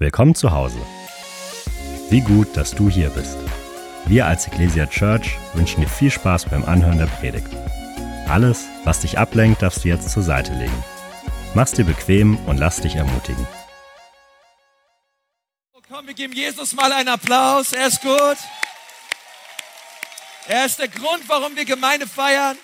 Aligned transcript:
Willkommen 0.00 0.36
zu 0.36 0.52
Hause. 0.52 0.78
Wie 2.08 2.20
gut, 2.20 2.56
dass 2.56 2.70
du 2.70 2.88
hier 2.88 3.10
bist. 3.10 3.36
Wir 4.06 4.26
als 4.26 4.46
Ecclesia 4.46 4.86
Church 4.86 5.36
wünschen 5.54 5.80
dir 5.80 5.88
viel 5.88 6.12
Spaß 6.12 6.44
beim 6.44 6.64
Anhören 6.64 6.98
der 6.98 7.06
Predigt. 7.06 7.48
Alles, 8.28 8.66
was 8.84 9.00
dich 9.00 9.18
ablenkt, 9.18 9.60
darfst 9.60 9.82
du 9.82 9.88
jetzt 9.88 10.08
zur 10.08 10.22
Seite 10.22 10.52
legen. 10.52 10.84
Mach's 11.54 11.72
dir 11.72 11.84
bequem 11.84 12.36
und 12.46 12.58
lass 12.58 12.80
dich 12.80 12.94
ermutigen. 12.94 13.44
Komm, 15.88 16.06
wir 16.06 16.14
geben 16.14 16.32
Jesus 16.32 16.74
mal 16.74 16.92
einen 16.92 17.08
Applaus. 17.08 17.72
Er 17.72 17.88
ist 17.88 18.00
gut. 18.00 18.38
Er 20.46 20.64
ist 20.64 20.78
der 20.78 20.86
Grund, 20.86 21.28
warum 21.28 21.56
wir 21.56 21.64
Gemeinde 21.64 22.06
feiern. 22.06 22.56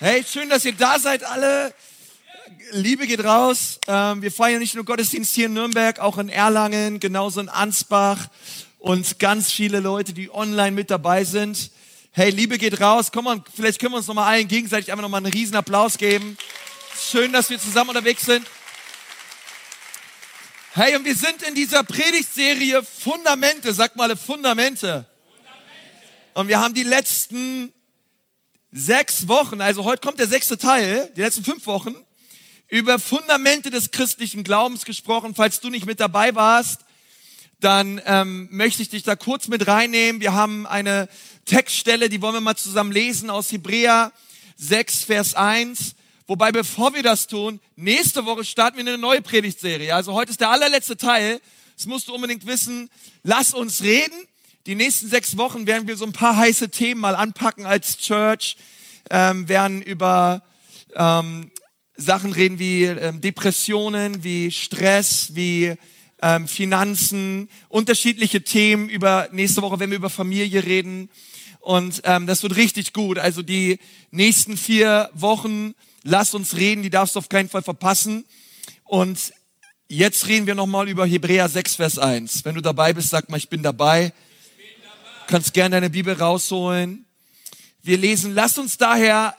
Hey, 0.00 0.22
schön, 0.22 0.50
dass 0.50 0.66
ihr 0.66 0.74
da 0.74 0.98
seid 0.98 1.24
alle. 1.24 1.72
Liebe 2.70 3.06
geht 3.06 3.24
raus. 3.24 3.80
Ähm, 3.86 4.22
wir 4.22 4.30
feiern 4.30 4.60
nicht 4.60 4.74
nur 4.74 4.84
Gottesdienst 4.84 5.34
hier 5.34 5.46
in 5.46 5.54
Nürnberg, 5.54 5.98
auch 5.98 6.18
in 6.18 6.28
Erlangen, 6.28 7.00
genauso 7.00 7.40
in 7.40 7.48
Ansbach 7.48 8.28
und 8.78 9.18
ganz 9.18 9.50
viele 9.50 9.80
Leute, 9.80 10.12
die 10.12 10.32
online 10.32 10.72
mit 10.72 10.90
dabei 10.90 11.24
sind. 11.24 11.70
Hey, 12.12 12.30
Liebe 12.30 12.58
geht 12.58 12.80
raus. 12.80 13.10
Komm 13.12 13.24
mal, 13.24 13.42
vielleicht 13.54 13.80
können 13.80 13.92
wir 13.92 13.98
uns 13.98 14.06
noch 14.06 14.14
mal 14.14 14.26
allen 14.26 14.48
gegenseitig 14.48 14.90
einfach 14.90 15.02
noch 15.02 15.08
mal 15.08 15.18
einen 15.18 15.32
riesen 15.32 15.56
Applaus 15.56 15.98
geben. 15.98 16.36
Schön, 17.10 17.32
dass 17.32 17.50
wir 17.50 17.58
zusammen 17.58 17.90
unterwegs 17.90 18.24
sind. 18.24 18.46
Hey, 20.72 20.94
und 20.96 21.04
wir 21.04 21.16
sind 21.16 21.42
in 21.42 21.54
dieser 21.54 21.82
Predigtserie 21.82 22.82
Fundamente. 22.82 23.72
Sag 23.74 23.96
mal 23.96 24.16
Fundamente. 24.16 25.06
Und 26.34 26.48
wir 26.48 26.60
haben 26.60 26.74
die 26.74 26.84
letzten 26.84 27.72
sechs 28.70 29.26
Wochen, 29.26 29.60
also 29.60 29.84
heute 29.84 30.02
kommt 30.02 30.18
der 30.18 30.26
sechste 30.26 30.58
Teil, 30.58 31.10
die 31.16 31.22
letzten 31.22 31.44
fünf 31.44 31.66
Wochen, 31.66 31.94
über 32.68 32.98
Fundamente 32.98 33.70
des 33.70 33.90
christlichen 33.90 34.44
Glaubens 34.44 34.84
gesprochen. 34.84 35.34
Falls 35.34 35.60
du 35.60 35.70
nicht 35.70 35.86
mit 35.86 36.00
dabei 36.00 36.34
warst, 36.34 36.80
dann 37.60 38.00
ähm, 38.04 38.48
möchte 38.50 38.82
ich 38.82 38.88
dich 38.88 39.02
da 39.02 39.16
kurz 39.16 39.48
mit 39.48 39.66
reinnehmen. 39.66 40.20
Wir 40.20 40.34
haben 40.34 40.66
eine 40.66 41.08
Textstelle, 41.44 42.08
die 42.08 42.20
wollen 42.20 42.34
wir 42.34 42.40
mal 42.40 42.56
zusammen 42.56 42.92
lesen 42.92 43.30
aus 43.30 43.50
Hebräer 43.52 44.12
6, 44.56 45.04
Vers 45.04 45.34
1. 45.34 45.94
Wobei, 46.26 46.50
bevor 46.50 46.92
wir 46.94 47.02
das 47.02 47.28
tun, 47.28 47.60
nächste 47.76 48.26
Woche 48.26 48.44
starten 48.44 48.76
wir 48.76 48.84
eine 48.84 48.98
neue 48.98 49.22
Predigtserie. 49.22 49.94
Also 49.94 50.12
heute 50.12 50.32
ist 50.32 50.40
der 50.40 50.50
allerletzte 50.50 50.96
Teil. 50.96 51.40
Das 51.76 51.86
musst 51.86 52.08
du 52.08 52.14
unbedingt 52.14 52.46
wissen. 52.46 52.90
Lass 53.22 53.54
uns 53.54 53.82
reden. 53.82 54.14
Die 54.66 54.74
nächsten 54.74 55.08
sechs 55.08 55.36
Wochen 55.36 55.68
werden 55.68 55.86
wir 55.86 55.96
so 55.96 56.04
ein 56.04 56.12
paar 56.12 56.36
heiße 56.36 56.70
Themen 56.70 57.00
mal 57.00 57.14
anpacken 57.14 57.64
als 57.64 57.98
Church, 57.98 58.56
ähm, 59.10 59.48
werden 59.48 59.80
über 59.80 60.42
ähm, 60.96 61.52
Sachen 61.96 62.32
reden 62.32 62.58
wie 62.58 62.84
ähm, 62.84 63.20
Depressionen, 63.20 64.22
wie 64.22 64.50
Stress, 64.50 65.30
wie 65.34 65.74
ähm, 66.22 66.48
Finanzen, 66.48 67.48
unterschiedliche 67.68 68.42
Themen 68.42 68.88
über 68.88 69.28
nächste 69.32 69.62
Woche, 69.62 69.78
wenn 69.78 69.90
wir 69.90 69.98
über 69.98 70.10
Familie 70.10 70.64
reden. 70.64 71.10
Und 71.60 72.02
ähm, 72.04 72.26
das 72.26 72.42
wird 72.42 72.56
richtig 72.56 72.92
gut. 72.92 73.18
Also 73.18 73.42
die 73.42 73.78
nächsten 74.10 74.56
vier 74.56 75.10
Wochen, 75.14 75.74
lass 76.04 76.34
uns 76.34 76.56
reden, 76.56 76.82
die 76.82 76.90
darfst 76.90 77.14
du 77.14 77.18
auf 77.18 77.28
keinen 77.28 77.48
Fall 77.48 77.62
verpassen. 77.62 78.24
Und 78.84 79.32
jetzt 79.88 80.28
reden 80.28 80.46
wir 80.46 80.54
nochmal 80.54 80.88
über 80.88 81.06
Hebräer 81.06 81.48
6, 81.48 81.76
Vers 81.76 81.98
1. 81.98 82.44
Wenn 82.44 82.54
du 82.54 82.60
dabei 82.60 82.92
bist, 82.92 83.10
sag 83.10 83.28
mal, 83.28 83.36
ich 83.36 83.48
bin 83.48 83.62
dabei. 83.62 84.12
Du 85.26 85.32
kannst 85.32 85.54
gerne 85.54 85.76
deine 85.76 85.90
Bibel 85.90 86.14
rausholen. 86.14 87.04
Wir 87.82 87.98
lesen, 87.98 88.34
lass 88.34 88.58
uns 88.58 88.78
daher 88.78 89.36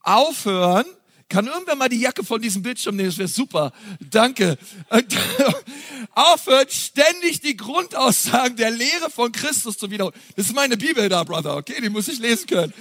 aufhören, 0.00 0.86
kann 1.28 1.46
irgendwer 1.46 1.74
mal 1.74 1.88
die 1.88 1.98
Jacke 1.98 2.24
von 2.24 2.40
diesem 2.40 2.62
Bildschirm 2.62 2.96
nehmen? 2.96 3.08
Das 3.08 3.18
wäre 3.18 3.28
super. 3.28 3.72
Danke. 4.10 4.56
Aufhört 6.14 6.72
ständig 6.72 7.40
die 7.40 7.56
Grundaussagen 7.56 8.56
der 8.56 8.70
Lehre 8.70 9.10
von 9.10 9.32
Christus 9.32 9.76
zu 9.76 9.90
wiederholen. 9.90 10.14
Das 10.36 10.46
ist 10.46 10.54
meine 10.54 10.76
Bibel 10.76 11.08
da, 11.08 11.24
Brother. 11.24 11.56
Okay, 11.56 11.80
die 11.82 11.88
muss 11.88 12.06
ich 12.08 12.20
lesen 12.20 12.46
können. 12.46 12.72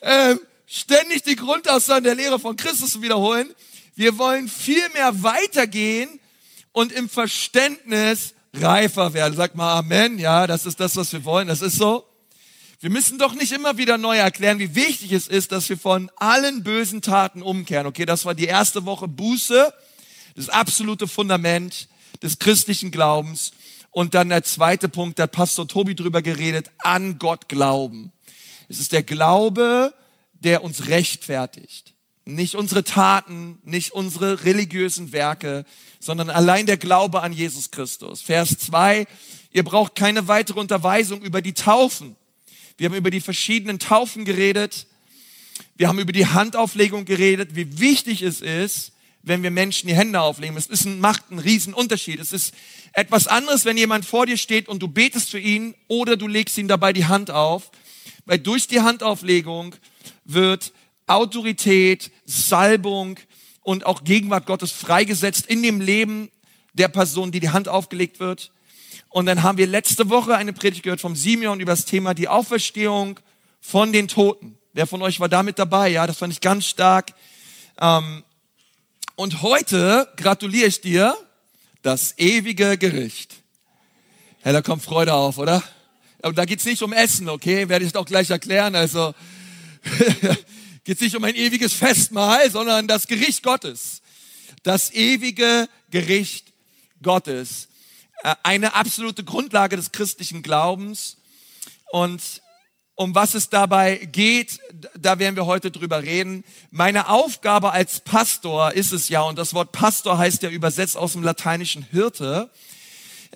Ähm, 0.00 0.40
ständig 0.66 1.22
die 1.22 1.36
Grundaussagen 1.36 2.04
der 2.04 2.14
Lehre 2.14 2.38
von 2.38 2.56
Christus 2.56 2.92
zu 2.92 3.02
wiederholen. 3.02 3.52
Wir 3.94 4.16
wollen 4.16 4.48
viel 4.48 4.88
mehr 4.94 5.22
weitergehen 5.22 6.18
und 6.72 6.92
im 6.92 7.10
Verständnis 7.10 8.34
reifer 8.54 9.12
werden. 9.12 9.36
Sag 9.36 9.54
mal 9.54 9.78
Amen. 9.78 10.18
Ja, 10.18 10.46
das 10.46 10.64
ist 10.64 10.80
das, 10.80 10.96
was 10.96 11.12
wir 11.12 11.24
wollen. 11.24 11.48
Das 11.48 11.60
ist 11.60 11.76
so. 11.76 12.06
Wir 12.82 12.90
müssen 12.90 13.16
doch 13.16 13.34
nicht 13.34 13.52
immer 13.52 13.78
wieder 13.78 13.96
neu 13.96 14.16
erklären, 14.16 14.58
wie 14.58 14.74
wichtig 14.74 15.12
es 15.12 15.28
ist, 15.28 15.52
dass 15.52 15.68
wir 15.68 15.78
von 15.78 16.10
allen 16.16 16.64
bösen 16.64 17.00
Taten 17.00 17.40
umkehren. 17.40 17.86
Okay, 17.86 18.04
das 18.04 18.24
war 18.24 18.34
die 18.34 18.46
erste 18.46 18.84
Woche 18.84 19.06
Buße, 19.06 19.72
das 20.34 20.48
absolute 20.48 21.06
Fundament 21.06 21.86
des 22.24 22.40
christlichen 22.40 22.90
Glaubens. 22.90 23.52
Und 23.92 24.14
dann 24.14 24.30
der 24.30 24.42
zweite 24.42 24.88
Punkt, 24.88 25.20
da 25.20 25.24
hat 25.24 25.30
Pastor 25.30 25.68
Tobi 25.68 25.94
drüber 25.94 26.22
geredet, 26.22 26.72
an 26.78 27.20
Gott 27.20 27.48
glauben. 27.48 28.10
Es 28.68 28.80
ist 28.80 28.90
der 28.90 29.04
Glaube, 29.04 29.94
der 30.32 30.64
uns 30.64 30.88
rechtfertigt. 30.88 31.94
Nicht 32.24 32.56
unsere 32.56 32.82
Taten, 32.82 33.60
nicht 33.62 33.92
unsere 33.92 34.44
religiösen 34.44 35.12
Werke, 35.12 35.66
sondern 36.00 36.30
allein 36.30 36.66
der 36.66 36.78
Glaube 36.78 37.22
an 37.22 37.32
Jesus 37.32 37.70
Christus. 37.70 38.22
Vers 38.22 38.58
zwei: 38.58 39.06
ihr 39.52 39.62
braucht 39.62 39.94
keine 39.94 40.26
weitere 40.26 40.58
Unterweisung 40.58 41.22
über 41.22 41.42
die 41.42 41.54
Taufen. 41.54 42.16
Wir 42.76 42.88
haben 42.88 42.96
über 42.96 43.10
die 43.10 43.20
verschiedenen 43.20 43.78
Taufen 43.78 44.24
geredet. 44.24 44.86
Wir 45.76 45.88
haben 45.88 45.98
über 45.98 46.12
die 46.12 46.26
Handauflegung 46.26 47.04
geredet, 47.04 47.54
wie 47.54 47.80
wichtig 47.80 48.22
es 48.22 48.40
ist, 48.40 48.92
wenn 49.22 49.42
wir 49.42 49.50
Menschen 49.50 49.88
die 49.88 49.94
Hände 49.94 50.20
auflegen. 50.20 50.56
Es 50.56 50.66
ist 50.66 50.84
ein, 50.84 51.00
macht 51.00 51.30
einen 51.30 51.38
riesen 51.38 51.74
Unterschied. 51.74 52.18
Es 52.18 52.32
ist 52.32 52.54
etwas 52.92 53.28
anderes, 53.28 53.64
wenn 53.64 53.76
jemand 53.76 54.04
vor 54.04 54.26
dir 54.26 54.36
steht 54.36 54.68
und 54.68 54.80
du 54.82 54.88
betest 54.88 55.30
für 55.30 55.38
ihn 55.38 55.74
oder 55.88 56.16
du 56.16 56.26
legst 56.26 56.58
ihm 56.58 56.68
dabei 56.68 56.92
die 56.92 57.06
Hand 57.06 57.30
auf. 57.30 57.70
Weil 58.24 58.38
durch 58.38 58.68
die 58.68 58.80
Handauflegung 58.80 59.74
wird 60.24 60.72
Autorität, 61.06 62.10
Salbung 62.24 63.18
und 63.62 63.86
auch 63.86 64.04
Gegenwart 64.04 64.46
Gottes 64.46 64.72
freigesetzt 64.72 65.46
in 65.46 65.62
dem 65.62 65.80
Leben 65.80 66.30
der 66.72 66.88
Person, 66.88 67.32
die 67.32 67.40
die 67.40 67.50
Hand 67.50 67.68
aufgelegt 67.68 68.18
wird. 68.18 68.50
Und 69.12 69.26
dann 69.26 69.42
haben 69.42 69.58
wir 69.58 69.66
letzte 69.66 70.08
Woche 70.08 70.36
eine 70.36 70.54
Predigt 70.54 70.82
gehört 70.82 71.02
vom 71.02 71.14
Simeon 71.14 71.60
über 71.60 71.72
das 71.72 71.84
Thema 71.84 72.14
die 72.14 72.28
Auferstehung 72.28 73.20
von 73.60 73.92
den 73.92 74.08
Toten. 74.08 74.56
Wer 74.72 74.86
von 74.86 75.02
euch 75.02 75.20
war 75.20 75.28
da 75.28 75.42
mit 75.42 75.58
dabei? 75.58 75.90
Ja, 75.90 76.06
das 76.06 76.16
fand 76.16 76.32
ich 76.32 76.40
ganz 76.40 76.64
stark. 76.64 77.12
Ähm, 77.78 78.24
und 79.14 79.42
heute 79.42 80.08
gratuliere 80.16 80.66
ich 80.66 80.80
dir 80.80 81.14
das 81.82 82.14
ewige 82.16 82.78
Gericht. 82.78 83.34
Ja, 84.46 84.52
da 84.52 84.62
kommt 84.62 84.82
Freude 84.82 85.12
auf, 85.12 85.36
oder? 85.36 85.62
Aber 86.22 86.32
da 86.32 86.46
geht's 86.46 86.64
nicht 86.64 86.80
um 86.82 86.94
Essen, 86.94 87.28
okay? 87.28 87.68
Werde 87.68 87.84
ich 87.84 87.92
doch 87.92 88.06
gleich 88.06 88.30
erklären. 88.30 88.74
Also 88.74 89.14
geht's 90.84 91.02
nicht 91.02 91.14
um 91.14 91.24
ein 91.24 91.34
ewiges 91.34 91.74
Festmahl, 91.74 92.50
sondern 92.50 92.88
das 92.88 93.06
Gericht 93.06 93.42
Gottes. 93.42 94.00
Das 94.62 94.90
ewige 94.90 95.68
Gericht 95.90 96.54
Gottes. 97.02 97.68
Äh, 98.22 98.34
eine 98.42 98.74
absolute 98.74 99.24
Grundlage 99.24 99.76
des 99.76 99.92
christlichen 99.92 100.42
Glaubens. 100.42 101.16
Und 101.90 102.42
um 102.94 103.14
was 103.14 103.34
es 103.34 103.48
dabei 103.48 103.96
geht, 103.96 104.60
da 104.96 105.18
werden 105.18 105.34
wir 105.34 105.46
heute 105.46 105.70
drüber 105.70 106.02
reden. 106.02 106.44
Meine 106.70 107.08
Aufgabe 107.08 107.72
als 107.72 108.00
Pastor 108.00 108.72
ist 108.72 108.92
es 108.92 109.08
ja, 109.08 109.22
und 109.22 109.38
das 109.38 109.54
Wort 109.54 109.72
Pastor 109.72 110.18
heißt 110.18 110.42
ja 110.42 110.50
übersetzt 110.50 110.96
aus 110.96 111.12
dem 111.12 111.22
lateinischen 111.22 111.82
Hirte, 111.82 112.50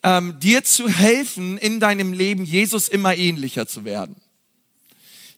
ähm, 0.02 0.38
dir 0.40 0.62
zu 0.62 0.88
helfen, 0.88 1.58
in 1.58 1.80
deinem 1.80 2.12
Leben 2.12 2.44
Jesus 2.44 2.88
immer 2.88 3.16
ähnlicher 3.16 3.66
zu 3.66 3.84
werden. 3.84 4.16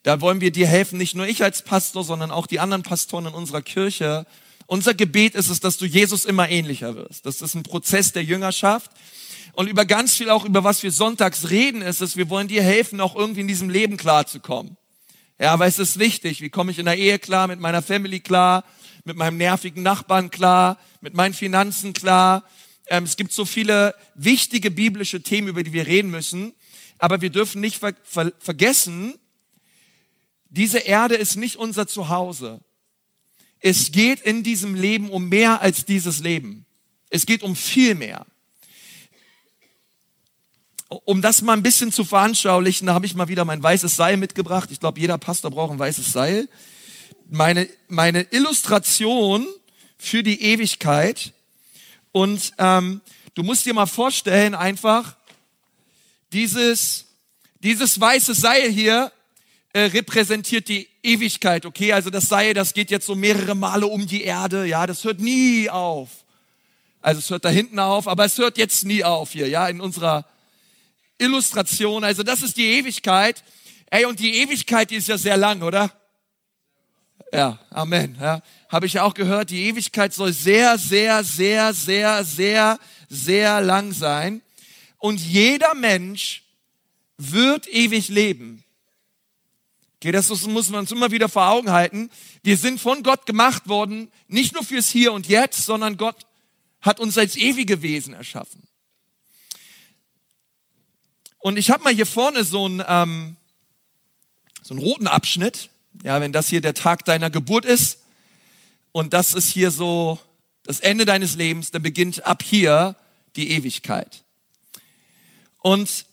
Da 0.03 0.21
wollen 0.21 0.41
wir 0.41 0.51
dir 0.51 0.67
helfen, 0.67 0.99
nicht 0.99 1.15
nur 1.15 1.27
ich 1.27 1.43
als 1.43 1.63
Pastor, 1.63 2.03
sondern 2.03 2.31
auch 2.31 2.47
die 2.47 2.61
anderen 2.61 2.83
Pastoren 2.83 3.27
in 3.27 3.35
unserer 3.35 3.63
Kirche. 3.63 4.27
Unser 4.71 4.93
Gebet 4.93 5.35
ist 5.35 5.49
es, 5.49 5.61
dass 5.61 5.79
du 5.79 5.87
Jesus 5.87 6.27
immer 6.27 6.51
ähnlicher 6.51 6.95
wirst. 6.95 7.25
Das 7.25 7.41
ist 7.41 7.55
ein 7.55 7.63
Prozess 7.63 8.13
der 8.13 8.23
Jüngerschaft 8.23 8.91
und 9.55 9.67
über 9.67 9.87
ganz 9.87 10.15
viel 10.15 10.29
auch 10.29 10.45
über 10.45 10.63
was 10.63 10.83
wir 10.83 10.93
sonntags 10.93 11.49
reden, 11.49 11.81
ist 11.81 12.03
es, 12.03 12.19
wir 12.19 12.29
wollen 12.29 12.49
dir 12.49 12.63
helfen, 12.63 13.01
auch 13.01 13.17
irgendwie 13.17 13.41
in 13.41 13.49
diesem 13.49 13.71
Leben 13.71 13.97
klarzukommen. 13.97 14.77
Ja, 15.39 15.55
aber 15.55 15.65
es 15.65 15.79
ist 15.79 15.99
wichtig. 15.99 16.43
Wie 16.43 16.51
komme 16.51 16.71
ich 16.71 16.79
in 16.79 16.85
der 16.85 16.99
Ehe 16.99 17.19
klar, 17.19 17.47
mit 17.47 17.61
meiner 17.61 17.81
Family 17.81 18.21
klar, 18.21 18.63
mit 19.05 19.17
meinem 19.17 19.39
nervigen 19.39 19.83
Nachbarn 19.83 20.31
klar, 20.31 20.79
mit 21.01 21.15
meinen 21.15 21.33
Finanzen 21.33 21.95
klar? 21.95 22.45
Ähm, 22.89 23.05
es 23.05 23.17
gibt 23.17 23.33
so 23.33 23.47
viele 23.47 23.95
wichtige 24.15 24.71
biblische 24.71 25.23
Themen, 25.23 25.49
über 25.49 25.63
die 25.63 25.73
wir 25.73 25.87
reden 25.87 26.11
müssen. 26.11 26.53
Aber 26.99 27.23
wir 27.23 27.31
dürfen 27.31 27.63
nicht 27.63 27.79
ver 27.79 27.95
ver 28.05 28.33
vergessen, 28.39 29.15
diese 30.51 30.81
Erde 30.81 31.15
ist 31.15 31.37
nicht 31.37 31.57
unser 31.57 31.87
Zuhause. 31.87 32.61
Es 33.61 33.93
geht 33.93 34.21
in 34.21 34.43
diesem 34.43 34.75
Leben 34.75 35.11
um 35.11 35.29
mehr 35.29 35.61
als 35.61 35.85
dieses 35.85 36.21
Leben. 36.21 36.65
Es 37.11 37.27
geht 37.27 37.43
um 37.43 37.57
viel 37.57 37.95
mehr 37.95 38.27
um 40.89 41.21
das 41.21 41.43
mal 41.43 41.53
ein 41.53 41.63
bisschen 41.63 41.93
zu 41.93 42.05
veranschaulichen, 42.05 42.87
da 42.87 42.95
habe 42.95 43.07
ich 43.07 43.15
mal 43.15 43.29
wieder 43.29 43.45
mein 43.45 43.63
weißes 43.63 43.95
Seil 43.95 44.17
mitgebracht. 44.17 44.71
Ich 44.73 44.81
glaube, 44.81 45.01
jeder 45.01 45.19
Pastor 45.19 45.51
braucht 45.51 45.73
ein 45.73 45.79
weißes 45.79 46.13
Seil. 46.13 46.49
Meine, 47.29 47.69
meine 47.89 48.23
Illustration 48.31 49.47
für 49.99 50.23
die 50.23 50.43
Ewigkeit. 50.43 51.33
Und 52.11 52.55
ähm, 52.57 53.03
du 53.35 53.43
musst 53.43 53.67
dir 53.67 53.75
mal 53.75 53.87
vorstellen, 53.87 54.55
einfach, 54.55 55.17
dieses, 56.33 57.07
dieses 57.61 58.01
weiße 58.01 58.35
Seil 58.35 58.71
hier 58.71 59.13
äh, 59.75 59.81
repräsentiert 59.81 60.69
die 60.69 60.89
Ewigkeit, 61.09 61.67
okay? 61.67 61.93
Also 61.93 62.11
das 62.11 62.29
Seil, 62.29 62.55
das 62.55 62.75
geht 62.75 62.91
jetzt 62.91 63.07
so 63.07 63.15
mehrere 63.15 63.55
Male 63.55 63.87
um 63.87 64.07
die 64.07 64.23
Erde, 64.23 64.67
ja, 64.67 64.87
das 64.87 65.05
hört 65.05 65.21
nie 65.21 65.69
auf. 65.71 66.09
Also 67.01 67.21
es 67.21 67.31
hört 67.31 67.45
da 67.45 67.49
hinten 67.49 67.79
auf, 67.79 68.09
aber 68.09 68.25
es 68.25 68.37
hört 68.39 68.59
jetzt 68.59 68.85
nie 68.85 69.05
auf 69.05 69.33
hier, 69.33 69.49
ja, 69.49 69.69
in 69.69 69.81
unserer 69.81 70.27
Illustration. 71.19 72.05
Also 72.05 72.23
das 72.23 72.43
ist 72.43 72.57
die 72.57 72.67
Ewigkeit. 72.67 73.43
Ey, 73.91 74.05
und 74.05 74.21
die 74.21 74.37
Ewigkeit, 74.43 74.91
die 74.91 74.97
ist 74.97 75.09
ja 75.09 75.19
sehr 75.19 75.37
lang, 75.37 75.63
oder? 75.63 75.91
Ja, 77.33 77.59
Amen. 77.71 78.17
Ja, 78.21 78.43
Habe 78.69 78.87
ich 78.87 79.01
auch 79.01 79.15
gehört, 79.15 79.51
die 79.51 79.65
Ewigkeit 79.65 80.15
soll 80.15 80.33
sehr, 80.33 80.79
sehr, 80.79 81.25
sehr, 81.25 81.75
sehr, 81.75 82.25
sehr, 82.25 82.79
sehr 83.09 83.61
lang 83.61 83.93
sein. 83.93 84.43
Und 84.99 85.21
jeder 85.21 85.75
Mensch 85.75 86.45
wird 87.17 87.69
ewig 87.69 88.09
leben. 88.09 88.65
Okay, 90.01 90.13
das 90.13 90.29
muss 90.47 90.71
man 90.71 90.81
uns 90.81 90.93
immer 90.93 91.11
wieder 91.11 91.29
vor 91.29 91.49
Augen 91.49 91.73
halten. 91.73 92.09
Wir 92.45 92.57
sind 92.57 92.81
von 92.81 93.03
Gott 93.03 93.27
gemacht 93.27 93.69
worden, 93.69 94.13
nicht 94.29 94.55
nur 94.55 94.63
fürs 94.63 94.89
Hier 94.89 95.13
und 95.13 95.27
Jetzt, 95.27 95.65
sondern 95.65 95.97
Gott 95.97 96.25
hat 96.81 97.01
uns 97.01 97.19
als 97.19 97.35
ewige 97.35 97.83
Wesen 97.83 98.15
erschaffen. 98.15 98.63
Und 101.39 101.57
ich 101.57 101.71
habe 101.71 101.83
mal 101.83 101.93
hier 101.93 102.07
vorne 102.07 102.45
so 102.45 102.67
einen, 102.67 102.83
ähm, 102.87 103.37
so 104.63 104.75
einen 104.75 104.83
roten 104.83 105.09
Abschnitt. 105.09 105.71
Ja, 106.05 106.21
wenn 106.21 106.33
das 106.33 106.49
hier 106.49 106.61
der 106.61 106.75
Tag 106.75 107.05
deiner 107.05 107.29
Geburt 107.29 107.65
ist 107.65 107.99
und 108.93 109.13
das 109.13 109.35
ist 109.35 109.51
hier 109.51 109.73
so 109.73 110.21
das 110.63 110.79
Ende 110.79 111.07
deines 111.07 111.35
Lebens, 111.35 111.73
dann 111.73 111.83
beginnt 111.83 112.25
ab 112.25 112.45
hier 112.45 112.95
die 113.35 113.51
Ewigkeit. 113.51 114.23
Und 115.59 116.07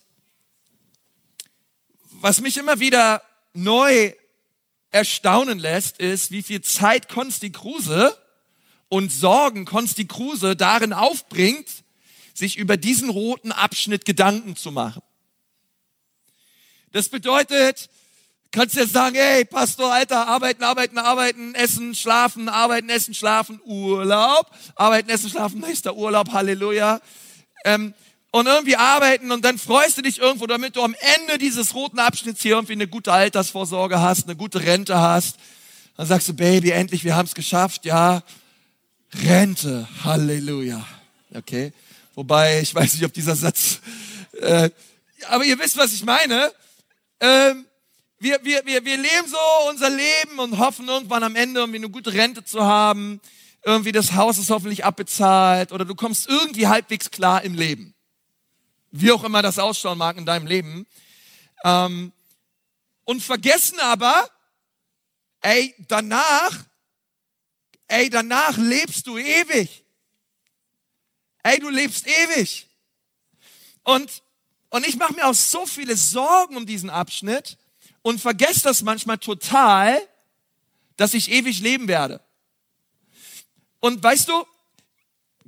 was 2.10 2.42
mich 2.42 2.58
immer 2.58 2.80
wieder 2.80 3.22
neu 3.56 4.13
erstaunen 4.92 5.60
lässt, 5.60 5.98
ist, 6.00 6.31
wie 6.31 6.44
viel 6.44 6.62
Zeit 6.62 7.10
Konsti 7.10 7.52
Kruse 7.52 8.18
und 8.88 9.12
Sorgen 9.12 9.66
Konsti 9.66 10.06
Kruse 10.06 10.56
darin 10.56 10.94
aufbringt, 10.94 11.68
sich 12.34 12.57
über 12.57 12.78
diesen 12.78 13.10
roten 13.10 13.52
Abschnitt 13.52 14.06
Gedanken 14.06 14.56
zu 14.56 14.72
machen. 14.72 15.02
Das 16.92 17.10
bedeutet, 17.10 17.90
kannst 18.52 18.75
ja 18.75 18.88
sagen, 18.88 19.16
hey, 19.16 19.44
Pastor, 19.44 19.92
Alter, 19.92 20.28
arbeiten, 20.28 20.63
arbeiten, 20.63 20.98
arbeiten, 20.98 21.56
essen, 21.56 21.94
schlafen, 21.94 22.48
arbeiten, 22.48 22.90
essen, 22.90 23.13
schlafen, 23.13 23.60
Urlaub, 23.66 24.50
arbeiten, 24.75 25.10
essen, 25.10 25.30
schlafen, 25.30 25.60
nächster 25.60 25.96
Urlaub, 25.96 26.31
Halleluja. 26.31 27.02
Ähm, 27.66 27.94
und 28.36 28.48
irgendwie 28.48 28.76
arbeiten 28.76 29.32
und 29.32 29.46
dann 29.46 29.58
freust 29.58 29.98
du 29.98 30.02
dich 30.02 30.20
irgendwo, 30.20 30.46
damit 30.46 30.76
du 30.76 30.84
am 30.84 30.94
Ende 31.16 31.38
dieses 31.38 31.74
roten 31.74 32.00
Abschnitts 32.00 32.42
hier 32.42 32.56
irgendwie 32.56 32.74
eine 32.74 32.86
gute 32.86 33.14
Altersvorsorge 33.14 34.02
hast, 34.02 34.26
eine 34.26 34.36
gute 34.36 34.60
Rente 34.60 35.00
hast. 35.00 35.38
Dann 35.96 36.06
sagst 36.06 36.28
du, 36.28 36.34
Baby, 36.34 36.72
endlich, 36.72 37.06
wir 37.06 37.16
haben 37.16 37.28
es 37.28 37.34
geschafft, 37.34 37.86
ja. 37.86 38.24
Rente, 39.24 39.88
Halleluja. 40.04 40.86
Okay. 41.34 41.72
Wobei, 42.14 42.60
ich 42.60 42.76
weiß 42.76 42.96
nicht, 42.96 43.06
ob 43.06 43.14
dieser 43.14 43.38
Satz, 43.38 43.80
äh, 44.42 44.70
aber 45.30 45.46
ihr 45.46 45.58
wisst, 45.58 45.78
was 45.78 45.94
ich 45.94 46.04
meine. 46.04 46.52
Ähm, 47.22 47.64
wir, 48.20 48.42
wir, 48.44 48.66
wir, 48.66 48.84
wir 48.84 48.98
leben 48.98 49.28
so 49.30 49.70
unser 49.70 49.90
Leben 49.90 50.40
und 50.40 50.58
hoffen 50.58 50.90
irgendwann 50.90 51.24
am 51.24 51.38
Ende 51.38 51.62
irgendwie 51.62 51.80
eine 51.80 51.90
gute 51.90 52.12
Rente 52.12 52.44
zu 52.44 52.66
haben. 52.66 53.22
Irgendwie 53.64 53.94
das 53.94 54.12
Haus 54.12 54.38
ist 54.38 54.50
hoffentlich 54.50 54.84
abbezahlt 54.84 55.72
oder 55.72 55.86
du 55.86 55.96
kommst 55.96 56.28
irgendwie 56.28 56.68
halbwegs 56.68 57.12
klar 57.12 57.42
im 57.42 57.56
Leben 57.56 57.94
wie 58.97 59.12
auch 59.12 59.24
immer 59.24 59.42
das 59.42 59.59
ausschauen 59.59 59.97
mag 59.97 60.18
in 60.18 60.25
deinem 60.25 60.47
Leben. 60.47 60.88
Ähm, 61.63 62.13
und 63.03 63.21
vergessen 63.21 63.80
aber, 63.80 64.30
ey, 65.42 65.75
danach, 65.88 66.63
ey, 67.88 68.09
danach 68.09 68.57
lebst 68.57 69.06
du 69.07 69.18
ewig. 69.18 69.83
Ey, 71.44 71.59
du 71.59 71.69
lebst 71.69 72.07
ewig. 72.07 72.68
Und, 73.83 74.24
und 74.69 74.88
ich 74.88 74.95
mache 74.95 75.13
mir 75.13 75.27
auch 75.27 75.36
so 75.36 75.65
viele 75.65 75.95
Sorgen 75.95 76.57
um 76.57 76.65
diesen 76.65 76.89
Abschnitt 76.89 77.57
und 78.01 78.21
vergesse 78.21 78.63
das 78.63 78.81
manchmal 78.81 79.18
total, 79.18 80.01
dass 80.95 81.13
ich 81.13 81.30
ewig 81.30 81.59
leben 81.59 81.88
werde. 81.88 82.21
Und 83.81 84.01
weißt 84.01 84.30
du, 84.30 84.45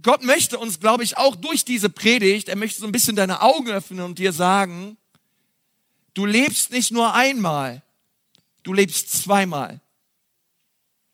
Gott 0.02 0.24
möchte 0.24 0.60
uns, 0.60 0.80
glaube 0.80 1.04
ich, 1.04 1.18
auch 1.18 1.36
durch 1.36 1.66
diese 1.66 1.90
Predigt, 1.90 2.50
er 2.50 2.56
möchte 2.56 2.80
so 2.80 2.86
ein 2.86 2.92
bisschen 2.92 3.16
deine 3.16 3.42
Augen 3.42 3.70
öffnen 3.70 4.06
und 4.06 4.20
dir 4.20 4.32
sagen, 4.32 4.98
du 6.14 6.26
lebst 6.26 6.72
nicht 6.72 6.92
nur 6.92 7.14
einmal, 7.14 7.82
du 8.64 8.74
lebst 8.74 9.12
zweimal. 9.12 9.82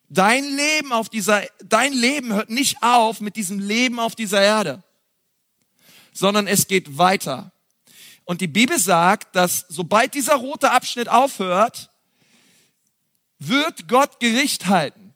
Dein 0.08 0.44
Leben 0.44 0.92
auf 0.92 1.08
dieser, 1.08 1.42
dein 1.64 1.92
Leben 1.92 2.34
hört 2.34 2.50
nicht 2.50 2.82
auf 2.82 3.20
mit 3.20 3.36
diesem 3.36 3.58
Leben 3.58 3.98
auf 3.98 4.14
dieser 4.14 4.42
Erde, 4.42 4.82
sondern 6.12 6.46
es 6.46 6.68
geht 6.68 6.98
weiter. 6.98 7.52
Und 8.24 8.40
die 8.40 8.46
Bibel 8.46 8.78
sagt, 8.78 9.34
dass 9.34 9.66
sobald 9.68 10.14
dieser 10.14 10.36
rote 10.36 10.70
Abschnitt 10.70 11.08
aufhört, 11.08 11.90
wird 13.38 13.88
Gott 13.88 14.20
Gericht 14.20 14.66
halten. 14.66 15.14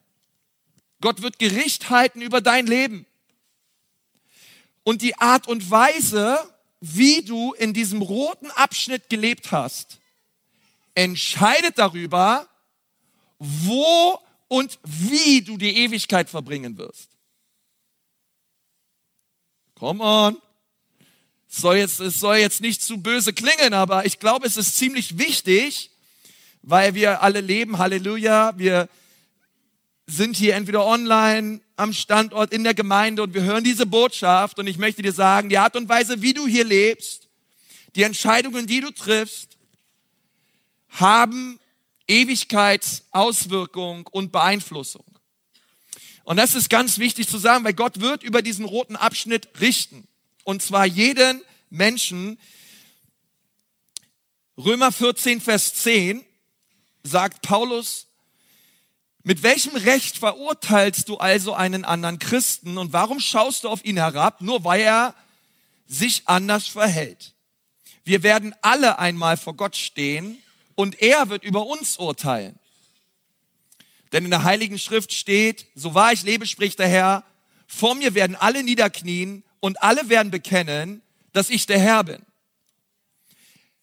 Gott 1.01 1.23
wird 1.23 1.39
Gericht 1.39 1.91
halten 1.91 2.21
über 2.21 2.41
dein 2.41 2.67
Leben. 2.67 3.07
Und 4.89 5.03
die 5.03 5.19
Art 5.19 5.47
und 5.49 5.71
Weise, 5.71 6.39
wie 6.81 7.21
du 7.21 7.53
in 7.53 7.75
diesem 7.75 8.01
roten 8.01 8.51
Abschnitt 8.53 9.11
gelebt 9.11 9.53
hast, 9.53 9.99
entscheidet 10.95 11.77
darüber, 11.77 12.49
wo 13.39 14.19
und 14.49 14.79
wie 14.85 15.43
du 15.43 15.59
die 15.59 15.77
Ewigkeit 15.77 16.31
verbringen 16.31 16.79
wirst. 16.79 17.11
Come 19.75 20.03
on. 20.03 20.39
Es 21.51 21.57
soll 21.59 21.77
jetzt, 21.77 22.01
es 22.01 22.19
soll 22.19 22.39
jetzt 22.39 22.63
nicht 22.63 22.81
zu 22.81 22.97
böse 22.97 23.35
klingen, 23.35 23.75
aber 23.75 24.07
ich 24.07 24.19
glaube, 24.19 24.47
es 24.47 24.57
ist 24.57 24.79
ziemlich 24.79 25.19
wichtig, 25.19 25.91
weil 26.63 26.95
wir 26.95 27.21
alle 27.21 27.43
leben, 27.43 27.77
Halleluja, 27.77 28.57
wir 28.57 28.89
sind 30.11 30.37
hier 30.37 30.55
entweder 30.55 30.87
online, 30.87 31.61
am 31.77 31.93
Standort, 31.93 32.53
in 32.53 32.65
der 32.65 32.73
Gemeinde 32.73 33.23
und 33.23 33.35
wir 33.35 33.43
hören 33.43 33.63
diese 33.63 33.85
Botschaft 33.85 34.59
und 34.59 34.67
ich 34.67 34.79
möchte 34.79 35.03
dir 35.03 35.13
sagen, 35.13 35.51
die 35.51 35.59
Art 35.59 35.77
und 35.77 35.89
Weise, 35.89 36.23
wie 36.23 36.33
du 36.33 36.47
hier 36.47 36.65
lebst, 36.65 37.29
die 37.95 38.03
Entscheidungen, 38.03 38.67
die 38.67 38.81
du 38.81 38.91
triffst, 38.91 39.59
haben 40.89 41.61
Ewigkeitsauswirkung 42.09 44.07
und 44.07 44.33
Beeinflussung. 44.33 45.05
Und 46.25 46.39
das 46.39 46.55
ist 46.55 46.71
ganz 46.71 46.99
wichtig 46.99 47.29
zu 47.29 47.37
sagen, 47.37 47.65
weil 47.65 47.75
Gott 47.75 48.01
wird 48.01 48.23
über 48.23 48.41
diesen 48.41 48.65
roten 48.65 48.97
Abschnitt 48.97 49.49
richten. 49.61 50.09
Und 50.43 50.63
zwar 50.63 50.87
jeden 50.87 51.43
Menschen. 51.69 52.39
Römer 54.57 54.91
14, 54.91 55.43
Vers 55.43 55.75
10 55.75 56.25
sagt 57.03 57.43
Paulus, 57.43 58.08
mit 59.29 59.43
welchem 59.43 59.77
Recht 59.77 60.17
verurteilst 60.17 61.07
du 61.11 61.19
also 61.19 61.53
einen 61.53 61.85
anderen 61.85 62.19
Christen 62.19 62.79
und 62.79 62.95
warum 62.95 63.21
schaust 63.21 63.65
du 63.65 63.69
auf 63.69 63.85
ihn 63.85 63.99
herab, 63.99 64.41
nur 64.41 64.65
weil 64.65 64.81
er 64.81 65.15
sich 65.87 66.23
anders 66.25 66.67
verhält? 66.67 67.35
Wir 68.05 68.23
werden 68.23 68.55
alle 68.63 68.99
einmal 68.99 69.37
vor 69.37 69.53
Gott 69.53 69.77
stehen 69.77 70.39
und 70.77 71.03
er 71.03 71.29
wird 71.29 71.45
über 71.45 71.67
uns 71.67 71.99
urteilen. 71.99 72.59
Denn 74.13 74.25
in 74.25 74.31
der 74.31 74.45
Heiligen 74.45 74.79
Schrift 74.79 75.13
steht, 75.13 75.67
so 75.75 75.93
wahr 75.93 76.15
ich 76.15 76.23
lebe, 76.23 76.47
spricht 76.47 76.79
der 76.79 76.89
Herr, 76.89 77.23
vor 77.67 77.95
mir 77.97 78.15
werden 78.15 78.35
alle 78.35 78.63
niederknien 78.63 79.45
und 79.61 79.83
alle 79.83 80.09
werden 80.09 80.31
bekennen, 80.31 81.03
dass 81.35 81.51
ich 81.51 81.67
der 81.67 81.79
Herr 81.79 82.03
bin. 82.03 82.25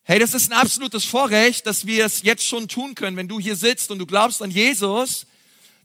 Hey, 0.01 0.17
das 0.17 0.33
ist 0.33 0.51
ein 0.51 0.57
absolutes 0.57 1.05
Vorrecht, 1.05 1.67
dass 1.67 1.85
wir 1.85 2.03
es 2.03 2.23
jetzt 2.23 2.47
schon 2.47 2.67
tun 2.67 2.95
können, 2.95 3.15
wenn 3.15 3.27
du 3.27 3.39
hier 3.39 3.55
sitzt 3.55 3.91
und 3.91 3.99
du 3.99 4.07
glaubst 4.07 4.41
an 4.41 4.49
Jesus, 4.49 5.27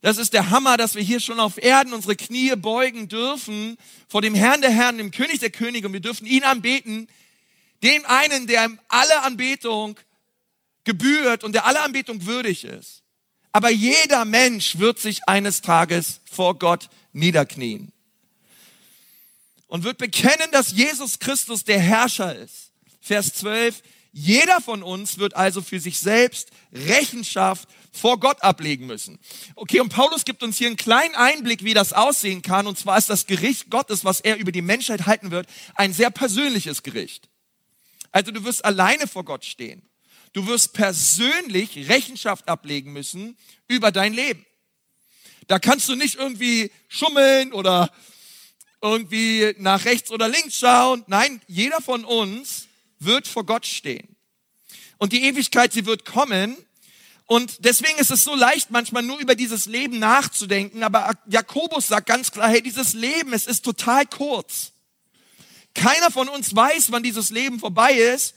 das 0.02 0.16
ist 0.16 0.32
der 0.32 0.50
Hammer, 0.50 0.76
dass 0.76 0.94
wir 0.94 1.02
hier 1.02 1.20
schon 1.20 1.40
auf 1.40 1.62
Erden 1.62 1.92
unsere 1.92 2.16
Knie 2.16 2.54
beugen 2.56 3.08
dürfen 3.08 3.76
vor 4.08 4.22
dem 4.22 4.34
Herrn 4.34 4.62
der 4.62 4.70
Herren, 4.70 4.98
dem 4.98 5.10
König 5.10 5.40
der 5.40 5.50
Könige 5.50 5.86
und 5.86 5.92
wir 5.92 6.00
dürfen 6.00 6.26
ihn 6.26 6.44
anbeten, 6.44 7.08
dem 7.82 8.04
einen, 8.06 8.46
der 8.46 8.70
alle 8.88 9.22
Anbetung 9.22 9.98
gebührt 10.84 11.44
und 11.44 11.52
der 11.52 11.66
alle 11.66 11.80
Anbetung 11.82 12.24
würdig 12.26 12.64
ist. 12.64 13.02
Aber 13.52 13.70
jeder 13.70 14.24
Mensch 14.24 14.78
wird 14.78 14.98
sich 14.98 15.28
eines 15.28 15.60
Tages 15.60 16.20
vor 16.30 16.58
Gott 16.58 16.88
niederknien 17.12 17.92
und 19.66 19.84
wird 19.84 19.98
bekennen, 19.98 20.50
dass 20.52 20.72
Jesus 20.72 21.18
Christus 21.18 21.64
der 21.64 21.78
Herrscher 21.78 22.36
ist. 22.36 22.72
Vers 23.00 23.34
12, 23.34 23.82
Jeder 24.12 24.60
von 24.60 24.82
uns 24.82 25.18
wird 25.18 25.34
also 25.34 25.62
für 25.62 25.80
sich 25.80 25.98
selbst 25.98 26.50
Rechenschaft 26.72 27.68
vor 27.92 28.20
Gott 28.20 28.42
ablegen 28.42 28.86
müssen. 28.86 29.18
Okay, 29.56 29.80
und 29.80 29.88
Paulus 29.88 30.24
gibt 30.24 30.42
uns 30.42 30.58
hier 30.58 30.68
einen 30.68 30.76
kleinen 30.76 31.14
Einblick, 31.14 31.64
wie 31.64 31.74
das 31.74 31.92
aussehen 31.92 32.42
kann. 32.42 32.66
Und 32.66 32.78
zwar 32.78 32.98
ist 32.98 33.10
das 33.10 33.26
Gericht 33.26 33.70
Gottes, 33.70 34.04
was 34.04 34.20
er 34.20 34.36
über 34.36 34.52
die 34.52 34.62
Menschheit 34.62 35.06
halten 35.06 35.30
wird, 35.30 35.48
ein 35.74 35.92
sehr 35.92 36.10
persönliches 36.10 36.82
Gericht. 36.82 37.28
Also 38.12 38.32
du 38.32 38.44
wirst 38.44 38.64
alleine 38.64 39.06
vor 39.06 39.24
Gott 39.24 39.44
stehen. 39.44 39.82
Du 40.32 40.46
wirst 40.46 40.72
persönlich 40.72 41.88
Rechenschaft 41.88 42.48
ablegen 42.48 42.92
müssen 42.92 43.36
über 43.66 43.90
dein 43.90 44.12
Leben. 44.12 44.46
Da 45.48 45.58
kannst 45.58 45.88
du 45.88 45.96
nicht 45.96 46.14
irgendwie 46.14 46.70
schummeln 46.88 47.52
oder 47.52 47.90
irgendwie 48.80 49.54
nach 49.58 49.84
rechts 49.84 50.10
oder 50.12 50.28
links 50.28 50.56
schauen. 50.58 51.04
Nein, 51.08 51.42
jeder 51.48 51.80
von 51.80 52.04
uns 52.04 52.68
wird 53.00 53.26
vor 53.26 53.44
Gott 53.44 53.66
stehen. 53.66 54.16
Und 54.98 55.12
die 55.12 55.24
Ewigkeit, 55.24 55.72
sie 55.72 55.86
wird 55.86 56.04
kommen. 56.04 56.56
Und 57.30 57.64
deswegen 57.64 57.96
ist 58.00 58.10
es 58.10 58.24
so 58.24 58.34
leicht, 58.34 58.72
manchmal 58.72 59.04
nur 59.04 59.20
über 59.20 59.36
dieses 59.36 59.66
Leben 59.66 60.00
nachzudenken. 60.00 60.82
Aber 60.82 61.12
Jakobus 61.28 61.86
sagt 61.86 62.08
ganz 62.08 62.32
klar, 62.32 62.48
hey, 62.48 62.60
dieses 62.60 62.92
Leben, 62.92 63.32
es 63.32 63.46
ist 63.46 63.64
total 63.64 64.04
kurz. 64.04 64.72
Keiner 65.72 66.10
von 66.10 66.28
uns 66.28 66.56
weiß, 66.56 66.90
wann 66.90 67.04
dieses 67.04 67.30
Leben 67.30 67.60
vorbei 67.60 67.92
ist. 67.92 68.34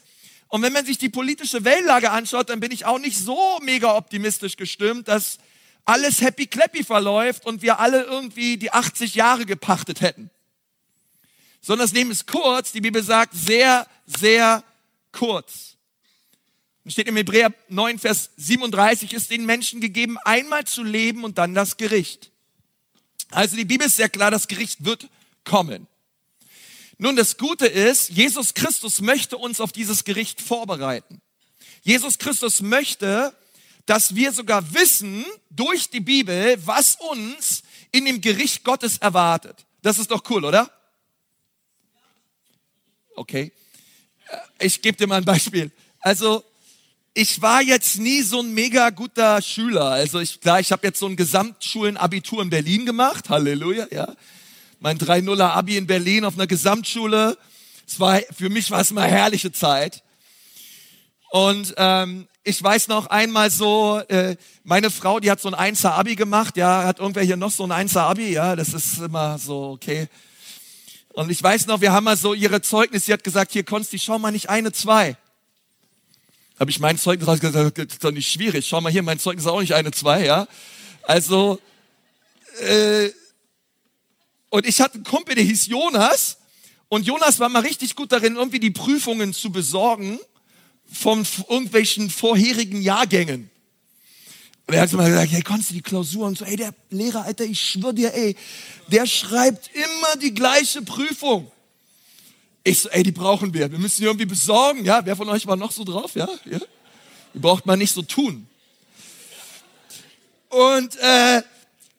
Und 0.47 0.61
wenn 0.61 0.73
man 0.73 0.85
sich 0.85 0.99
die 0.99 1.09
politische 1.09 1.65
Weltlage 1.65 2.11
anschaut, 2.11 2.51
dann 2.51 2.59
bin 2.59 2.71
ich 2.71 2.85
auch 2.85 2.99
nicht 2.99 3.17
so 3.17 3.57
mega 3.63 3.97
optimistisch 3.97 4.57
gestimmt, 4.57 5.07
dass 5.07 5.39
alles 5.85 6.21
happy 6.21 6.45
clappy 6.45 6.83
verläuft 6.83 7.47
und 7.47 7.63
wir 7.63 7.79
alle 7.79 8.03
irgendwie 8.03 8.57
die 8.57 8.71
80 8.71 9.15
Jahre 9.15 9.47
gepachtet 9.47 10.01
hätten. 10.01 10.29
Sondern 11.61 11.87
das 11.87 11.95
Leben 11.95 12.11
ist 12.11 12.27
kurz, 12.27 12.71
die 12.71 12.81
Bibel 12.81 13.01
sagt 13.01 13.33
sehr, 13.33 13.87
sehr 14.05 14.63
kurz. 15.11 15.72
Steht 16.85 17.07
im 17.07 17.15
Hebräer 17.15 17.53
9, 17.69 17.97
Vers 17.97 18.31
37, 18.35 19.13
ist 19.13 19.31
den 19.31 19.45
Menschen 19.45 19.79
gegeben, 19.79 20.17
einmal 20.25 20.65
zu 20.65 20.83
leben 20.83 21.23
und 21.23 21.37
dann 21.37 21.53
das 21.53 21.77
Gericht. 21.77 22.31
Also 23.31 23.55
die 23.55 23.65
Bibel 23.65 23.87
ist 23.87 23.95
sehr 23.95 24.09
klar, 24.09 24.31
das 24.31 24.47
Gericht 24.47 24.83
wird 24.83 25.07
kommen. 25.45 25.87
Nun, 26.97 27.15
das 27.15 27.37
Gute 27.37 27.65
ist, 27.65 28.09
Jesus 28.09 28.53
Christus 28.53 29.01
möchte 29.01 29.37
uns 29.37 29.59
auf 29.59 29.71
dieses 29.71 30.03
Gericht 30.03 30.41
vorbereiten. 30.41 31.21
Jesus 31.81 32.17
Christus 32.17 32.61
möchte, 32.61 33.35
dass 33.85 34.15
wir 34.15 34.31
sogar 34.31 34.73
wissen 34.73 35.25
durch 35.49 35.89
die 35.89 35.99
Bibel, 35.99 36.57
was 36.65 36.95
uns 36.95 37.63
in 37.91 38.05
dem 38.05 38.21
Gericht 38.21 38.63
Gottes 38.63 38.97
erwartet. 38.97 39.65
Das 39.81 39.99
ist 39.99 40.11
doch 40.11 40.23
cool, 40.29 40.45
oder? 40.45 40.71
Okay. 43.15 43.51
Äh, 44.27 44.65
ich 44.65 44.81
gebe 44.81 44.97
dir 44.97 45.07
mal 45.07 45.17
ein 45.17 45.25
Beispiel. 45.25 45.71
Also, 45.99 46.43
ich 47.13 47.41
war 47.41 47.61
jetzt 47.61 47.99
nie 47.99 48.21
so 48.21 48.41
ein 48.41 48.53
mega 48.53 48.89
guter 48.89 49.41
Schüler. 49.41 49.85
Also 49.85 50.19
ich, 50.19 50.41
klar, 50.41 50.59
ich 50.59 50.71
habe 50.71 50.87
jetzt 50.87 50.99
so 50.99 51.07
ein 51.07 51.15
Gesamtschulenabitur 51.15 52.41
in 52.41 52.49
Berlin 52.49 52.85
gemacht. 52.85 53.29
Halleluja, 53.29 53.87
ja 53.91 54.13
mein 54.83 54.97
3-0er 54.97 55.51
Abi 55.51 55.77
in 55.77 55.87
Berlin 55.87 56.25
auf 56.25 56.33
einer 56.33 56.45
Gesamtschule. 56.45 57.37
Es 57.87 58.01
war, 58.01 58.19
für 58.35 58.49
mich 58.49 58.69
war 58.69 58.81
es 58.81 58.91
eine 58.91 59.03
herrliche 59.03 59.53
Zeit. 59.53 60.03
Und 61.31 61.73
ähm, 61.77 62.27
ich 62.43 62.61
weiß 62.61 62.89
noch 62.89 63.07
einmal 63.07 63.49
so, 63.49 64.01
äh, 64.09 64.35
meine 64.65 64.91
Frau, 64.91 65.21
die 65.21 65.31
hat 65.31 65.39
so 65.39 65.49
ein 65.49 65.73
1er 65.73 65.91
Abi 65.91 66.17
gemacht, 66.17 66.57
ja, 66.57 66.83
hat 66.83 66.99
irgendwer 66.99 67.23
hier 67.23 67.37
noch 67.37 67.51
so 67.51 67.63
ein 67.63 67.71
1er 67.71 68.01
Abi, 68.01 68.33
ja, 68.33 68.57
das 68.57 68.73
ist 68.73 68.97
immer 68.97 69.37
so, 69.37 69.69
okay. 69.69 70.09
Und 71.13 71.31
ich 71.31 71.41
weiß 71.41 71.67
noch, 71.67 71.79
wir 71.79 71.93
haben 71.93 72.03
mal 72.03 72.17
so 72.17 72.33
ihre 72.33 72.61
Zeugnis, 72.61 73.05
sie 73.05 73.13
hat 73.13 73.23
gesagt, 73.23 73.53
hier 73.53 73.63
Konsti, 73.63 73.99
schau 73.99 74.19
mal 74.19 74.31
nicht 74.31 74.49
eine, 74.49 74.73
zwei. 74.73 75.15
Habe 76.63 76.71
ich 76.71 76.79
mein 76.79 76.97
Zeugnis 76.97 77.41
gesagt, 77.41 77.77
das 77.77 77.87
ist 77.87 78.01
doch 78.05 78.11
nicht 78.11 78.31
schwierig, 78.31 78.65
schau 78.65 78.79
mal 78.79 78.89
hier, 78.89 79.03
mein 79.03 79.19
Zeugnis 79.19 79.43
ist 79.43 79.51
auch 79.51 79.59
nicht 79.59 79.73
eine, 79.73 79.91
zwei, 79.91 80.23
ja. 80.23 80.47
Also, 81.01 81.59
äh, 82.61 83.09
und 84.49 84.65
ich 84.65 84.79
hatte 84.79 84.95
einen 84.95 85.03
Kumpel, 85.03 85.35
der 85.35 85.43
hieß 85.43 85.67
Jonas. 85.67 86.37
Und 86.87 87.05
Jonas 87.05 87.41
war 87.41 87.49
mal 87.49 87.63
richtig 87.63 87.97
gut 87.97 88.13
darin, 88.13 88.37
irgendwie 88.37 88.61
die 88.61 88.71
Prüfungen 88.71 89.33
zu 89.33 89.51
besorgen 89.51 90.21
von 90.89 91.27
irgendwelchen 91.49 92.09
vorherigen 92.09 92.81
Jahrgängen. 92.81 93.49
Und 94.65 94.73
er 94.73 94.83
hat 94.83 94.93
immer 94.93 95.09
gesagt, 95.09 95.33
hey, 95.33 95.41
konntest 95.41 95.71
du 95.71 95.73
die 95.73 95.81
Klausur? 95.81 96.27
Und 96.27 96.37
so, 96.37 96.45
ey, 96.45 96.55
der 96.55 96.73
Lehrer, 96.91 97.25
Alter, 97.25 97.43
ich 97.43 97.59
schwöre 97.59 97.93
dir, 97.93 98.13
ey, 98.13 98.37
der 98.87 99.05
schreibt 99.05 99.69
immer 99.73 100.15
die 100.21 100.33
gleiche 100.33 100.81
Prüfung. 100.81 101.51
Ich 102.63 102.79
so, 102.79 102.89
ey, 102.89 103.03
die 103.03 103.11
brauchen 103.11 103.53
wir. 103.53 103.71
Wir 103.71 103.79
müssen 103.79 104.01
die 104.01 104.05
irgendwie 104.05 104.25
besorgen. 104.25 104.85
Ja, 104.85 105.05
wer 105.05 105.15
von 105.15 105.27
euch 105.29 105.45
war 105.45 105.57
noch 105.57 105.71
so 105.71 105.83
drauf? 105.83 106.15
Ja, 106.15 106.29
ja. 106.45 106.59
Die 107.33 107.39
braucht 107.39 107.65
man 107.65 107.79
nicht 107.79 107.93
so 107.93 108.01
tun. 108.01 108.47
Und 110.49 110.95
äh, 110.97 111.41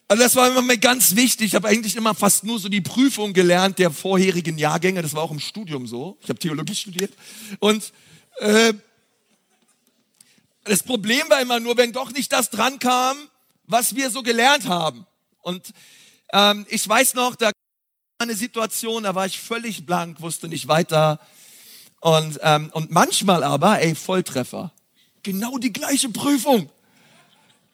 also 0.08 0.22
das 0.22 0.36
war 0.36 0.56
immer 0.56 0.76
ganz 0.76 1.16
wichtig. 1.16 1.48
Ich 1.48 1.54
habe 1.54 1.68
eigentlich 1.68 1.96
immer 1.96 2.14
fast 2.14 2.44
nur 2.44 2.58
so 2.58 2.68
die 2.68 2.80
Prüfung 2.80 3.32
gelernt 3.32 3.78
der 3.78 3.90
vorherigen 3.90 4.58
Jahrgänge. 4.58 5.02
Das 5.02 5.14
war 5.14 5.22
auch 5.22 5.30
im 5.30 5.40
Studium 5.40 5.86
so. 5.86 6.16
Ich 6.22 6.28
habe 6.28 6.38
Theologie 6.38 6.74
studiert. 6.74 7.12
Und 7.58 7.92
äh, 8.38 8.72
das 10.64 10.82
Problem 10.82 11.28
war 11.28 11.40
immer 11.40 11.60
nur, 11.60 11.76
wenn 11.76 11.92
doch 11.92 12.10
nicht 12.12 12.32
das 12.32 12.48
dran 12.50 12.78
kam, 12.78 13.16
was 13.66 13.96
wir 13.96 14.10
so 14.10 14.22
gelernt 14.22 14.66
haben. 14.66 15.06
Und 15.42 15.72
ähm, 16.32 16.64
ich 16.70 16.88
weiß 16.88 17.14
noch, 17.14 17.34
da 17.36 17.50
eine 18.24 18.36
Situation, 18.36 19.04
da 19.04 19.14
war 19.14 19.26
ich 19.26 19.38
völlig 19.38 19.86
blank, 19.86 20.20
wusste 20.20 20.48
nicht 20.48 20.68
weiter. 20.68 21.20
Und, 22.00 22.38
ähm, 22.42 22.70
und 22.72 22.90
manchmal 22.90 23.42
aber, 23.44 23.80
ey, 23.80 23.94
Volltreffer. 23.94 24.72
Genau 25.22 25.56
die 25.58 25.72
gleiche 25.72 26.10
Prüfung. 26.10 26.70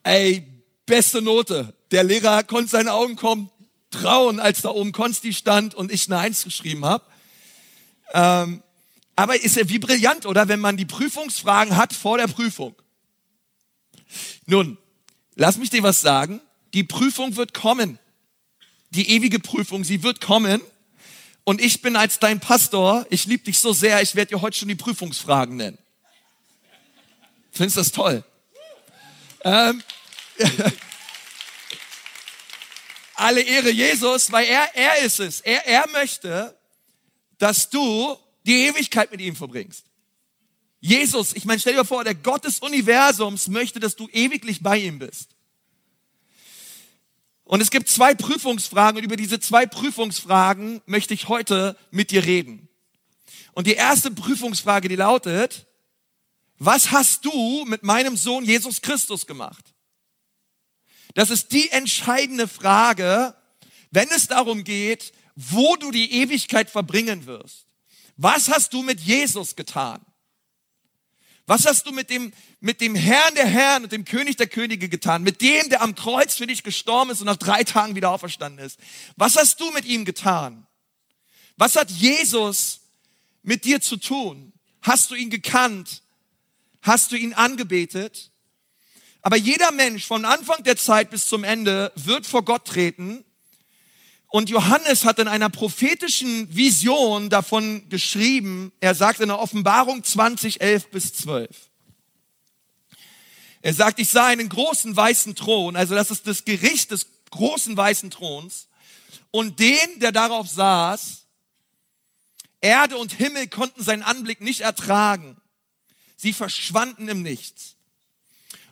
Ey, 0.02 0.46
beste 0.86 1.20
Note. 1.22 1.74
Der 1.90 2.04
Lehrer 2.04 2.44
konnte 2.44 2.70
seine 2.70 2.92
Augen 2.92 3.16
kommen 3.16 3.50
trauen, 3.90 4.40
als 4.40 4.62
da 4.62 4.70
oben 4.70 4.92
Konsti 4.92 5.32
stand 5.32 5.74
und 5.74 5.90
ich 5.92 6.06
eine 6.06 6.18
Eins 6.18 6.44
geschrieben 6.44 6.84
habe. 6.84 7.04
Ähm, 8.12 8.62
aber 9.16 9.40
ist 9.40 9.56
ja 9.56 9.68
wie 9.68 9.78
brillant, 9.78 10.26
oder? 10.26 10.48
Wenn 10.48 10.60
man 10.60 10.76
die 10.76 10.86
Prüfungsfragen 10.86 11.76
hat 11.76 11.92
vor 11.92 12.16
der 12.16 12.28
Prüfung. 12.28 12.74
Nun, 14.46 14.78
lass 15.34 15.58
mich 15.58 15.70
dir 15.70 15.82
was 15.82 16.00
sagen. 16.00 16.40
Die 16.72 16.84
Prüfung 16.84 17.36
wird 17.36 17.52
kommen. 17.52 17.98
Die 18.90 19.10
ewige 19.10 19.38
Prüfung, 19.38 19.84
sie 19.84 20.02
wird 20.02 20.20
kommen. 20.20 20.60
Und 21.44 21.60
ich 21.60 21.82
bin 21.82 21.96
als 21.96 22.18
dein 22.18 22.40
Pastor, 22.40 23.06
ich 23.10 23.26
liebe 23.26 23.44
dich 23.44 23.58
so 23.58 23.72
sehr, 23.72 24.02
ich 24.02 24.14
werde 24.14 24.34
dir 24.34 24.40
heute 24.40 24.58
schon 24.58 24.68
die 24.68 24.74
Prüfungsfragen 24.74 25.56
nennen. 25.56 25.78
Findest 27.52 27.76
du 27.76 27.80
das 27.80 27.92
toll? 27.92 28.24
Ähm, 29.42 29.82
alle 33.14 33.42
Ehre 33.42 33.70
Jesus, 33.70 34.30
weil 34.32 34.46
er, 34.46 34.74
er 34.74 34.98
ist 34.98 35.20
es. 35.20 35.40
Er, 35.40 35.66
er 35.66 35.88
möchte, 35.88 36.56
dass 37.38 37.70
du 37.70 38.16
die 38.44 38.66
Ewigkeit 38.66 39.10
mit 39.10 39.20
ihm 39.20 39.36
verbringst. 39.36 39.84
Jesus, 40.80 41.34
ich 41.34 41.44
meine, 41.44 41.60
stell 41.60 41.74
dir 41.74 41.84
vor, 41.84 42.04
der 42.04 42.14
Gott 42.14 42.44
des 42.44 42.60
Universums 42.60 43.48
möchte, 43.48 43.80
dass 43.80 43.96
du 43.96 44.08
ewiglich 44.08 44.62
bei 44.62 44.78
ihm 44.78 44.98
bist. 44.98 45.28
Und 47.50 47.60
es 47.60 47.72
gibt 47.72 47.88
zwei 47.88 48.14
Prüfungsfragen 48.14 48.98
und 48.98 49.04
über 49.04 49.16
diese 49.16 49.40
zwei 49.40 49.66
Prüfungsfragen 49.66 50.82
möchte 50.86 51.14
ich 51.14 51.26
heute 51.26 51.76
mit 51.90 52.12
dir 52.12 52.24
reden. 52.24 52.68
Und 53.54 53.66
die 53.66 53.72
erste 53.72 54.12
Prüfungsfrage, 54.12 54.88
die 54.88 54.94
lautet, 54.94 55.66
was 56.58 56.92
hast 56.92 57.24
du 57.24 57.64
mit 57.64 57.82
meinem 57.82 58.16
Sohn 58.16 58.44
Jesus 58.44 58.82
Christus 58.82 59.26
gemacht? 59.26 59.74
Das 61.14 61.30
ist 61.30 61.50
die 61.50 61.70
entscheidende 61.70 62.46
Frage, 62.46 63.34
wenn 63.90 64.08
es 64.10 64.28
darum 64.28 64.62
geht, 64.62 65.12
wo 65.34 65.74
du 65.74 65.90
die 65.90 66.22
Ewigkeit 66.22 66.70
verbringen 66.70 67.26
wirst. 67.26 67.66
Was 68.16 68.48
hast 68.48 68.74
du 68.74 68.82
mit 68.82 69.00
Jesus 69.00 69.56
getan? 69.56 70.00
Was 71.50 71.66
hast 71.66 71.84
du 71.84 71.90
mit 71.90 72.10
dem, 72.10 72.32
mit 72.60 72.80
dem 72.80 72.94
Herrn 72.94 73.34
der 73.34 73.44
Herren 73.44 73.82
und 73.82 73.90
dem 73.90 74.04
König 74.04 74.36
der 74.36 74.46
Könige 74.46 74.88
getan? 74.88 75.24
Mit 75.24 75.40
dem, 75.40 75.68
der 75.68 75.82
am 75.82 75.96
Kreuz 75.96 76.36
für 76.36 76.46
dich 76.46 76.62
gestorben 76.62 77.10
ist 77.10 77.18
und 77.22 77.26
nach 77.26 77.38
drei 77.38 77.64
Tagen 77.64 77.96
wieder 77.96 78.12
auferstanden 78.12 78.64
ist? 78.64 78.78
Was 79.16 79.34
hast 79.34 79.58
du 79.60 79.68
mit 79.72 79.84
ihm 79.84 80.04
getan? 80.04 80.64
Was 81.56 81.74
hat 81.74 81.90
Jesus 81.90 82.82
mit 83.42 83.64
dir 83.64 83.80
zu 83.80 83.96
tun? 83.96 84.52
Hast 84.80 85.10
du 85.10 85.16
ihn 85.16 85.28
gekannt? 85.28 86.02
Hast 86.82 87.10
du 87.10 87.16
ihn 87.16 87.34
angebetet? 87.34 88.30
Aber 89.20 89.36
jeder 89.36 89.72
Mensch 89.72 90.06
von 90.06 90.24
Anfang 90.24 90.62
der 90.62 90.76
Zeit 90.76 91.10
bis 91.10 91.26
zum 91.26 91.42
Ende 91.42 91.90
wird 91.96 92.28
vor 92.28 92.44
Gott 92.44 92.64
treten. 92.64 93.24
Und 94.30 94.48
Johannes 94.48 95.04
hat 95.04 95.18
in 95.18 95.26
einer 95.26 95.50
prophetischen 95.50 96.54
Vision 96.54 97.30
davon 97.30 97.88
geschrieben, 97.88 98.72
er 98.78 98.94
sagt 98.94 99.18
in 99.18 99.26
der 99.28 99.40
Offenbarung 99.40 100.04
20, 100.04 100.60
11 100.60 100.90
bis 100.90 101.12
12. 101.14 101.48
Er 103.62 103.74
sagt, 103.74 103.98
ich 103.98 104.08
sah 104.08 104.26
einen 104.26 104.48
großen 104.48 104.96
weißen 104.96 105.34
Thron, 105.34 105.74
also 105.74 105.96
das 105.96 106.12
ist 106.12 106.28
das 106.28 106.44
Gericht 106.44 106.92
des 106.92 107.06
großen 107.30 107.76
weißen 107.76 108.10
Throns. 108.10 108.68
Und 109.32 109.58
den, 109.58 109.98
der 109.98 110.12
darauf 110.12 110.48
saß, 110.48 111.26
Erde 112.60 112.98
und 112.98 113.12
Himmel 113.12 113.48
konnten 113.48 113.82
seinen 113.82 114.04
Anblick 114.04 114.40
nicht 114.40 114.60
ertragen. 114.60 115.40
Sie 116.16 116.32
verschwanden 116.32 117.08
im 117.08 117.22
Nichts. 117.22 117.74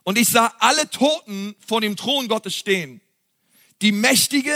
Und 0.05 0.19
ich 0.19 0.29
sah 0.29 0.55
alle 0.61 0.89
Toten 0.89 1.57
vor 1.67 1.81
dem 1.81 1.97
Thron 1.97 2.29
Gottes 2.29 2.55
stehen. 2.55 3.01
Die 3.83 3.93
Mächtigen 3.93 4.55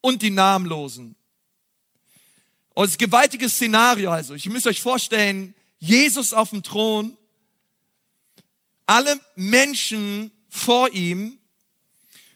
und 0.00 0.22
die 0.22 0.30
Namenlosen. 0.30 1.16
Und 2.74 2.88
das 2.88 2.98
gewaltige 2.98 3.48
Szenario 3.48 4.10
also. 4.10 4.34
Ich 4.34 4.46
müsst 4.46 4.66
euch 4.66 4.80
vorstellen, 4.80 5.54
Jesus 5.78 6.32
auf 6.32 6.50
dem 6.50 6.62
Thron, 6.62 7.16
alle 8.86 9.20
Menschen 9.34 10.30
vor 10.48 10.90
ihm. 10.92 11.38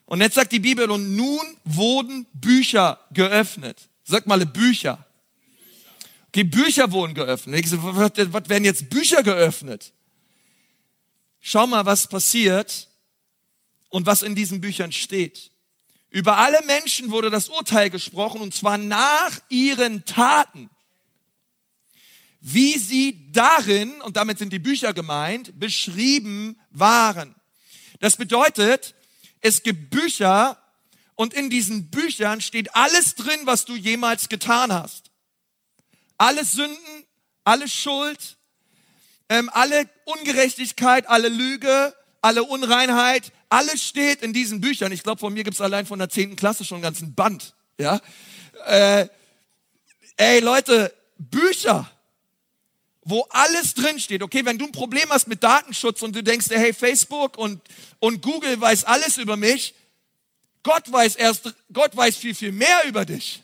Und 0.07 0.21
jetzt 0.21 0.35
sagt 0.35 0.53
die 0.53 0.61
Bibel, 0.61 0.91
und 0.91 1.17
nun 1.17 1.41
wurden 1.65 2.27
Bücher 2.33 3.01
geöffnet. 3.13 3.89
Sag 4.05 4.27
mal 4.27 4.45
Bücher. 4.45 5.05
Okay, 6.29 6.45
Bücher 6.45 6.91
wurden 6.93 7.15
geöffnet. 7.15 7.61
Ich 7.61 7.71
so, 7.71 7.79
was, 7.81 8.13
was 8.17 8.49
werden 8.49 8.65
jetzt 8.65 8.91
Bücher 8.91 9.23
geöffnet? 9.23 9.93
Schau 11.41 11.67
mal, 11.67 11.87
was 11.87 12.09
passiert 12.09 12.89
und 13.89 14.07
was 14.07 14.23
in 14.23 14.35
diesen 14.35 14.61
Büchern 14.61 14.93
steht. 14.93 15.51
Über 16.15 16.39
alle 16.39 16.63
Menschen 16.65 17.11
wurde 17.11 17.29
das 17.29 17.49
Urteil 17.49 17.91
gesprochen 17.91 18.41
und 18.41 18.55
zwar 18.55 18.79
nach 18.79 19.41
ihren 19.49 20.05
Taten. 20.05 20.71
Wie 22.39 22.79
sie 22.79 23.33
darin, 23.33 24.01
und 24.01 24.17
damit 24.17 24.39
sind 24.39 24.53
die 24.53 24.61
Bücher 24.61 24.95
gemeint, 24.95 25.59
beschrieben 25.59 26.57
waren. 26.71 27.35
Das 27.99 28.15
bedeutet, 28.15 28.95
es 29.41 29.65
gibt 29.65 29.91
Bücher 29.91 30.63
und 31.17 31.35
in 31.35 31.51
diesen 31.51 31.91
Büchern 31.91 32.41
steht 32.41 32.77
alles 32.77 33.17
drin, 33.17 33.41
was 33.43 33.65
du 33.65 33.75
jemals 33.75 34.29
getan 34.29 34.73
hast. 34.73 35.11
Alle 36.17 36.45
Sünden, 36.45 37.07
alle 37.43 37.67
Schuld, 37.67 38.37
ähm, 39.29 39.51
alle 39.53 39.91
Ungerechtigkeit, 40.05 41.09
alle 41.09 41.29
Lüge, 41.29 41.93
alle 42.25 42.43
Unreinheit, 42.43 43.33
alles 43.51 43.85
steht 43.85 44.23
in 44.23 44.33
diesen 44.33 44.63
Büchern. 44.63 44.91
Ich 44.93 45.03
glaube, 45.03 45.21
von 45.21 45.35
mir 45.35 45.45
gibt 45.45 45.57
es 45.57 45.61
allein 45.61 45.85
von 45.85 45.99
der 45.99 46.09
zehnten 46.09 46.37
Klasse 46.37 46.65
schon 46.65 46.77
einen 46.77 46.83
ganzen 46.83 47.15
Band. 47.15 47.55
Ja, 47.79 48.01
äh, 48.67 49.07
ey 50.17 50.41
Leute, 50.41 50.95
Bücher, 51.19 51.91
wo 53.03 53.27
alles 53.29 53.75
drin 53.75 54.01
steht. 54.01 54.23
Okay, 54.23 54.43
wenn 54.47 54.57
du 54.57 54.65
ein 54.65 54.73
Problem 54.73 55.11
hast 55.11 55.29
mit 55.29 55.43
Datenschutz 55.43 56.01
und 56.01 56.17
du 56.17 56.23
denkst, 56.23 56.47
hey, 56.49 56.73
Facebook 56.73 57.37
und, 57.37 57.61
und 57.99 58.23
Google 58.23 58.59
weiß 58.59 58.85
alles 58.85 59.19
über 59.19 59.37
mich, 59.37 59.75
Gott 60.63 60.91
weiß 60.91 61.17
erst, 61.17 61.55
Gott 61.75 61.95
weiß 61.95 62.17
viel, 62.17 62.35
viel 62.35 62.53
mehr 62.53 62.85
über 62.87 63.05
dich. 63.05 63.43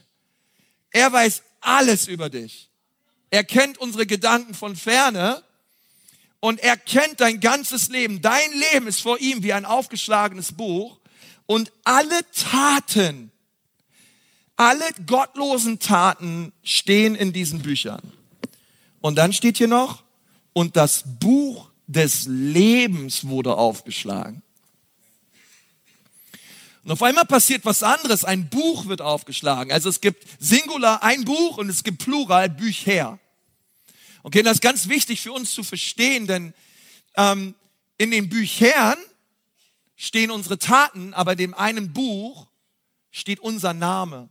Er 0.91 1.13
weiß 1.13 1.43
alles 1.61 2.09
über 2.09 2.31
dich. 2.31 2.71
Er 3.29 3.45
kennt 3.45 3.77
unsere 3.77 4.07
Gedanken 4.07 4.55
von 4.55 4.75
ferne 4.75 5.43
und 6.41 6.61
er 6.61 6.77
kennt 6.77 7.21
dein 7.21 7.41
ganzes 7.41 7.89
Leben. 7.89 8.23
Dein 8.23 8.51
Leben 8.73 8.87
ist 8.87 9.03
vor 9.03 9.19
ihm 9.21 9.43
wie 9.43 9.53
ein 9.53 9.65
aufgeschlagenes 9.65 10.53
Buch 10.53 10.99
und 11.47 11.73
alle 11.85 12.21
Taten, 12.33 13.31
alle 14.57 14.85
gottlosen 15.07 15.79
Taten 15.79 16.53
stehen 16.63 17.15
in 17.15 17.33
diesen 17.33 17.61
Büchern. 17.61 18.01
Und 19.01 19.17
dann 19.17 19.33
steht 19.33 19.59
hier 19.59 19.69
noch, 19.69 20.03
und 20.53 20.77
das 20.77 21.05
Buch 21.21 21.71
des 21.87 22.27
Lebens 22.27 23.27
wurde 23.27 23.57
aufgeschlagen. 23.57 24.43
Und 26.85 26.93
auf 26.93 27.03
einmal 27.03 27.27
passiert 27.27 27.65
was 27.65 27.83
anderes. 27.83 28.25
Ein 28.25 28.49
Buch 28.49 28.87
wird 28.87 29.01
aufgeschlagen. 29.01 29.73
Also 29.73 29.89
es 29.89 30.01
gibt 30.01 30.27
Singular 30.39 31.03
ein 31.03 31.25
Buch 31.25 31.59
und 31.59 31.69
es 31.69 31.85
gibt 31.85 32.05
Plural 32.05 32.49
Bücher. 32.49 33.19
Okay, 34.23 34.43
das 34.43 34.55
ist 34.55 34.63
ganz 34.63 34.89
wichtig 34.89 35.21
für 35.21 35.33
uns 35.33 35.53
zu 35.53 35.63
verstehen, 35.63 36.27
denn 36.27 36.55
ähm, 37.17 37.55
in 37.97 38.11
den 38.11 38.29
Büchern 38.29 38.97
stehen 39.97 40.31
unsere 40.31 40.59
Taten, 40.59 41.15
aber 41.15 41.33
in 41.33 41.39
dem 41.39 41.55
einen 41.55 41.93
Buch 41.93 42.47
steht 43.11 43.41
unser 43.41 43.75
Name. 43.75 44.29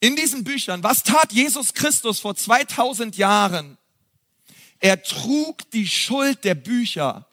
In 0.00 0.16
diesen 0.16 0.42
Büchern, 0.42 0.82
was 0.82 1.04
tat 1.04 1.32
Jesus 1.32 1.74
Christus 1.74 2.18
vor 2.18 2.34
2000 2.34 3.16
Jahren? 3.16 3.78
Er 4.80 5.00
trug 5.00 5.70
die 5.70 5.86
Schuld 5.86 6.42
der 6.42 6.56
Bücher. 6.56 7.28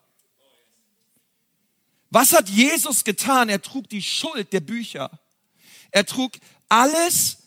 Was 2.12 2.34
hat 2.34 2.48
Jesus 2.48 3.04
getan? 3.04 3.50
Er 3.50 3.62
trug 3.62 3.90
die 3.90 4.04
Schuld 4.04 4.54
der 4.54 4.60
Bücher. 4.60 5.10
Er 5.90 6.06
trug 6.06 6.34
alles. 6.68 7.39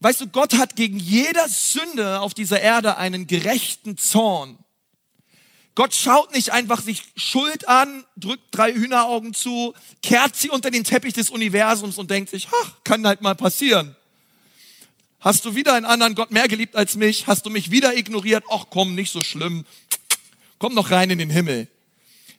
Weißt 0.00 0.20
du, 0.20 0.28
Gott 0.28 0.54
hat 0.54 0.76
gegen 0.76 0.98
jeder 0.98 1.48
Sünde 1.48 2.20
auf 2.20 2.34
dieser 2.34 2.60
Erde 2.60 2.96
einen 2.96 3.26
gerechten 3.26 3.96
Zorn. 3.96 4.58
Gott 5.74 5.94
schaut 5.94 6.34
nicht 6.34 6.50
einfach 6.50 6.80
sich 6.82 7.04
Schuld 7.16 7.68
an, 7.68 8.04
drückt 8.16 8.46
drei 8.50 8.72
Hühneraugen 8.72 9.34
zu, 9.34 9.74
kehrt 10.02 10.34
sie 10.34 10.50
unter 10.50 10.70
den 10.70 10.84
Teppich 10.84 11.14
des 11.14 11.30
Universums 11.30 11.98
und 11.98 12.10
denkt 12.10 12.30
sich, 12.30 12.48
ach, 12.62 12.72
kann 12.84 13.06
halt 13.06 13.22
mal 13.22 13.34
passieren. 13.34 13.94
Hast 15.20 15.44
du 15.44 15.54
wieder 15.54 15.74
einen 15.74 15.86
anderen 15.86 16.14
Gott 16.14 16.30
mehr 16.30 16.48
geliebt 16.48 16.76
als 16.76 16.96
mich? 16.96 17.26
Hast 17.26 17.46
du 17.46 17.50
mich 17.50 17.70
wieder 17.70 17.96
ignoriert? 17.96 18.44
Ach 18.50 18.66
komm, 18.70 18.94
nicht 18.94 19.12
so 19.12 19.22
schlimm. 19.22 19.64
Komm 20.58 20.74
noch 20.74 20.90
rein 20.90 21.10
in 21.10 21.18
den 21.18 21.30
Himmel. 21.30 21.68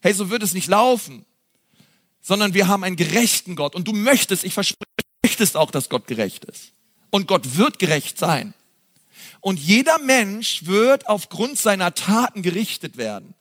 Hey, 0.02 0.14
so 0.14 0.30
wird 0.30 0.44
es 0.44 0.54
nicht 0.54 0.68
laufen 0.68 1.26
sondern 2.22 2.54
wir 2.54 2.68
haben 2.68 2.84
einen 2.84 2.96
gerechten 2.96 3.56
Gott. 3.56 3.76
Und 3.76 3.88
du 3.88 3.94
möchtest, 3.94 4.44
ich 4.44 4.54
verspreche, 4.54 4.86
du 4.98 5.28
möchtest 5.28 5.58
auch, 5.58 5.72
dass 5.72 5.90
Gott 5.90 6.08
gerecht 6.08 6.46
ist. 6.46 6.74
Und 7.10 7.28
Gott 7.28 7.58
wird 7.58 7.80
gerecht 7.80 8.18
sein. 8.18 8.54
Und 9.42 9.60
jeder 9.60 10.00
Mensch 10.00 10.66
wird 10.66 11.08
aufgrund 11.08 11.58
seiner 11.58 11.94
Taten 11.96 12.42
gerichtet 12.42 12.98
werden. 12.98 13.34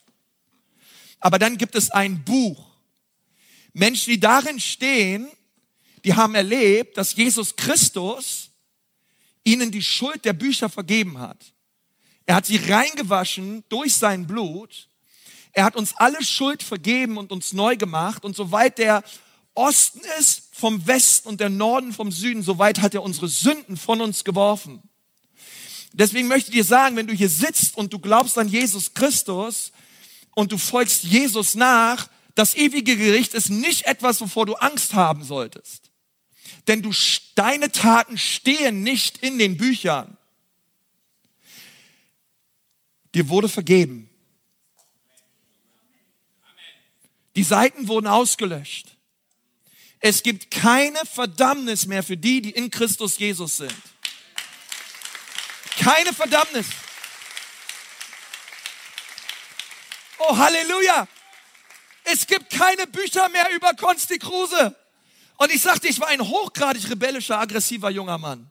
Aber 1.21 1.39
dann 1.39 1.59
gibt 1.59 1.75
es 1.75 1.91
ein 1.91 2.25
Buch. 2.25 2.67
Menschen, 3.73 4.11
die 4.11 4.21
darin 4.21 4.61
stehen, 4.61 5.29
die 6.05 6.15
haben 6.15 6.35
erlebt, 6.35 6.97
dass 6.97 7.17
Jesus 7.17 7.57
Christus 7.57 8.51
ihnen 9.45 9.71
die 9.71 9.83
Schuld 9.83 10.25
der 10.25 10.33
Bücher 10.33 10.69
vergeben 10.69 11.19
hat. 11.19 11.53
Er 12.27 12.37
hat 12.37 12.47
sie 12.47 12.57
reingewaschen 12.57 13.65
durch 13.69 13.95
sein 13.95 14.27
Blut 14.27 14.89
er 15.59 15.65
hat 15.65 15.75
uns 15.75 15.93
alle 15.97 16.23
Schuld 16.23 16.63
vergeben 16.63 17.17
und 17.17 17.33
uns 17.33 17.53
neu 17.53 17.77
gemacht. 17.77 18.25
Und 18.25 18.37
soweit 18.37 18.79
der 18.79 19.03
Osten 19.59 20.01
ist 20.21 20.45
vom 20.53 20.87
Westen 20.87 21.29
und 21.29 21.41
der 21.41 21.49
Norden 21.49 21.93
vom 21.93 22.13
Süden, 22.13 22.45
soweit 22.45 22.81
hat 22.81 22.95
er 22.95 23.03
unsere 23.03 23.27
Sünden 23.27 23.77
von 23.77 24.01
uns 24.01 24.23
geworfen. 24.23 24.81
Deswegen 25.93 26.29
möchte 26.29 26.51
ich 26.51 26.59
dir 26.59 26.65
sagen, 26.65 26.95
wenn 26.95 27.09
du 27.09 27.13
hier 27.13 27.29
sitzt 27.29 27.77
und 27.77 27.93
du 27.93 27.99
glaubst 27.99 28.39
an 28.39 28.47
Jesus 28.47 28.95
Christus 28.95 29.73
und 30.37 30.53
du 30.53 30.59
folgst 30.59 31.03
Jesus 31.03 31.57
nach, 31.57 32.09
das 32.37 32.55
ewige 32.55 32.97
Gericht 32.97 33.35
ist 33.35 33.51
nicht 33.51 33.87
etwas, 33.87 34.21
wovor 34.21 34.47
du 34.47 34.55
Angst 34.55 34.95
haben 34.95 35.25
solltest. 35.25 35.91
Denn 36.69 36.81
du, 36.81 36.93
deine 37.35 37.73
Taten 37.73 38.17
stehen 38.17 38.85
nicht 38.85 39.19
in 39.19 39.41
den 39.41 39.57
Büchern. 39.57 40.17
Dir 43.13 43.29
wurde 43.29 43.49
vergeben. 43.49 44.09
Die 47.35 47.43
Seiten 47.43 47.89
wurden 47.89 48.07
ausgelöscht. 48.07 48.98
Es 50.01 50.23
gibt 50.23 50.51
keine 50.51 50.99
Verdammnis 51.05 51.87
mehr 51.87 52.03
für 52.03 52.17
die, 52.17 52.41
die 52.41 52.51
in 52.51 52.71
Christus 52.71 53.19
Jesus 53.19 53.57
sind. 53.59 53.75
Keine 55.79 56.13
Verdammnis. 56.13 56.67
Oh, 60.19 60.37
Halleluja. 60.37 61.09
Es 62.05 62.27
gibt 62.27 62.51
keine 62.51 62.87
Bücher 62.87 63.29
mehr 63.29 63.51
über 63.55 63.75
Konsti 63.75 64.19
Kruse. 64.19 64.75
Und 65.37 65.53
ich 65.53 65.63
sagte, 65.63 65.89
ich 65.89 66.01
war 66.01 66.09
ein 66.09 66.21
hochgradig 66.21 66.89
rebellischer, 66.91 67.39
aggressiver 67.39 67.91
junger 67.91 68.19
Mann. 68.19 68.51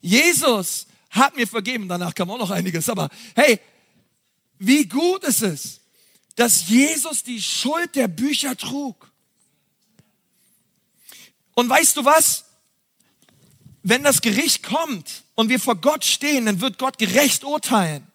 Jesus 0.00 0.86
hat 1.10 1.36
mir 1.36 1.46
vergeben. 1.46 1.88
Danach 1.88 2.14
kam 2.14 2.30
auch 2.30 2.38
noch 2.38 2.50
einiges. 2.50 2.88
Aber 2.88 3.08
hey, 3.34 3.60
wie 4.58 4.86
gut 4.86 5.24
ist 5.24 5.42
es, 5.42 5.80
dass 6.36 6.68
Jesus 6.68 7.22
die 7.22 7.40
Schuld 7.40 7.94
der 7.94 8.08
Bücher 8.08 8.56
trug. 8.56 9.09
Und 11.60 11.68
weißt 11.68 11.98
du 11.98 12.06
was? 12.06 12.46
Wenn 13.82 14.02
das 14.02 14.22
Gericht 14.22 14.62
kommt 14.62 15.24
und 15.34 15.50
wir 15.50 15.60
vor 15.60 15.76
Gott 15.76 16.06
stehen, 16.06 16.46
dann 16.46 16.62
wird 16.62 16.78
Gott 16.78 16.96
gerecht 16.96 17.44
urteilen. 17.44 18.06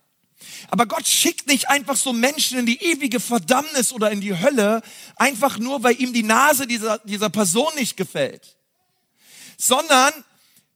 Aber 0.69 0.88
Gott 0.88 1.05
schickt 1.05 1.45
nicht 1.45 1.69
einfach 1.69 1.95
so 1.95 2.12
Menschen 2.12 2.58
in 2.58 2.65
die 2.65 2.84
ewige 2.84 3.19
Verdammnis 3.19 3.93
oder 3.93 4.10
in 4.10 4.19
die 4.19 4.36
Hölle, 4.36 4.81
einfach 5.15 5.60
nur, 5.60 5.84
weil 5.84 6.01
ihm 6.01 6.12
die 6.12 6.23
Nase 6.23 6.65
dieser, 6.65 6.97
dieser 6.99 7.29
Person 7.29 7.71
nicht 7.75 7.95
gefällt. 7.97 8.58
Sondern 9.60 10.12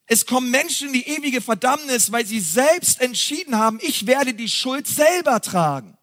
es 0.06 0.28
kommen 0.28 0.52
Menschen 0.52 0.90
in 0.90 0.94
die 0.94 1.08
ewige 1.08 1.42
Verdammnis, 1.42 2.12
weil 2.12 2.28
sie 2.28 2.40
selbst 2.40 3.02
entschieden 3.02 3.58
haben, 3.58 3.80
ich 3.82 4.06
werde 4.06 4.36
die 4.36 4.50
Schuld 4.50 4.86
selber 4.86 5.42
tragen. 5.42 5.98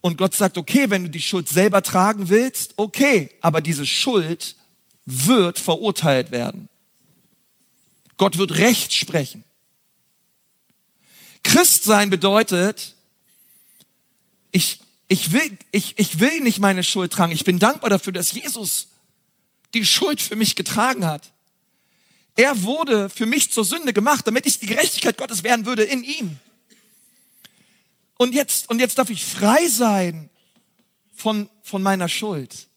Und 0.00 0.16
Gott 0.16 0.34
sagt, 0.34 0.56
okay, 0.56 0.88
wenn 0.88 1.04
du 1.04 1.10
die 1.10 1.20
Schuld 1.20 1.48
selber 1.48 1.82
tragen 1.82 2.28
willst, 2.28 2.74
okay, 2.76 3.30
aber 3.40 3.60
diese 3.60 3.84
Schuld 3.84 4.56
wird 5.04 5.58
verurteilt 5.58 6.30
werden. 6.30 6.68
Gott 8.16 8.38
wird 8.38 8.58
Recht 8.58 8.92
sprechen. 8.92 9.44
Christsein 11.42 12.10
bedeutet, 12.10 12.94
ich, 14.52 14.80
ich, 15.08 15.32
will, 15.32 15.58
ich, 15.72 15.98
ich 15.98 16.20
will 16.20 16.40
nicht 16.40 16.58
meine 16.58 16.84
Schuld 16.84 17.12
tragen. 17.12 17.32
Ich 17.32 17.44
bin 17.44 17.58
dankbar 17.58 17.90
dafür, 17.90 18.12
dass 18.12 18.32
Jesus 18.32 18.88
die 19.74 19.84
Schuld 19.84 20.20
für 20.20 20.36
mich 20.36 20.56
getragen 20.56 21.06
hat. 21.06 21.32
Er 22.36 22.62
wurde 22.62 23.10
für 23.10 23.26
mich 23.26 23.52
zur 23.52 23.64
Sünde 23.64 23.92
gemacht, 23.92 24.26
damit 24.26 24.46
ich 24.46 24.58
die 24.58 24.66
Gerechtigkeit 24.66 25.16
Gottes 25.16 25.42
werden 25.42 25.66
würde 25.66 25.84
in 25.84 26.04
ihm. 26.04 26.38
Und 28.20 28.34
jetzt, 28.34 28.68
und 28.68 28.80
jetzt 28.80 28.98
darf 28.98 29.08
ich 29.08 29.24
frei 29.24 29.66
sein 29.66 30.28
von, 31.14 31.48
von 31.62 31.82
meiner 31.82 32.06
Schuld. 32.06 32.68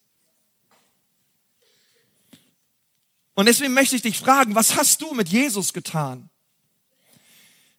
Und 3.33 3.47
deswegen 3.47 3.73
möchte 3.73 3.97
ich 3.97 4.01
dich 4.01 4.17
fragen, 4.17 4.55
was 4.55 4.77
hast 4.77 5.01
du 5.01 5.13
mit 5.13 5.27
Jesus 5.27 5.73
getan? 5.73 6.29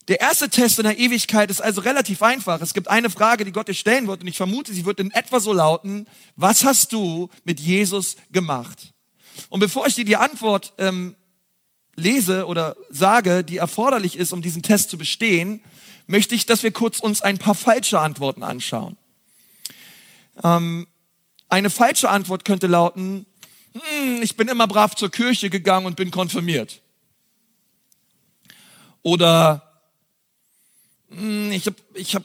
Der 0.08 0.20
erste 0.20 0.50
Test 0.50 0.78
in 0.78 0.84
der 0.84 0.98
Ewigkeit 0.98 1.50
ist 1.50 1.62
also 1.62 1.80
relativ 1.80 2.22
einfach. 2.22 2.60
Es 2.60 2.74
gibt 2.74 2.88
eine 2.88 3.08
Frage, 3.08 3.46
die 3.46 3.52
Gott 3.52 3.68
dir 3.68 3.72
stellen 3.72 4.08
wird 4.08 4.20
und 4.20 4.26
ich 4.26 4.36
vermute, 4.36 4.74
sie 4.74 4.84
wird 4.84 5.00
in 5.00 5.10
etwa 5.12 5.40
so 5.40 5.54
lauten, 5.54 6.06
was 6.36 6.64
hast 6.64 6.92
du 6.92 7.30
mit 7.44 7.60
Jesus 7.60 8.16
gemacht? 8.30 8.92
Und 9.48 9.60
bevor 9.60 9.86
ich 9.86 9.94
dir 9.94 10.04
die 10.04 10.18
Antwort 10.18 10.74
ähm, 10.76 11.16
lese 11.96 12.46
oder 12.46 12.76
sage, 12.90 13.42
die 13.42 13.56
erforderlich 13.56 14.18
ist, 14.18 14.34
um 14.34 14.42
diesen 14.42 14.60
Test 14.60 14.90
zu 14.90 14.98
bestehen, 14.98 15.64
möchte 16.06 16.34
ich, 16.34 16.46
dass 16.46 16.62
wir 16.62 16.72
kurz 16.72 17.00
uns 17.00 17.22
ein 17.22 17.38
paar 17.38 17.54
falsche 17.54 18.00
Antworten 18.00 18.42
anschauen. 18.42 18.96
Ähm, 20.42 20.86
eine 21.48 21.70
falsche 21.70 22.08
Antwort 22.08 22.44
könnte 22.44 22.66
lauten, 22.66 23.26
hm, 23.72 24.22
ich 24.22 24.36
bin 24.36 24.48
immer 24.48 24.66
brav 24.66 24.94
zur 24.94 25.10
Kirche 25.10 25.50
gegangen 25.50 25.86
und 25.86 25.96
bin 25.96 26.10
konfirmiert. 26.10 26.80
Oder 29.02 29.62
hm, 31.10 31.52
ich 31.52 31.66
habe 31.66 31.76
ich 31.94 32.14
hab 32.14 32.24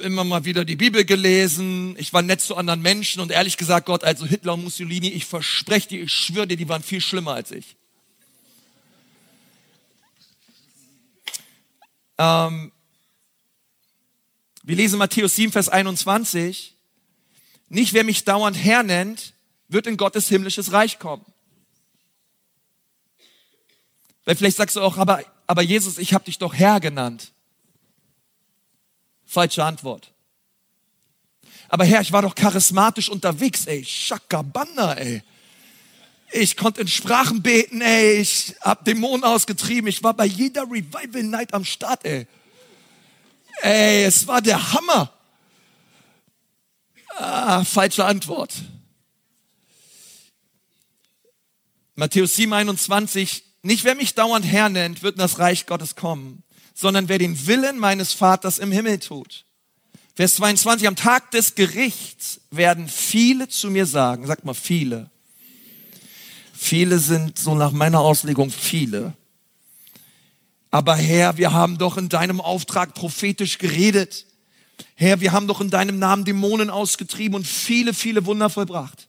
immer 0.00 0.24
mal 0.24 0.44
wieder 0.44 0.64
die 0.64 0.76
Bibel 0.76 1.04
gelesen, 1.04 1.96
ich 1.98 2.12
war 2.12 2.22
nett 2.22 2.40
zu 2.40 2.56
anderen 2.56 2.82
Menschen 2.82 3.20
und 3.20 3.32
ehrlich 3.32 3.56
gesagt, 3.56 3.86
Gott, 3.86 4.04
also 4.04 4.24
Hitler 4.24 4.54
und 4.54 4.62
Mussolini, 4.62 5.08
ich 5.08 5.26
verspreche 5.26 5.88
dir, 5.88 6.02
ich 6.04 6.12
schwöre 6.12 6.46
dir, 6.46 6.56
die 6.56 6.68
waren 6.68 6.82
viel 6.82 7.00
schlimmer 7.00 7.34
als 7.34 7.50
ich. 7.50 7.76
Ähm, 12.18 12.72
wir 14.66 14.74
lesen 14.74 14.98
Matthäus 14.98 15.36
7, 15.36 15.52
Vers 15.52 15.68
21. 15.68 16.76
Nicht 17.68 17.92
wer 17.92 18.02
mich 18.02 18.24
dauernd 18.24 18.56
Herr 18.56 18.82
nennt, 18.82 19.32
wird 19.68 19.86
in 19.86 19.96
Gottes 19.96 20.28
himmlisches 20.28 20.72
Reich 20.72 20.98
kommen. 20.98 21.24
Weil 24.24 24.34
vielleicht 24.34 24.56
sagst 24.56 24.74
du 24.74 24.80
auch, 24.80 24.98
aber, 24.98 25.22
aber 25.46 25.62
Jesus, 25.62 25.98
ich 25.98 26.12
habe 26.12 26.24
dich 26.24 26.38
doch 26.38 26.52
Herr 26.52 26.80
genannt. 26.80 27.30
Falsche 29.24 29.64
Antwort. 29.64 30.12
Aber 31.68 31.84
Herr, 31.84 32.00
ich 32.00 32.10
war 32.10 32.22
doch 32.22 32.34
charismatisch 32.34 33.08
unterwegs, 33.08 33.66
ey. 33.66 33.84
Shakabanda, 33.84 34.94
ey. 34.94 35.22
Ich 36.32 36.56
konnte 36.56 36.80
in 36.80 36.88
Sprachen 36.88 37.40
beten, 37.40 37.82
ey. 37.82 38.20
Ich 38.20 38.56
hab 38.62 38.84
Dämonen 38.84 39.22
ausgetrieben. 39.22 39.88
Ich 39.88 40.02
war 40.02 40.14
bei 40.14 40.26
jeder 40.26 40.62
Revival 40.62 41.22
Night 41.22 41.54
am 41.54 41.64
Start, 41.64 42.04
ey. 42.04 42.26
Ey, 43.62 44.04
es 44.04 44.26
war 44.26 44.42
der 44.42 44.72
Hammer. 44.72 45.12
Ah, 47.16 47.64
falsche 47.64 48.04
Antwort. 48.04 48.52
Matthäus 51.94 52.36
7, 52.36 52.52
21. 52.52 53.42
Nicht 53.62 53.84
wer 53.84 53.94
mich 53.94 54.14
dauernd 54.14 54.44
Herr 54.44 54.68
nennt, 54.68 55.02
wird 55.02 55.16
in 55.16 55.20
das 55.20 55.38
Reich 55.38 55.66
Gottes 55.66 55.96
kommen, 55.96 56.44
sondern 56.74 57.08
wer 57.08 57.18
den 57.18 57.46
Willen 57.46 57.78
meines 57.78 58.12
Vaters 58.12 58.58
im 58.58 58.70
Himmel 58.70 58.98
tut. 58.98 59.46
Vers 60.14 60.36
22. 60.36 60.86
Am 60.86 60.96
Tag 60.96 61.30
des 61.30 61.54
Gerichts 61.54 62.40
werden 62.50 62.88
viele 62.88 63.48
zu 63.48 63.70
mir 63.70 63.86
sagen, 63.86 64.26
sag 64.26 64.44
mal 64.44 64.54
viele. 64.54 65.10
Viele 66.54 66.98
sind 66.98 67.38
so 67.38 67.54
nach 67.54 67.72
meiner 67.72 68.00
Auslegung 68.00 68.50
viele. 68.50 69.14
Aber 70.76 70.94
Herr, 70.94 71.38
wir 71.38 71.54
haben 71.54 71.78
doch 71.78 71.96
in 71.96 72.10
deinem 72.10 72.38
Auftrag 72.38 72.92
prophetisch 72.92 73.56
geredet. 73.56 74.26
Herr, 74.94 75.22
wir 75.22 75.32
haben 75.32 75.46
doch 75.46 75.62
in 75.62 75.70
deinem 75.70 75.98
Namen 75.98 76.26
Dämonen 76.26 76.68
ausgetrieben 76.68 77.34
und 77.34 77.46
viele, 77.46 77.94
viele 77.94 78.26
Wunder 78.26 78.50
vollbracht. 78.50 79.08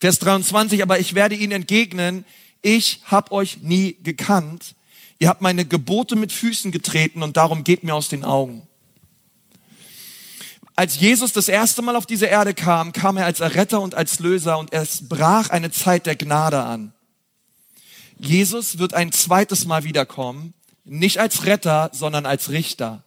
Vers 0.00 0.18
23, 0.18 0.82
aber 0.82 0.98
ich 0.98 1.14
werde 1.14 1.36
ihnen 1.36 1.52
entgegnen, 1.52 2.24
ich 2.60 3.02
habe 3.04 3.30
euch 3.30 3.58
nie 3.62 3.98
gekannt. 4.02 4.74
Ihr 5.20 5.28
habt 5.28 5.42
meine 5.42 5.64
Gebote 5.64 6.16
mit 6.16 6.32
Füßen 6.32 6.72
getreten 6.72 7.22
und 7.22 7.36
darum 7.36 7.62
geht 7.62 7.84
mir 7.84 7.94
aus 7.94 8.08
den 8.08 8.24
Augen. 8.24 8.66
Als 10.74 10.98
Jesus 10.98 11.32
das 11.32 11.46
erste 11.46 11.82
Mal 11.82 11.94
auf 11.94 12.06
diese 12.06 12.26
Erde 12.26 12.52
kam, 12.52 12.90
kam 12.90 13.16
er 13.16 13.26
als 13.26 13.38
Erretter 13.38 13.80
und 13.80 13.94
als 13.94 14.18
Löser 14.18 14.58
und 14.58 14.72
es 14.72 15.08
brach 15.08 15.50
eine 15.50 15.70
Zeit 15.70 16.06
der 16.06 16.16
Gnade 16.16 16.60
an. 16.60 16.92
Jesus 18.18 18.78
wird 18.78 18.92
ein 18.92 19.12
zweites 19.12 19.66
Mal 19.66 19.84
wiederkommen, 19.84 20.52
nicht 20.84 21.18
als 21.18 21.46
Retter, 21.46 21.90
sondern 21.92 22.26
als 22.26 22.50
Richter. 22.50 23.04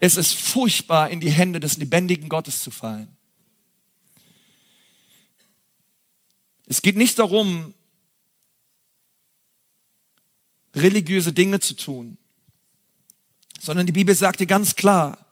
Es 0.00 0.16
ist 0.16 0.34
furchtbar, 0.34 1.10
in 1.10 1.20
die 1.20 1.30
Hände 1.30 1.60
des 1.60 1.76
lebendigen 1.76 2.28
Gottes 2.28 2.62
zu 2.62 2.70
fallen. 2.70 3.16
Es 6.66 6.82
geht 6.82 6.96
nicht 6.96 7.18
darum, 7.18 7.74
religiöse 10.74 11.32
Dinge 11.32 11.60
zu 11.60 11.74
tun, 11.74 12.18
sondern 13.60 13.86
die 13.86 13.92
Bibel 13.92 14.14
sagt 14.14 14.40
dir 14.40 14.46
ganz 14.46 14.76
klar, 14.76 15.24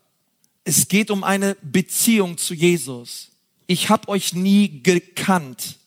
es 0.64 0.88
geht 0.88 1.11
um 1.11 1.24
eine 1.24 1.57
Beziehung 1.61 2.38
zu 2.38 2.55
Jesus. 2.55 3.31
Ich 3.66 3.88
habe 3.88 4.09
euch 4.09 4.33
nie 4.33 4.83
gekannt. 4.83 5.78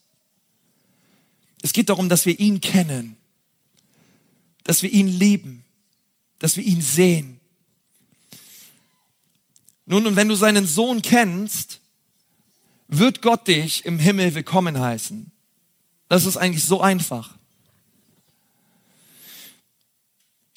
Es 1.62 1.74
geht 1.74 1.89
darum, 1.89 2.10
dass 2.10 2.26
wir 2.26 2.39
ihn 2.39 2.60
kennen, 2.62 3.18
dass 4.65 4.84
wir 4.84 4.91
ihn 4.91 5.08
lieben, 5.08 5.63
dass 6.39 6.58
wir 6.58 6.63
ihn 6.65 6.82
sehen. 6.82 7.39
Nun, 9.86 10.06
und 10.06 10.17
wenn 10.17 10.28
du 10.28 10.36
seinen 10.36 10.67
Sohn 10.67 11.01
kennst, 11.01 11.80
wird 12.88 13.21
Gott 13.21 13.47
dich 13.47 13.86
im 13.86 13.99
Himmel 13.99 14.36
willkommen 14.36 14.80
heißen. 14.80 15.32
Das 16.10 16.25
ist 16.25 16.36
eigentlich 16.36 16.65
so 16.65 16.82
einfach. 16.82 17.38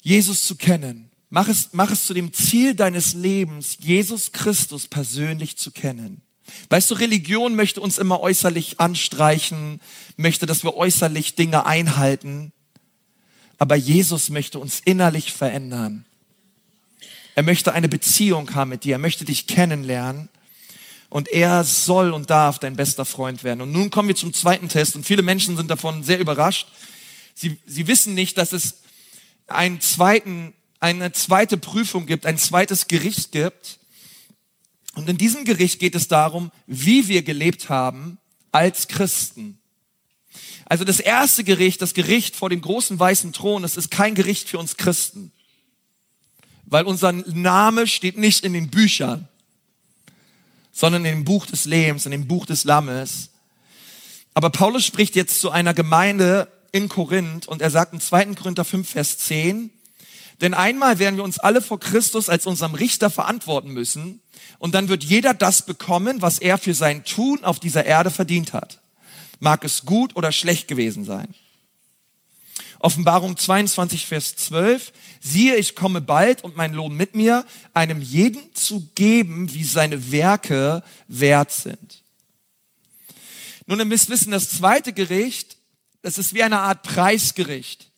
Jesus 0.01 0.45
zu 0.45 0.55
kennen. 0.55 1.11
Mach 1.29 1.47
es, 1.47 1.69
mach 1.73 1.91
es 1.91 2.05
zu 2.05 2.15
dem 2.15 2.33
Ziel 2.33 2.73
deines 2.73 3.13
Lebens, 3.13 3.77
Jesus 3.79 4.31
Christus 4.31 4.87
persönlich 4.87 5.57
zu 5.57 5.71
kennen. 5.71 6.21
Weißt 6.69 6.89
du, 6.89 6.95
Religion 6.95 7.55
möchte 7.55 7.81
uns 7.81 7.99
immer 7.99 8.19
äußerlich 8.21 8.79
anstreichen, 8.79 9.79
möchte, 10.17 10.47
dass 10.47 10.63
wir 10.63 10.75
äußerlich 10.75 11.35
Dinge 11.35 11.67
einhalten. 11.67 12.51
Aber 13.59 13.75
Jesus 13.75 14.29
möchte 14.29 14.57
uns 14.57 14.79
innerlich 14.79 15.33
verändern. 15.33 16.05
Er 17.35 17.43
möchte 17.43 17.73
eine 17.73 17.89
Beziehung 17.89 18.55
haben 18.55 18.69
mit 18.69 18.85
dir. 18.85 18.95
Er 18.95 18.99
möchte 18.99 19.25
dich 19.25 19.47
kennenlernen. 19.47 20.29
Und 21.09 21.27
er 21.27 21.63
soll 21.63 22.11
und 22.13 22.29
darf 22.29 22.59
dein 22.59 22.75
bester 22.75 23.03
Freund 23.03 23.43
werden. 23.43 23.61
Und 23.61 23.71
nun 23.71 23.89
kommen 23.89 24.07
wir 24.07 24.15
zum 24.15 24.33
zweiten 24.33 24.69
Test. 24.69 24.95
Und 24.95 25.05
viele 25.05 25.23
Menschen 25.23 25.57
sind 25.57 25.69
davon 25.69 26.03
sehr 26.03 26.19
überrascht. 26.19 26.67
Sie, 27.35 27.57
sie 27.65 27.87
wissen 27.87 28.13
nicht, 28.13 28.37
dass 28.37 28.53
es 28.53 28.81
einen 29.47 29.81
zweiten, 29.81 30.53
eine 30.79 31.11
zweite 31.11 31.57
Prüfung 31.57 32.05
gibt, 32.05 32.25
ein 32.25 32.37
zweites 32.37 32.87
Gericht 32.87 33.31
gibt. 33.31 33.79
Und 34.95 35.09
in 35.09 35.17
diesem 35.17 35.45
Gericht 35.45 35.79
geht 35.79 35.95
es 35.95 36.07
darum, 36.07 36.51
wie 36.67 37.07
wir 37.07 37.23
gelebt 37.23 37.69
haben 37.69 38.19
als 38.51 38.87
Christen. 38.87 39.58
Also 40.69 40.85
das 40.85 41.01
erste 41.01 41.43
Gericht, 41.43 41.81
das 41.81 41.93
Gericht 41.93 42.37
vor 42.37 42.49
dem 42.49 42.61
großen 42.61 42.97
weißen 42.97 43.33
Thron, 43.33 43.63
das 43.63 43.75
ist 43.75 43.91
kein 43.91 44.15
Gericht 44.15 44.47
für 44.47 44.59
uns 44.59 44.77
Christen. 44.77 45.33
Weil 46.65 46.85
unser 46.85 47.11
Name 47.11 47.87
steht 47.87 48.17
nicht 48.17 48.45
in 48.45 48.53
den 48.53 48.69
Büchern 48.69 49.27
sondern 50.79 51.03
in 51.03 51.11
dem 51.11 51.25
Buch 51.25 51.45
des 51.45 51.65
Lebens, 51.65 52.05
in 52.05 52.11
dem 52.11 52.27
Buch 52.27 52.45
des 52.45 52.63
Lammes. 52.63 53.31
Aber 54.33 54.49
Paulus 54.49 54.85
spricht 54.85 55.15
jetzt 55.15 55.41
zu 55.41 55.51
einer 55.51 55.73
Gemeinde 55.73 56.47
in 56.71 56.87
Korinth 56.87 57.47
und 57.47 57.61
er 57.61 57.69
sagt 57.69 57.91
in 57.91 57.99
2. 57.99 58.35
Korinther 58.35 58.63
5, 58.63 58.89
Vers 58.89 59.17
10, 59.17 59.71
denn 60.39 60.53
einmal 60.53 60.97
werden 60.97 61.17
wir 61.17 61.25
uns 61.25 61.37
alle 61.37 61.61
vor 61.61 61.81
Christus 61.81 62.29
als 62.29 62.45
unserem 62.45 62.75
Richter 62.75 63.09
verantworten 63.09 63.71
müssen 63.71 64.21
und 64.57 64.73
dann 64.73 64.87
wird 64.87 65.03
jeder 65.03 65.33
das 65.33 65.65
bekommen, 65.65 66.21
was 66.21 66.39
er 66.39 66.57
für 66.57 66.73
sein 66.73 67.03
Tun 67.03 67.43
auf 67.43 67.59
dieser 67.59 67.85
Erde 67.85 68.09
verdient 68.09 68.53
hat. 68.53 68.79
Mag 69.39 69.63
es 69.63 69.85
gut 69.85 70.15
oder 70.15 70.31
schlecht 70.31 70.67
gewesen 70.67 71.05
sein. 71.05 71.33
Offenbarung 72.79 73.35
22, 73.35 74.05
Vers 74.05 74.35
12. 74.37 74.93
Siehe, 75.19 75.55
ich 75.55 75.75
komme 75.75 75.99
bald 75.99 76.43
und 76.43 76.55
mein 76.55 76.73
Lohn 76.73 76.95
mit 76.95 77.13
mir, 77.13 77.45
einem 77.73 78.01
jeden 78.01 78.53
zu 78.55 78.89
geben, 78.95 79.53
wie 79.53 79.65
seine 79.65 80.11
Werke 80.11 80.83
wert 81.07 81.51
sind. 81.51 82.03
Nun, 83.65 83.79
ihr 83.79 83.85
müsst 83.85 84.09
wissen, 84.09 84.31
das 84.31 84.49
zweite 84.49 84.93
Gericht, 84.93 85.57
Das 86.01 86.17
ist 86.17 86.33
wie 86.33 86.43
eine 86.43 86.59
Art 86.59 86.83
Preisgericht. 86.83 87.89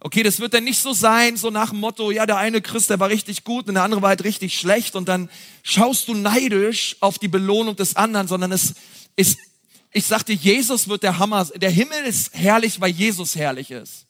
Okay, 0.00 0.22
das 0.22 0.40
wird 0.40 0.54
dann 0.54 0.64
nicht 0.64 0.78
so 0.78 0.94
sein, 0.94 1.36
so 1.36 1.50
nach 1.50 1.68
dem 1.70 1.80
Motto, 1.80 2.10
ja, 2.10 2.24
der 2.24 2.38
eine 2.38 2.62
Christ, 2.62 2.88
der 2.88 2.98
war 2.98 3.10
richtig 3.10 3.44
gut 3.44 3.68
und 3.68 3.74
der 3.74 3.82
andere 3.82 4.00
war 4.00 4.08
halt 4.08 4.24
richtig 4.24 4.58
schlecht 4.58 4.96
und 4.96 5.08
dann 5.08 5.28
schaust 5.62 6.08
du 6.08 6.14
neidisch 6.14 6.96
auf 7.00 7.18
die 7.18 7.28
Belohnung 7.28 7.76
des 7.76 7.96
anderen, 7.96 8.26
sondern 8.26 8.52
es 8.52 8.74
ist, 9.16 9.38
ich 9.92 10.06
sagte, 10.06 10.32
Jesus 10.32 10.88
wird 10.88 11.02
der 11.02 11.18
Hammer, 11.18 11.44
der 11.44 11.70
Himmel 11.70 12.04
ist 12.04 12.34
herrlich, 12.34 12.80
weil 12.80 12.90
Jesus 12.90 13.34
herrlich 13.34 13.70
ist. 13.70 14.06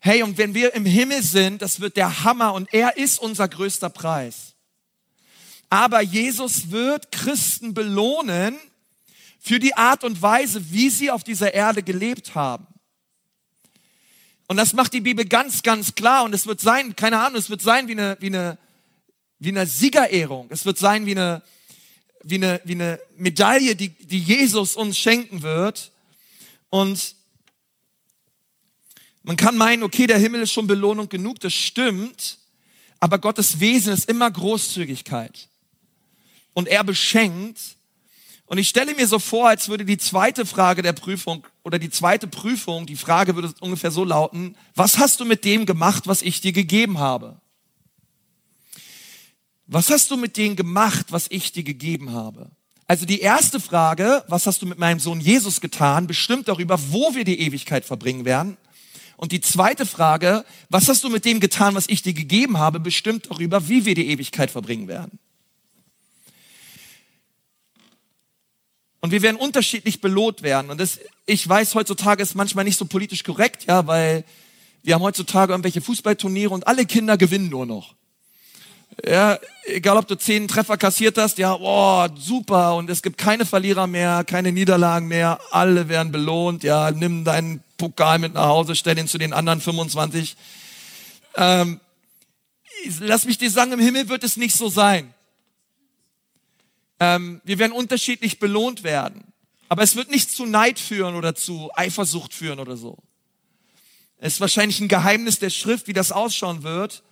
Hey, 0.00 0.22
und 0.22 0.38
wenn 0.38 0.54
wir 0.54 0.74
im 0.74 0.84
Himmel 0.84 1.22
sind, 1.22 1.62
das 1.62 1.80
wird 1.80 1.96
der 1.96 2.24
Hammer 2.24 2.52
und 2.52 2.72
er 2.72 2.96
ist 2.96 3.18
unser 3.18 3.48
größter 3.48 3.90
Preis. 3.90 4.54
Aber 5.70 6.00
Jesus 6.02 6.70
wird 6.70 7.10
Christen 7.10 7.74
belohnen 7.74 8.56
für 9.40 9.58
die 9.58 9.74
Art 9.74 10.04
und 10.04 10.20
Weise, 10.22 10.70
wie 10.70 10.90
sie 10.90 11.10
auf 11.10 11.24
dieser 11.24 11.52
Erde 11.52 11.82
gelebt 11.82 12.34
haben. 12.34 12.66
Und 14.46 14.56
das 14.56 14.72
macht 14.72 14.92
die 14.92 15.00
Bibel 15.00 15.24
ganz, 15.24 15.62
ganz 15.62 15.94
klar. 15.94 16.24
Und 16.24 16.34
es 16.34 16.46
wird 16.46 16.60
sein, 16.60 16.94
keine 16.94 17.18
Ahnung, 17.18 17.38
es 17.38 17.50
wird 17.50 17.62
sein 17.62 17.88
wie 17.88 17.92
eine, 17.92 18.16
wie 18.20 18.26
eine, 18.26 18.58
wie 19.38 19.48
eine 19.48 19.66
Siegerehrung. 19.66 20.48
Es 20.50 20.64
wird 20.64 20.78
sein 20.78 21.06
wie 21.06 21.12
eine, 21.12 21.42
wie 22.24 22.36
eine, 22.36 22.60
wie 22.64 22.72
eine 22.72 23.00
Medaille, 23.16 23.76
die, 23.76 23.90
die 23.90 24.18
Jesus 24.18 24.76
uns 24.76 24.98
schenken 24.98 25.42
wird. 25.42 25.92
Und 26.70 27.14
man 29.22 29.36
kann 29.36 29.56
meinen, 29.56 29.82
okay, 29.82 30.06
der 30.06 30.18
Himmel 30.18 30.42
ist 30.42 30.52
schon 30.52 30.66
Belohnung 30.66 31.08
genug, 31.08 31.40
das 31.40 31.54
stimmt. 31.54 32.38
Aber 33.00 33.18
Gottes 33.18 33.60
Wesen 33.60 33.92
ist 33.92 34.08
immer 34.08 34.30
Großzügigkeit. 34.30 35.48
Und 36.52 36.68
er 36.68 36.84
beschenkt 36.84 37.60
und 38.46 38.58
ich 38.58 38.68
stelle 38.68 38.94
mir 38.94 39.06
so 39.08 39.18
vor, 39.18 39.48
als 39.48 39.68
würde 39.68 39.84
die 39.84 39.98
zweite 39.98 40.44
Frage 40.44 40.82
der 40.82 40.92
Prüfung 40.92 41.46
oder 41.62 41.78
die 41.78 41.90
zweite 41.90 42.26
Prüfung, 42.26 42.86
die 42.86 42.96
Frage 42.96 43.34
würde 43.34 43.54
ungefähr 43.60 43.90
so 43.90 44.04
lauten, 44.04 44.56
was 44.74 44.98
hast 44.98 45.20
du 45.20 45.24
mit 45.24 45.44
dem 45.44 45.64
gemacht, 45.66 46.06
was 46.06 46.20
ich 46.22 46.40
dir 46.40 46.52
gegeben 46.52 46.98
habe? 46.98 47.40
Was 49.66 49.90
hast 49.90 50.10
du 50.10 50.16
mit 50.16 50.36
dem 50.36 50.56
gemacht, 50.56 51.06
was 51.10 51.26
ich 51.30 51.52
dir 51.52 51.62
gegeben 51.62 52.12
habe? 52.12 52.50
Also 52.86 53.06
die 53.06 53.20
erste 53.20 53.60
Frage, 53.60 54.24
was 54.28 54.46
hast 54.46 54.60
du 54.60 54.66
mit 54.66 54.78
meinem 54.78 55.00
Sohn 55.00 55.20
Jesus 55.20 55.60
getan, 55.60 56.06
bestimmt 56.06 56.48
darüber, 56.48 56.78
wo 56.90 57.14
wir 57.14 57.24
die 57.24 57.40
Ewigkeit 57.40 57.84
verbringen 57.84 58.26
werden. 58.26 58.58
Und 59.16 59.32
die 59.32 59.40
zweite 59.40 59.86
Frage, 59.86 60.44
was 60.68 60.88
hast 60.88 61.02
du 61.02 61.08
mit 61.08 61.24
dem 61.24 61.40
getan, 61.40 61.74
was 61.74 61.88
ich 61.88 62.02
dir 62.02 62.12
gegeben 62.12 62.58
habe, 62.58 62.80
bestimmt 62.80 63.30
darüber, 63.30 63.68
wie 63.68 63.86
wir 63.86 63.94
die 63.94 64.08
Ewigkeit 64.08 64.50
verbringen 64.50 64.86
werden. 64.86 65.18
Und 69.00 69.10
wir 69.10 69.22
werden 69.22 69.36
unterschiedlich 69.36 70.00
belohnt 70.00 70.42
werden. 70.42 70.70
Und 70.70 70.78
das, 70.78 70.98
ich 71.26 71.46
weiß, 71.46 71.74
heutzutage 71.74 72.22
ist 72.22 72.34
manchmal 72.34 72.64
nicht 72.64 72.78
so 72.78 72.86
politisch 72.86 73.22
korrekt, 73.22 73.64
ja, 73.66 73.86
weil 73.86 74.24
wir 74.82 74.94
haben 74.94 75.02
heutzutage 75.02 75.52
irgendwelche 75.52 75.80
Fußballturniere 75.80 76.52
und 76.52 76.66
alle 76.66 76.84
Kinder 76.84 77.16
gewinnen 77.16 77.48
nur 77.48 77.66
noch. 77.66 77.94
Ja, 79.02 79.38
egal 79.64 79.96
ob 79.96 80.06
du 80.06 80.14
zehn 80.14 80.46
Treffer 80.46 80.76
kassiert 80.76 81.18
hast, 81.18 81.38
ja, 81.38 81.56
boah, 81.56 82.10
super. 82.16 82.76
Und 82.76 82.90
es 82.90 83.02
gibt 83.02 83.18
keine 83.18 83.44
Verlierer 83.44 83.86
mehr, 83.86 84.24
keine 84.24 84.52
Niederlagen 84.52 85.08
mehr. 85.08 85.40
Alle 85.50 85.88
werden 85.88 86.12
belohnt. 86.12 86.62
Ja, 86.62 86.90
nimm 86.90 87.24
deinen 87.24 87.62
Pokal 87.76 88.18
mit 88.18 88.34
nach 88.34 88.46
Hause, 88.46 88.76
stell 88.76 88.98
ihn 88.98 89.08
zu 89.08 89.18
den 89.18 89.32
anderen 89.32 89.60
25. 89.60 90.36
Ähm, 91.36 91.80
lass 93.00 93.24
mich 93.24 93.38
dir 93.38 93.50
sagen, 93.50 93.72
im 93.72 93.80
Himmel 93.80 94.08
wird 94.08 94.22
es 94.22 94.36
nicht 94.36 94.54
so 94.54 94.68
sein. 94.68 95.12
Ähm, 97.00 97.40
wir 97.44 97.58
werden 97.58 97.72
unterschiedlich 97.72 98.38
belohnt 98.38 98.84
werden. 98.84 99.24
Aber 99.68 99.82
es 99.82 99.96
wird 99.96 100.10
nicht 100.10 100.30
zu 100.30 100.46
Neid 100.46 100.78
führen 100.78 101.16
oder 101.16 101.34
zu 101.34 101.70
Eifersucht 101.74 102.32
führen 102.32 102.60
oder 102.60 102.76
so. 102.76 102.98
Es 104.18 104.34
ist 104.34 104.40
wahrscheinlich 104.40 104.80
ein 104.80 104.88
Geheimnis 104.88 105.38
der 105.38 105.50
Schrift, 105.50 105.88
wie 105.88 105.92
das 105.92 106.12
ausschauen 106.12 106.62
wird. 106.62 107.02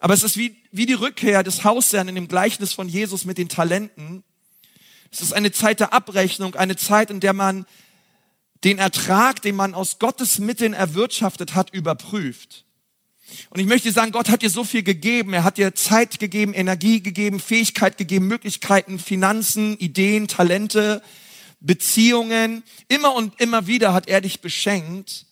Aber 0.00 0.14
es 0.14 0.22
ist 0.22 0.38
wie, 0.38 0.56
wie 0.72 0.86
die 0.86 0.94
Rückkehr 0.94 1.42
des 1.42 1.62
Hausherrn 1.62 2.08
in 2.08 2.14
dem 2.14 2.26
Gleichnis 2.26 2.72
von 2.72 2.88
Jesus 2.88 3.26
mit 3.26 3.38
den 3.38 3.48
Talenten. 3.48 4.24
Es 5.12 5.20
ist 5.20 5.34
eine 5.34 5.52
Zeit 5.52 5.78
der 5.78 5.92
Abrechnung, 5.92 6.54
eine 6.54 6.76
Zeit, 6.76 7.10
in 7.10 7.20
der 7.20 7.34
man 7.34 7.66
den 8.64 8.78
Ertrag, 8.78 9.42
den 9.42 9.56
man 9.56 9.74
aus 9.74 9.98
Gottes 9.98 10.38
Mitteln 10.38 10.72
erwirtschaftet 10.72 11.54
hat, 11.54 11.72
überprüft. 11.72 12.64
Und 13.50 13.60
ich 13.60 13.66
möchte 13.66 13.92
sagen, 13.92 14.10
Gott 14.10 14.28
hat 14.28 14.42
dir 14.42 14.50
so 14.50 14.64
viel 14.64 14.82
gegeben. 14.82 15.34
Er 15.34 15.44
hat 15.44 15.58
dir 15.58 15.74
Zeit 15.74 16.18
gegeben, 16.18 16.54
Energie 16.54 17.02
gegeben, 17.02 17.38
Fähigkeit 17.38 17.96
gegeben, 17.96 18.26
Möglichkeiten, 18.26 18.98
Finanzen, 18.98 19.78
Ideen, 19.78 20.28
Talente, 20.28 21.02
Beziehungen. 21.60 22.62
Immer 22.88 23.14
und 23.14 23.38
immer 23.40 23.66
wieder 23.66 23.92
hat 23.92 24.08
er 24.08 24.20
dich 24.20 24.40
beschenkt. 24.40 25.26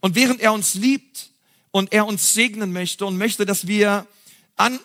Und 0.00 0.14
während 0.14 0.40
er 0.40 0.52
uns 0.52 0.74
liebt 0.74 1.30
und 1.76 1.92
er 1.92 2.06
uns 2.06 2.32
segnen 2.32 2.72
möchte 2.72 3.04
und 3.04 3.18
möchte, 3.18 3.44
dass 3.44 3.66
wir 3.66 4.06
an, 4.56 4.80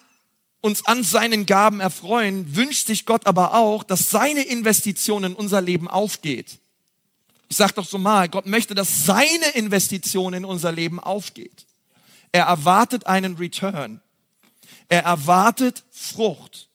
uns 0.59 0.85
an 0.85 1.05
seinen 1.05 1.45
Gaben 1.45 1.79
erfreuen, 1.79 2.53
wünscht 2.53 2.87
sich 2.87 3.05
Gott 3.05 3.27
aber 3.27 3.53
auch, 3.53 3.85
dass 3.85 4.09
seine 4.09 4.41
Investition 4.41 5.23
in 5.23 5.33
unser 5.33 5.61
Leben 5.61 5.87
aufgeht. 5.87 6.59
Ich 7.47 7.55
sage 7.55 7.71
doch 7.75 7.87
so 7.87 7.97
mal, 7.97 8.27
Gott 8.27 8.45
möchte, 8.45 8.75
dass 8.75 9.05
seine 9.05 9.51
Investition 9.53 10.33
in 10.33 10.43
unser 10.43 10.73
Leben 10.73 10.99
aufgeht. 10.99 11.65
Er 12.33 12.47
erwartet 12.47 13.07
einen 13.07 13.37
Return. 13.37 14.01
Er 14.89 15.03
erwartet 15.03 15.85
Frucht. 15.91 16.67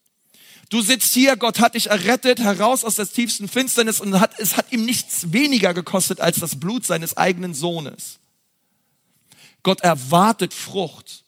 Du 0.70 0.81
sitzt 0.81 1.12
hier, 1.12 1.37
Gott 1.37 1.61
hat 1.61 1.74
dich 1.74 1.90
errettet, 1.90 2.40
heraus 2.40 2.85
aus 2.85 2.94
der 2.94 3.07
tiefsten 3.07 3.48
Finsternis 3.48 4.00
und 4.00 4.18
hat, 4.18 4.38
es 4.38 4.57
hat 4.57 4.72
ihm 4.72 4.87
nichts 4.87 5.35
weniger 5.35 5.74
gekostet 5.74 6.22
als 6.22 6.40
das 6.40 6.59
Blut 6.59 6.87
seines 6.87 7.18
eigenen 7.18 7.52
Sohnes. 7.52 8.18
Gott 9.66 9.81
erwartet 9.81 10.55
Frucht. 10.55 11.24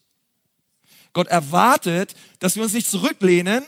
Gott 1.13 1.27
erwartet, 1.27 2.15
dass 2.39 2.55
wir 2.55 2.63
uns 2.63 2.73
nicht 2.73 2.89
zurücklehnen 2.89 3.65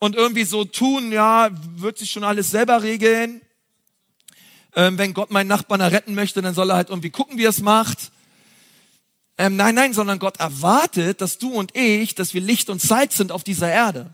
und 0.00 0.16
irgendwie 0.16 0.42
so 0.42 0.64
tun, 0.64 1.12
ja, 1.12 1.50
wird 1.76 1.96
sich 1.96 2.10
schon 2.10 2.24
alles 2.24 2.50
selber 2.50 2.82
regeln. 2.82 3.40
Ähm, 4.74 4.98
wenn 4.98 5.14
Gott 5.14 5.30
meinen 5.30 5.46
Nachbarn 5.46 5.80
erretten 5.80 6.16
möchte, 6.16 6.42
dann 6.42 6.54
soll 6.54 6.70
er 6.70 6.74
halt 6.74 6.88
irgendwie 6.88 7.10
gucken, 7.10 7.38
wie 7.38 7.44
er 7.44 7.50
es 7.50 7.60
macht. 7.60 8.10
Ähm, 9.36 9.54
nein, 9.54 9.76
nein, 9.76 9.94
sondern 9.94 10.18
Gott 10.18 10.40
erwartet, 10.40 11.20
dass 11.20 11.38
du 11.38 11.52
und 11.52 11.76
ich, 11.76 12.16
dass 12.16 12.34
wir 12.34 12.40
Licht 12.40 12.70
und 12.70 12.82
Zeit 12.82 13.12
sind 13.12 13.30
auf 13.30 13.44
dieser 13.44 13.70
Erde. 13.70 14.12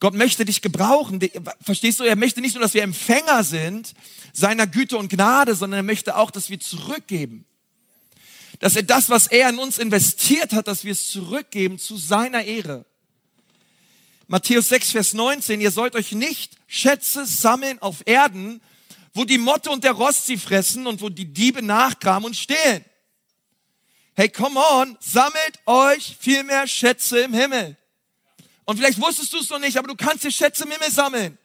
Gott 0.00 0.12
möchte 0.12 0.44
dich 0.44 0.60
gebrauchen. 0.60 1.18
Verstehst 1.62 1.98
du? 1.98 2.04
Er 2.04 2.16
möchte 2.16 2.42
nicht 2.42 2.56
nur, 2.56 2.62
dass 2.62 2.74
wir 2.74 2.82
Empfänger 2.82 3.42
sind 3.42 3.94
seiner 4.34 4.66
Güte 4.66 4.98
und 4.98 5.08
Gnade, 5.08 5.54
sondern 5.54 5.78
er 5.78 5.82
möchte 5.82 6.18
auch, 6.18 6.30
dass 6.30 6.50
wir 6.50 6.60
zurückgeben. 6.60 7.46
Dass 8.62 8.76
er 8.76 8.84
das, 8.84 9.10
was 9.10 9.26
er 9.26 9.48
in 9.48 9.58
uns 9.58 9.78
investiert 9.78 10.52
hat, 10.52 10.68
dass 10.68 10.84
wir 10.84 10.92
es 10.92 11.10
zurückgeben 11.10 11.78
zu 11.80 11.96
seiner 11.96 12.44
Ehre. 12.44 12.86
Matthäus 14.28 14.68
6, 14.68 14.92
Vers 14.92 15.14
19, 15.14 15.60
ihr 15.60 15.72
sollt 15.72 15.96
euch 15.96 16.12
nicht 16.12 16.56
Schätze 16.68 17.26
sammeln 17.26 17.82
auf 17.82 18.02
Erden, 18.06 18.62
wo 19.14 19.24
die 19.24 19.38
Motte 19.38 19.70
und 19.70 19.82
der 19.82 19.92
Rost 19.92 20.26
sie 20.26 20.36
fressen 20.36 20.86
und 20.86 21.00
wo 21.00 21.08
die 21.08 21.26
Diebe 21.26 21.60
nachkramen 21.60 22.26
und 22.26 22.36
stehlen 22.36 22.84
hey, 24.14 24.28
come 24.28 24.60
on, 24.60 24.96
sammelt 25.00 25.58
euch 25.66 26.16
viel 26.20 26.42
mehr 26.44 26.66
Schätze 26.66 27.20
im 27.20 27.34
Himmel. 27.34 27.76
Und 28.64 28.76
vielleicht 28.76 29.00
wusstest 29.00 29.32
du 29.32 29.38
es 29.38 29.50
noch 29.50 29.58
nicht, 29.58 29.76
aber 29.76 29.88
du 29.88 29.96
kannst 29.96 30.24
dir 30.24 30.30
Schätze 30.30 30.64
im 30.64 30.70
Himmel 30.70 30.90
sammeln. 30.90 31.38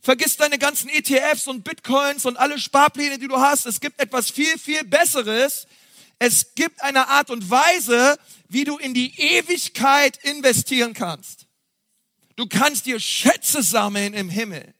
Vergiss 0.00 0.36
deine 0.36 0.58
ganzen 0.58 0.88
ETFs 0.88 1.46
und 1.46 1.64
Bitcoins 1.64 2.24
und 2.24 2.36
alle 2.36 2.58
Sparpläne, 2.58 3.18
die 3.18 3.28
du 3.28 3.36
hast. 3.36 3.66
Es 3.66 3.80
gibt 3.80 4.00
etwas 4.00 4.30
viel, 4.30 4.58
viel 4.58 4.84
Besseres. 4.84 5.66
Es 6.18 6.54
gibt 6.54 6.82
eine 6.82 7.08
Art 7.08 7.30
und 7.30 7.48
Weise, 7.48 8.18
wie 8.48 8.64
du 8.64 8.76
in 8.78 8.94
die 8.94 9.18
Ewigkeit 9.20 10.16
investieren 10.24 10.94
kannst. 10.94 11.46
Du 12.36 12.46
kannst 12.46 12.86
dir 12.86 12.98
Schätze 13.00 13.62
sammeln 13.62 14.14
im 14.14 14.28
Himmel. 14.28 14.74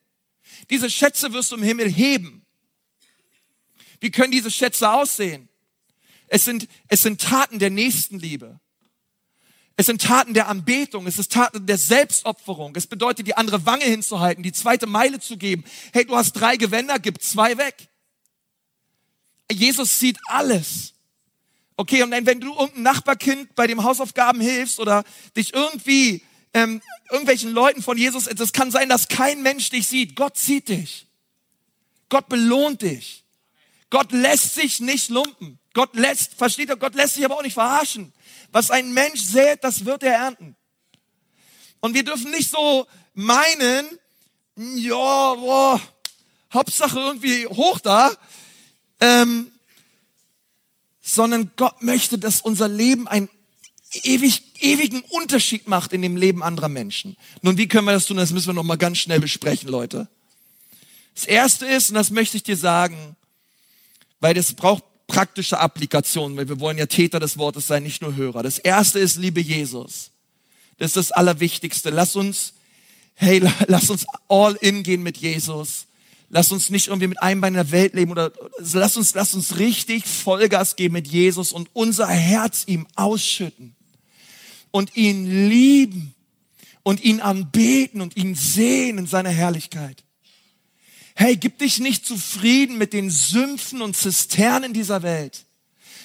Diese 0.70 0.90
Schätze 0.90 1.32
wirst 1.32 1.52
du 1.52 1.56
im 1.56 1.62
Himmel 1.62 1.90
heben. 1.90 2.44
Wie 4.00 4.10
können 4.10 4.32
diese 4.32 4.50
Schätze 4.50 4.90
aussehen? 4.90 5.48
Es 6.28 6.44
sind, 6.44 6.68
es 6.88 7.02
sind 7.02 7.20
Taten 7.20 7.58
der 7.58 7.70
Nächstenliebe. 7.70 8.60
Es 9.76 9.86
sind 9.86 10.02
Taten 10.02 10.34
der 10.34 10.48
Anbetung, 10.48 11.06
es 11.06 11.20
ist 11.20 11.32
Taten 11.32 11.66
der 11.66 11.78
Selbstopferung. 11.78 12.74
Es 12.74 12.88
bedeutet, 12.88 13.28
die 13.28 13.36
andere 13.36 13.64
Wange 13.64 13.84
hinzuhalten, 13.84 14.42
die 14.42 14.52
zweite 14.52 14.88
Meile 14.88 15.20
zu 15.20 15.36
geben. 15.36 15.64
Hey, 15.92 16.04
du 16.04 16.16
hast 16.16 16.32
drei 16.32 16.56
Gewänder, 16.56 16.98
gib 16.98 17.22
zwei 17.22 17.56
weg. 17.58 17.88
Jesus 19.50 19.98
sieht 19.98 20.18
alles. 20.26 20.94
Okay, 21.80 22.02
und 22.02 22.10
wenn 22.10 22.40
du 22.40 22.52
irgendein 22.54 22.82
Nachbarkind 22.82 23.54
bei 23.54 23.68
dem 23.68 23.84
Hausaufgaben 23.84 24.40
hilfst 24.40 24.80
oder 24.80 25.04
dich 25.36 25.54
irgendwie 25.54 26.24
ähm, 26.52 26.82
irgendwelchen 27.08 27.52
Leuten 27.52 27.84
von 27.84 27.96
Jesus, 27.96 28.26
es 28.26 28.52
kann 28.52 28.72
sein, 28.72 28.88
dass 28.88 29.06
kein 29.06 29.42
Mensch 29.42 29.70
dich 29.70 29.86
sieht. 29.86 30.16
Gott 30.16 30.36
sieht 30.36 30.70
dich. 30.70 31.06
Gott 32.08 32.28
belohnt 32.28 32.82
dich. 32.82 33.24
Gott 33.90 34.10
lässt 34.10 34.56
sich 34.56 34.80
nicht 34.80 35.08
lumpen. 35.08 35.60
Gott 35.72 35.94
lässt, 35.94 36.34
versteht 36.34 36.68
ihr, 36.68 36.76
Gott 36.76 36.96
lässt 36.96 37.14
sich 37.14 37.24
aber 37.24 37.36
auch 37.36 37.44
nicht 37.44 37.54
verarschen. 37.54 38.12
Was 38.50 38.72
ein 38.72 38.92
Mensch 38.92 39.20
sät, 39.20 39.62
das 39.62 39.84
wird 39.84 40.02
er 40.02 40.14
ernten. 40.14 40.56
Und 41.78 41.94
wir 41.94 42.02
dürfen 42.02 42.32
nicht 42.32 42.50
so 42.50 42.88
meinen, 43.14 43.86
ja, 44.56 45.34
boah, 45.34 45.80
Hauptsache 46.52 46.98
irgendwie 46.98 47.46
hoch 47.46 47.78
da. 47.78 48.10
ähm, 48.98 49.52
sondern 51.08 51.50
Gott 51.56 51.82
möchte, 51.82 52.18
dass 52.18 52.40
unser 52.40 52.68
Leben 52.68 53.08
einen 53.08 53.28
ewig, 54.02 54.42
ewigen 54.60 55.00
Unterschied 55.10 55.66
macht 55.66 55.92
in 55.92 56.02
dem 56.02 56.16
Leben 56.16 56.42
anderer 56.42 56.68
Menschen. 56.68 57.16
Nun, 57.42 57.56
wie 57.56 57.66
können 57.66 57.86
wir 57.86 57.92
das 57.92 58.06
tun? 58.06 58.18
Das 58.18 58.32
müssen 58.32 58.48
wir 58.48 58.54
noch 58.54 58.62
mal 58.62 58.76
ganz 58.76 58.98
schnell 58.98 59.20
besprechen, 59.20 59.68
Leute. 59.68 60.08
Das 61.14 61.24
erste 61.24 61.66
ist, 61.66 61.88
und 61.88 61.94
das 61.94 62.10
möchte 62.10 62.36
ich 62.36 62.42
dir 62.42 62.56
sagen, 62.56 63.16
weil 64.20 64.34
das 64.34 64.52
braucht 64.52 64.84
praktische 65.06 65.58
Applikationen, 65.58 66.36
weil 66.36 66.48
wir 66.48 66.60
wollen 66.60 66.76
ja 66.76 66.86
Täter 66.86 67.18
des 67.18 67.38
Wortes 67.38 67.66
sein, 67.66 67.82
nicht 67.82 68.02
nur 68.02 68.14
Hörer. 68.14 68.42
Das 68.42 68.58
erste 68.58 68.98
ist, 68.98 69.16
liebe 69.16 69.40
Jesus. 69.40 70.10
Das 70.76 70.90
ist 70.90 70.96
das 70.96 71.12
Allerwichtigste. 71.12 71.90
Lass 71.90 72.14
uns, 72.14 72.52
hey, 73.14 73.42
lass 73.66 73.88
uns 73.88 74.06
all 74.28 74.54
in 74.56 74.82
gehen 74.82 75.02
mit 75.02 75.16
Jesus. 75.16 75.87
Lass 76.30 76.52
uns 76.52 76.68
nicht 76.68 76.88
irgendwie 76.88 77.06
mit 77.06 77.22
einem 77.22 77.40
Bein 77.40 77.54
in 77.54 77.56
der 77.56 77.70
Welt 77.70 77.94
leben 77.94 78.10
oder 78.10 78.32
lass 78.58 78.96
uns, 78.96 79.14
lass 79.14 79.34
uns 79.34 79.58
richtig 79.58 80.06
Vollgas 80.06 80.76
geben 80.76 80.94
mit 80.94 81.08
Jesus 81.08 81.52
und 81.52 81.70
unser 81.72 82.06
Herz 82.06 82.64
ihm 82.66 82.86
ausschütten 82.96 83.74
und 84.70 84.94
ihn 84.94 85.48
lieben 85.48 86.14
und 86.82 87.02
ihn 87.02 87.20
anbeten 87.20 88.02
und 88.02 88.16
ihn 88.16 88.34
sehen 88.34 88.98
in 88.98 89.06
seiner 89.06 89.30
Herrlichkeit. 89.30 90.04
Hey, 91.14 91.36
gib 91.36 91.58
dich 91.58 91.80
nicht 91.80 92.06
zufrieden 92.06 92.78
mit 92.78 92.92
den 92.92 93.10
Sümpfen 93.10 93.82
und 93.82 93.96
Zisternen 93.96 94.72
dieser 94.72 95.02
Welt. 95.02 95.46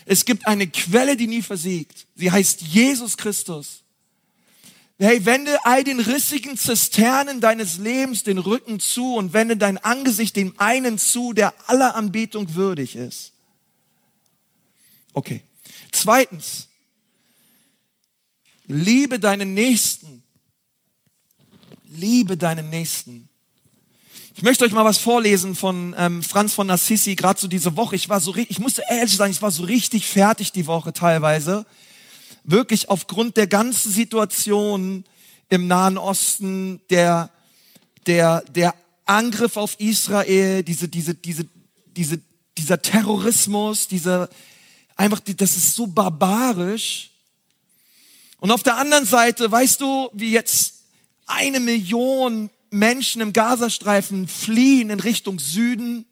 Es 0.05 0.25
gibt 0.25 0.47
eine 0.47 0.67
Quelle, 0.67 1.17
die 1.17 1.27
nie 1.27 1.41
versiegt. 1.41 2.07
Sie 2.15 2.31
heißt 2.31 2.61
Jesus 2.61 3.17
Christus. 3.17 3.82
Hey, 4.99 5.25
wende 5.25 5.65
all 5.65 5.83
den 5.83 5.99
rissigen 5.99 6.55
Zisternen 6.55 7.41
deines 7.41 7.77
Lebens 7.77 8.23
den 8.23 8.37
Rücken 8.37 8.79
zu 8.79 9.15
und 9.15 9.33
wende 9.33 9.57
dein 9.57 9.77
Angesicht 9.77 10.35
dem 10.35 10.53
einen 10.59 10.97
zu, 10.97 11.33
der 11.33 11.53
aller 11.67 11.95
Anbetung 11.95 12.53
würdig 12.53 12.95
ist. 12.95 13.33
Okay. 15.13 15.41
Zweitens, 15.91 16.67
liebe 18.67 19.19
deinen 19.19 19.53
Nächsten. 19.53 20.23
Liebe 21.85 22.37
deinen 22.37 22.69
Nächsten. 22.69 23.29
Ich 24.35 24.41
möchte 24.41 24.65
euch 24.65 24.71
mal 24.71 24.85
was 24.85 24.97
vorlesen 24.97 25.55
von 25.55 25.95
ähm, 25.97 26.23
Franz 26.23 26.53
von 26.53 26.69
Assisi, 26.69 27.15
gerade 27.15 27.39
so 27.39 27.47
diese 27.47 27.75
Woche. 27.77 27.95
Ich 27.95 28.09
war 28.09 28.19
so, 28.19 28.35
ich 28.35 28.59
musste 28.59 28.83
ehrlich 28.89 29.15
sagen, 29.15 29.31
ich 29.31 29.41
war 29.41 29.51
so 29.51 29.63
richtig 29.63 30.07
fertig 30.07 30.51
die 30.51 30.65
Woche 30.65 30.93
teilweise 30.93 31.65
wirklich 32.43 32.89
aufgrund 32.89 33.37
der 33.37 33.47
ganzen 33.47 33.91
Situation 33.91 35.05
im 35.49 35.67
Nahen 35.67 35.97
Osten, 35.97 36.81
der, 36.89 37.29
der, 38.05 38.41
der 38.41 38.75
Angriff 39.05 39.57
auf 39.57 39.79
Israel, 39.79 40.63
diese, 40.63 40.87
diese, 40.87 41.15
diese, 41.15 41.45
diese, 41.87 42.19
dieser 42.57 42.81
Terrorismus, 42.81 43.87
dieser, 43.87 44.29
einfach, 44.95 45.19
das 45.19 45.55
ist 45.55 45.75
so 45.75 45.87
barbarisch. 45.87 47.11
Und 48.39 48.51
auf 48.51 48.63
der 48.63 48.77
anderen 48.77 49.05
Seite, 49.05 49.49
weißt 49.51 49.79
du, 49.81 50.09
wie 50.13 50.31
jetzt 50.31 50.83
eine 51.25 51.59
Million 51.59 52.49
Menschen 52.69 53.21
im 53.21 53.31
Gazastreifen 53.31 54.27
fliehen 54.27 54.89
in 54.89 54.99
Richtung 54.99 55.39
Süden. 55.39 56.05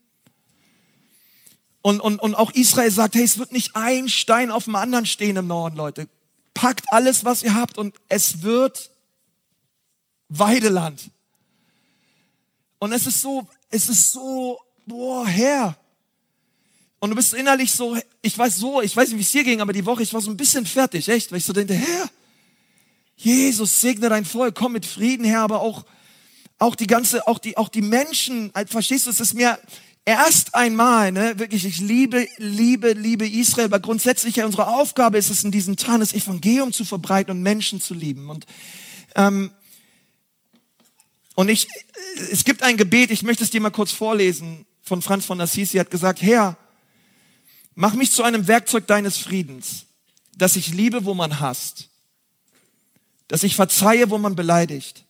Und, 1.81 1.99
und, 1.99 2.19
und 2.19 2.35
auch 2.35 2.51
Israel 2.53 2.91
sagt, 2.91 3.15
hey, 3.15 3.23
es 3.23 3.39
wird 3.39 3.51
nicht 3.51 3.75
ein 3.75 4.07
Stein 4.07 4.51
auf 4.51 4.65
dem 4.65 4.75
anderen 4.75 5.07
stehen 5.07 5.35
im 5.35 5.47
Norden, 5.47 5.75
Leute 5.75 6.07
packt 6.53 6.85
alles, 6.91 7.25
was 7.25 7.43
ihr 7.43 7.53
habt 7.53 7.77
und 7.77 7.95
es 8.09 8.41
wird 8.41 8.91
Weideland. 10.29 11.09
Und 12.79 12.93
es 12.93 13.05
ist 13.05 13.21
so, 13.21 13.47
es 13.69 13.89
ist 13.89 14.11
so, 14.11 14.59
boah, 14.85 15.27
Herr. 15.27 15.77
Und 16.99 17.09
du 17.09 17.15
bist 17.15 17.33
innerlich 17.33 17.71
so, 17.71 17.97
ich 18.21 18.37
weiß 18.37 18.57
so, 18.57 18.81
ich 18.81 18.95
weiß 18.95 19.09
nicht, 19.09 19.17
wie 19.17 19.23
es 19.23 19.31
hier 19.31 19.43
ging, 19.43 19.61
aber 19.61 19.73
die 19.73 19.85
Woche, 19.85 20.03
ich 20.03 20.13
war 20.13 20.21
so 20.21 20.29
ein 20.29 20.37
bisschen 20.37 20.65
fertig, 20.65 21.07
echt, 21.09 21.31
weil 21.31 21.39
ich 21.39 21.45
so 21.45 21.53
denke, 21.53 21.73
Herr, 21.73 22.09
Jesus, 23.15 23.81
segne 23.81 24.09
dein 24.09 24.25
Volk, 24.25 24.55
komm 24.55 24.73
mit 24.73 24.85
Frieden 24.85 25.25
her, 25.25 25.41
aber 25.41 25.61
auch, 25.61 25.85
auch 26.59 26.75
die 26.75 26.87
ganze, 26.87 27.27
auch 27.27 27.39
die, 27.39 27.57
auch 27.57 27.69
die 27.69 27.81
Menschen, 27.81 28.51
halt, 28.53 28.69
verstehst 28.69 29.05
du, 29.05 29.09
es 29.09 29.19
ist 29.19 29.33
mir, 29.33 29.59
erst 30.05 30.55
einmal, 30.55 31.11
ne, 31.11 31.37
wirklich, 31.37 31.65
ich 31.65 31.79
liebe, 31.79 32.27
liebe, 32.37 32.93
liebe 32.93 33.27
Israel, 33.27 33.65
aber 33.65 33.79
grundsätzlich 33.79 34.37
ja 34.37 34.45
unsere 34.45 34.67
Aufgabe 34.67 35.17
ist 35.17 35.29
es 35.29 35.43
in 35.43 35.51
diesen 35.51 35.77
Tagen, 35.77 35.99
das 35.99 36.13
Evangelium 36.13 36.73
zu 36.73 36.85
verbreiten 36.85 37.31
und 37.31 37.43
Menschen 37.43 37.81
zu 37.81 37.93
lieben. 37.93 38.29
Und, 38.29 38.45
ähm, 39.15 39.51
und 41.35 41.49
ich, 41.49 41.67
es 42.31 42.43
gibt 42.43 42.63
ein 42.63 42.77
Gebet, 42.77 43.11
ich 43.11 43.23
möchte 43.23 43.43
es 43.43 43.51
dir 43.51 43.61
mal 43.61 43.69
kurz 43.69 43.91
vorlesen, 43.91 44.65
von 44.81 45.01
Franz 45.01 45.25
von 45.25 45.39
Assisi, 45.39 45.77
hat 45.77 45.91
gesagt, 45.91 46.21
Herr, 46.21 46.57
mach 47.75 47.93
mich 47.93 48.11
zu 48.11 48.23
einem 48.23 48.47
Werkzeug 48.47 48.87
deines 48.87 49.17
Friedens, 49.17 49.85
dass 50.35 50.55
ich 50.55 50.73
liebe, 50.73 51.05
wo 51.05 51.13
man 51.13 51.39
hasst, 51.39 51.89
dass 53.27 53.43
ich 53.43 53.55
verzeihe, 53.55 54.09
wo 54.09 54.17
man 54.17 54.35
beleidigt, 54.35 55.05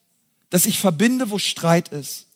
dass 0.49 0.65
ich 0.65 0.79
verbinde, 0.79 1.29
wo 1.29 1.39
Streit 1.39 1.87
ist, 1.87 2.27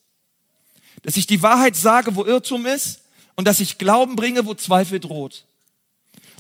dass 1.06 1.18
ich 1.18 1.28
die 1.28 1.44
Wahrheit 1.44 1.76
sage, 1.76 2.16
wo 2.16 2.26
Irrtum 2.26 2.66
ist 2.66 3.02
und 3.36 3.48
dass 3.48 3.60
ich 3.60 3.78
Glauben 3.78 4.16
bringe, 4.16 4.48
wo 4.48 4.56
Zweifel 4.56 5.00
droht. 5.00 5.46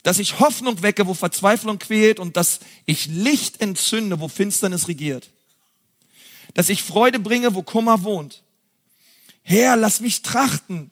Dass 0.01 0.17
ich 0.17 0.39
Hoffnung 0.39 0.81
wecke, 0.81 1.05
wo 1.05 1.13
Verzweiflung 1.13 1.77
quält 1.77 2.19
und 2.19 2.35
dass 2.35 2.59
ich 2.87 3.05
Licht 3.05 3.61
entzünde, 3.61 4.19
wo 4.19 4.27
Finsternis 4.27 4.87
regiert. 4.87 5.29
Dass 6.55 6.69
ich 6.69 6.81
Freude 6.81 7.19
bringe, 7.19 7.53
wo 7.53 7.61
Kummer 7.61 8.03
wohnt. 8.03 8.41
Herr, 9.43 9.75
lass 9.75 9.99
mich 9.99 10.23
trachten. 10.23 10.89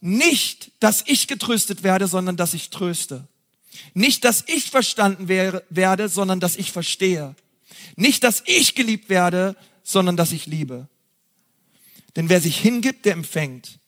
Nicht, 0.00 0.72
dass 0.80 1.04
ich 1.06 1.28
getröstet 1.28 1.84
werde, 1.84 2.08
sondern 2.08 2.36
dass 2.36 2.52
ich 2.52 2.70
tröste. 2.70 3.28
Nicht, 3.94 4.24
dass 4.24 4.42
ich 4.48 4.72
verstanden 4.72 5.28
werde, 5.28 6.08
sondern 6.08 6.40
dass 6.40 6.56
ich 6.56 6.72
verstehe. 6.72 7.36
Nicht, 7.94 8.24
dass 8.24 8.42
ich 8.46 8.74
geliebt 8.74 9.08
werde, 9.08 9.54
sondern 9.84 10.16
dass 10.16 10.32
ich 10.32 10.46
liebe. 10.46 10.88
Denn 12.16 12.28
wer 12.28 12.40
sich 12.40 12.58
hingibt, 12.58 13.04
der 13.04 13.12
empfängt. 13.12 13.78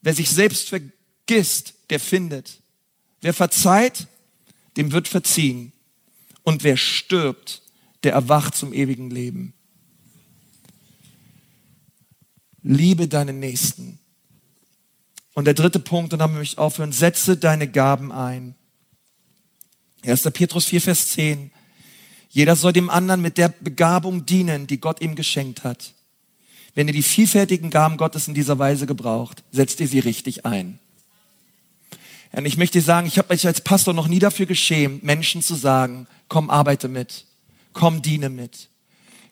Wer 0.00 0.14
sich 0.14 0.30
selbst 0.30 0.68
vergisst, 0.68 1.74
der 1.90 2.00
findet. 2.00 2.60
Wer 3.20 3.34
verzeiht, 3.34 4.08
dem 4.76 4.92
wird 4.92 5.08
verziehen. 5.08 5.72
Und 6.42 6.64
wer 6.64 6.76
stirbt, 6.76 7.62
der 8.02 8.12
erwacht 8.12 8.56
zum 8.56 8.72
ewigen 8.72 9.10
Leben. 9.10 9.54
Liebe 12.62 13.08
deinen 13.08 13.38
Nächsten. 13.38 13.98
Und 15.34 15.46
der 15.46 15.54
dritte 15.54 15.80
Punkt, 15.80 16.12
und 16.12 16.18
dann 16.18 16.32
möchte 16.34 16.54
ich 16.54 16.58
aufhören, 16.58 16.92
setze 16.92 17.36
deine 17.36 17.68
Gaben 17.68 18.12
ein. 18.12 18.54
1. 20.04 20.22
Petrus 20.32 20.66
4, 20.66 20.80
Vers 20.80 21.08
10. 21.08 21.50
Jeder 22.28 22.56
soll 22.56 22.72
dem 22.72 22.90
anderen 22.90 23.22
mit 23.22 23.38
der 23.38 23.48
Begabung 23.48 24.26
dienen, 24.26 24.66
die 24.66 24.80
Gott 24.80 25.00
ihm 25.00 25.14
geschenkt 25.14 25.64
hat. 25.64 25.94
Wenn 26.74 26.88
ihr 26.88 26.94
die 26.94 27.02
vielfältigen 27.02 27.70
Gaben 27.70 27.96
Gottes 27.96 28.28
in 28.28 28.34
dieser 28.34 28.58
Weise 28.58 28.86
gebraucht, 28.86 29.42
setzt 29.52 29.80
ihr 29.80 29.88
sie 29.88 29.98
richtig 29.98 30.46
ein. 30.46 30.78
Und 32.32 32.46
ich 32.46 32.56
möchte 32.56 32.80
sagen, 32.80 33.06
ich 33.06 33.18
habe 33.18 33.32
mich 33.32 33.46
als 33.46 33.60
Pastor 33.60 33.92
noch 33.92 34.08
nie 34.08 34.18
dafür 34.18 34.46
geschämt, 34.46 35.02
Menschen 35.02 35.42
zu 35.42 35.54
sagen, 35.54 36.06
komm, 36.28 36.48
arbeite 36.48 36.88
mit, 36.88 37.26
komm, 37.74 38.00
diene 38.00 38.30
mit. 38.30 38.68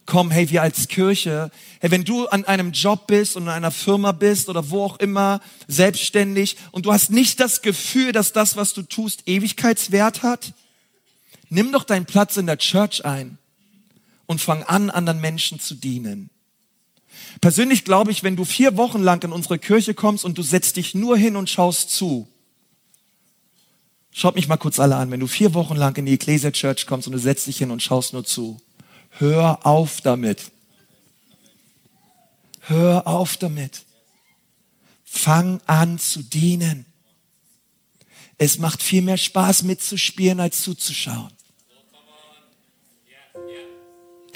Komm, 0.04 0.30
hey, 0.30 0.50
wir 0.50 0.60
als 0.60 0.88
Kirche, 0.88 1.50
hey, 1.80 1.90
wenn 1.90 2.04
du 2.04 2.26
an 2.26 2.44
einem 2.44 2.72
Job 2.72 3.06
bist 3.06 3.36
und 3.36 3.44
in 3.44 3.48
einer 3.48 3.70
Firma 3.70 4.12
bist 4.12 4.48
oder 4.48 4.68
wo 4.68 4.82
auch 4.84 4.98
immer, 4.98 5.40
selbstständig 5.66 6.56
und 6.72 6.84
du 6.84 6.92
hast 6.92 7.10
nicht 7.10 7.40
das 7.40 7.62
Gefühl, 7.62 8.12
dass 8.12 8.32
das, 8.32 8.56
was 8.56 8.74
du 8.74 8.82
tust, 8.82 9.22
Ewigkeitswert 9.26 10.22
hat, 10.22 10.52
nimm 11.48 11.72
doch 11.72 11.84
deinen 11.84 12.06
Platz 12.06 12.36
in 12.36 12.46
der 12.46 12.58
Church 12.58 13.04
ein 13.04 13.38
und 14.26 14.40
fang 14.40 14.62
an, 14.64 14.90
anderen 14.90 15.20
Menschen 15.20 15.58
zu 15.58 15.74
dienen. 15.74 16.28
Persönlich 17.40 17.84
glaube 17.84 18.10
ich, 18.10 18.22
wenn 18.22 18.36
du 18.36 18.44
vier 18.44 18.76
Wochen 18.76 19.02
lang 19.02 19.22
in 19.24 19.32
unsere 19.32 19.58
Kirche 19.58 19.94
kommst 19.94 20.24
und 20.24 20.36
du 20.36 20.42
setzt 20.42 20.76
dich 20.76 20.94
nur 20.94 21.16
hin 21.16 21.36
und 21.36 21.48
schaust 21.48 21.90
zu, 21.90 22.28
schaut 24.12 24.34
mich 24.34 24.48
mal 24.48 24.56
kurz 24.56 24.78
alle 24.78 24.96
an, 24.96 25.10
wenn 25.10 25.20
du 25.20 25.26
vier 25.26 25.54
Wochen 25.54 25.76
lang 25.76 25.96
in 25.96 26.06
die 26.06 26.14
Ecclesia 26.14 26.50
Church 26.50 26.86
kommst 26.86 27.06
und 27.06 27.12
du 27.12 27.18
setzt 27.18 27.46
dich 27.46 27.58
hin 27.58 27.70
und 27.70 27.82
schaust 27.82 28.12
nur 28.12 28.24
zu, 28.24 28.60
hör 29.10 29.64
auf 29.66 30.00
damit. 30.00 30.50
Hör 32.60 33.06
auf 33.06 33.36
damit. 33.36 33.82
Fang 35.04 35.60
an 35.66 35.98
zu 35.98 36.22
dienen. 36.22 36.86
Es 38.38 38.58
macht 38.58 38.82
viel 38.82 39.02
mehr 39.02 39.16
Spaß 39.16 39.64
mitzuspielen 39.64 40.40
als 40.40 40.62
zuzuschauen. 40.62 41.32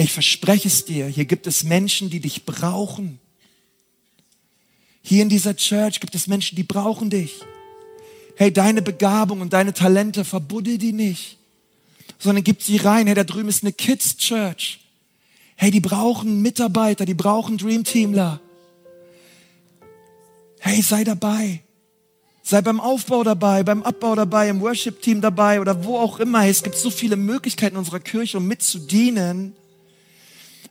Ich 0.05 0.13
verspreche 0.13 0.69
es 0.69 0.85
dir, 0.85 1.07
hier 1.07 1.25
gibt 1.25 1.47
es 1.47 1.65
Menschen, 1.65 2.11
die 2.11 2.21
dich 2.21 2.45
brauchen. 2.45 3.19
Hier 5.01 5.23
in 5.23 5.31
dieser 5.31 5.57
Church 5.57 5.99
gibt 5.99 6.15
es 6.15 6.27
Menschen, 6.27 6.57
die 6.57 6.63
brauchen 6.63 7.09
dich. 7.09 7.41
Hey, 8.37 8.53
deine 8.53 8.83
Begabung 8.83 9.41
und 9.41 9.55
deine 9.55 9.73
Talente, 9.73 10.27
verbuddel 10.27 10.77
die 10.77 10.93
nicht, 10.93 11.39
sondern 12.19 12.45
gib 12.45 12.63
sie 12.63 12.77
rein. 12.77 13.07
Hey, 13.07 13.15
da 13.15 13.25
drüben 13.25 13.49
ist 13.49 13.63
eine 13.63 13.73
Kids 13.73 14.19
Church. 14.19 14.81
Hey, 15.57 15.71
die 15.71 15.81
brauchen 15.81 16.43
Mitarbeiter, 16.43 17.07
die 17.07 17.15
brauchen 17.15 17.57
Dream 17.57 17.85
Teamler. 17.85 18.43
Hey, 20.61 20.83
sei 20.83 21.05
dabei. 21.05 21.63
Sei 22.43 22.61
beim 22.61 22.79
Aufbau 22.79 23.25
dabei, 23.25 23.63
beim 23.63 23.83
Abbau 23.83 24.15
dabei, 24.15 24.51
im 24.51 24.61
Worship-Team 24.61 25.23
dabei 25.23 25.63
oder 25.63 25.83
wo 25.83 25.97
auch 25.97 26.21
immer. 26.21 26.47
Es 26.47 26.63
gibt 26.63 26.77
so 26.77 26.91
viele 26.91 27.17
Möglichkeiten 27.17 27.77
in 27.77 27.79
unserer 27.79 28.01
Kirche, 28.01 28.37
um 28.37 28.47
mitzudienen. 28.47 29.57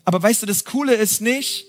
Aber 0.06 0.22
weißt 0.22 0.42
du, 0.42 0.46
das 0.46 0.66
Coole 0.66 0.96
ist 0.96 1.22
nicht, 1.22 1.66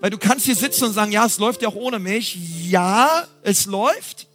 weil 0.00 0.10
du 0.10 0.18
kannst 0.18 0.46
hier 0.46 0.56
sitzen 0.56 0.84
und 0.84 0.92
sagen, 0.92 1.12
ja, 1.12 1.26
es 1.26 1.38
läuft 1.38 1.62
ja 1.62 1.68
auch 1.68 1.74
ohne 1.74 1.98
mich. 1.98 2.38
Ja, 2.68 3.26
es 3.42 3.66
läuft, 3.66 4.26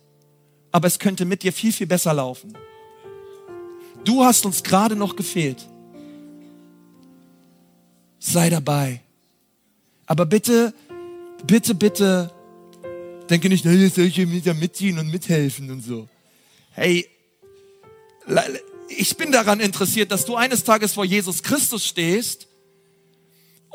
aber 0.71 0.87
es 0.87 0.99
könnte 0.99 1.25
mit 1.25 1.43
dir 1.43 1.51
viel, 1.51 1.73
viel 1.73 1.87
besser 1.87 2.13
laufen. 2.13 2.55
Du 4.03 4.23
hast 4.23 4.45
uns 4.45 4.63
gerade 4.63 4.95
noch 4.95 5.15
gefehlt. 5.15 5.67
Sei 8.19 8.49
dabei. 8.49 9.01
Aber 10.05 10.25
bitte, 10.25 10.73
bitte, 11.45 11.73
bitte, 11.73 12.31
denke 13.29 13.49
nicht, 13.49 13.65
jetzt 13.65 13.95
soll 13.95 14.05
ich 14.05 14.15
hier 14.15 14.53
mitziehen 14.53 14.99
und 14.99 15.09
mithelfen 15.09 15.71
und 15.71 15.81
so. 15.81 16.07
Hey, 16.71 17.07
ich 18.87 19.17
bin 19.17 19.31
daran 19.31 19.59
interessiert, 19.59 20.11
dass 20.11 20.25
du 20.25 20.35
eines 20.35 20.63
Tages 20.63 20.93
vor 20.93 21.05
Jesus 21.05 21.41
Christus 21.41 21.85
stehst 21.87 22.47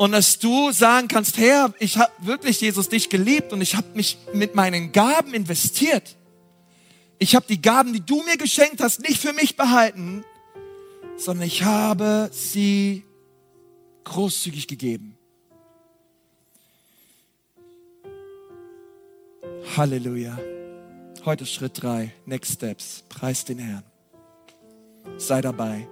und 0.00 0.12
dass 0.12 0.38
du 0.38 0.72
sagen 0.72 1.08
kannst, 1.08 1.36
Herr, 1.36 1.74
ich 1.78 1.98
habe 1.98 2.10
wirklich 2.20 2.58
Jesus 2.62 2.88
dich 2.88 3.10
geliebt 3.10 3.52
und 3.52 3.60
ich 3.60 3.76
habe 3.76 3.86
mich 3.92 4.16
mit 4.32 4.54
meinen 4.54 4.92
Gaben 4.92 5.34
investiert. 5.34 6.16
Ich 7.18 7.36
habe 7.36 7.44
die 7.46 7.60
Gaben, 7.60 7.92
die 7.92 8.00
du 8.00 8.22
mir 8.22 8.38
geschenkt 8.38 8.80
hast, 8.80 9.02
nicht 9.02 9.20
für 9.20 9.34
mich 9.34 9.58
behalten, 9.58 10.24
sondern 11.18 11.46
ich 11.46 11.64
habe 11.64 12.30
sie 12.32 13.04
großzügig 14.04 14.68
gegeben. 14.68 15.18
Halleluja. 19.76 20.38
Heute 21.26 21.44
Schritt 21.44 21.82
drei, 21.82 22.14
Next 22.24 22.54
Steps. 22.54 23.04
Preis 23.10 23.44
den 23.44 23.58
Herrn. 23.58 23.84
Sei 25.18 25.42
dabei. 25.42 25.86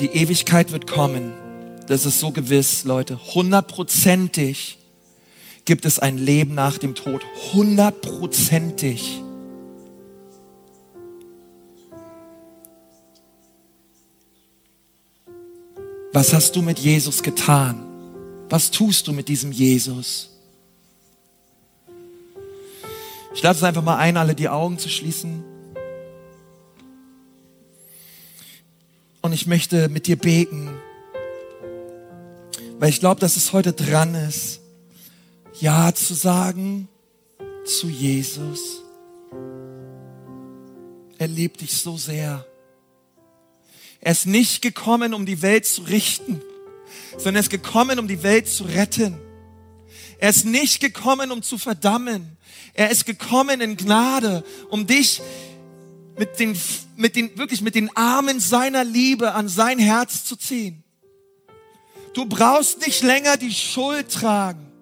Die 0.00 0.08
Ewigkeit 0.08 0.72
wird 0.72 0.86
kommen. 0.86 1.32
Das 1.86 2.04
ist 2.04 2.20
so 2.20 2.30
gewiss, 2.30 2.84
Leute. 2.84 3.18
Hundertprozentig 3.34 4.78
gibt 5.64 5.86
es 5.86 5.98
ein 5.98 6.18
Leben 6.18 6.54
nach 6.54 6.76
dem 6.76 6.94
Tod. 6.94 7.22
Hundertprozentig. 7.54 9.22
Was 16.12 16.34
hast 16.34 16.56
du 16.56 16.62
mit 16.62 16.78
Jesus 16.78 17.22
getan? 17.22 17.86
Was 18.50 18.70
tust 18.70 19.08
du 19.08 19.12
mit 19.12 19.28
diesem 19.28 19.50
Jesus? 19.50 20.30
Ich 23.34 23.42
lade 23.42 23.56
es 23.56 23.62
einfach 23.62 23.82
mal 23.82 23.96
ein, 23.96 24.16
alle 24.16 24.34
die 24.34 24.48
Augen 24.48 24.78
zu 24.78 24.88
schließen. 24.88 25.55
Ich 29.36 29.46
möchte 29.46 29.90
mit 29.90 30.06
dir 30.06 30.16
beten, 30.16 30.70
weil 32.78 32.88
ich 32.88 33.00
glaube, 33.00 33.20
dass 33.20 33.36
es 33.36 33.52
heute 33.52 33.74
dran 33.74 34.14
ist, 34.14 34.60
Ja 35.60 35.94
zu 35.94 36.14
sagen 36.14 36.88
zu 37.66 37.86
Jesus. 37.86 38.80
Er 41.18 41.28
liebt 41.28 41.60
dich 41.60 41.76
so 41.76 41.98
sehr. 41.98 42.46
Er 44.00 44.12
ist 44.12 44.24
nicht 44.24 44.62
gekommen, 44.62 45.12
um 45.12 45.26
die 45.26 45.42
Welt 45.42 45.66
zu 45.66 45.82
richten, 45.82 46.40
sondern 47.18 47.34
er 47.34 47.40
ist 47.40 47.50
gekommen, 47.50 47.98
um 47.98 48.08
die 48.08 48.22
Welt 48.22 48.48
zu 48.48 48.64
retten. 48.64 49.18
Er 50.18 50.30
ist 50.30 50.46
nicht 50.46 50.80
gekommen, 50.80 51.30
um 51.30 51.42
zu 51.42 51.58
verdammen. 51.58 52.38
Er 52.72 52.88
ist 52.90 53.04
gekommen 53.04 53.60
in 53.60 53.76
Gnade, 53.76 54.44
um 54.70 54.86
dich 54.86 55.20
mit 56.18 56.38
den, 56.38 56.58
mit 56.96 57.16
den, 57.16 57.36
wirklich 57.36 57.60
mit 57.60 57.74
den 57.74 57.94
Armen 57.96 58.40
seiner 58.40 58.84
Liebe 58.84 59.32
an 59.32 59.48
sein 59.48 59.78
Herz 59.78 60.24
zu 60.24 60.36
ziehen. 60.36 60.82
Du 62.14 62.24
brauchst 62.24 62.86
nicht 62.86 63.02
länger 63.02 63.36
die 63.36 63.52
Schuld 63.52 64.10
tragen. 64.10 64.72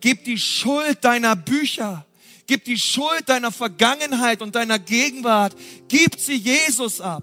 Gib 0.00 0.24
die 0.24 0.38
Schuld 0.38 1.04
deiner 1.04 1.36
Bücher, 1.36 2.06
gib 2.46 2.64
die 2.64 2.78
Schuld 2.78 3.28
deiner 3.28 3.52
Vergangenheit 3.52 4.40
und 4.42 4.54
deiner 4.54 4.78
Gegenwart, 4.78 5.54
gib 5.88 6.18
sie 6.18 6.36
Jesus 6.36 7.00
ab. 7.00 7.22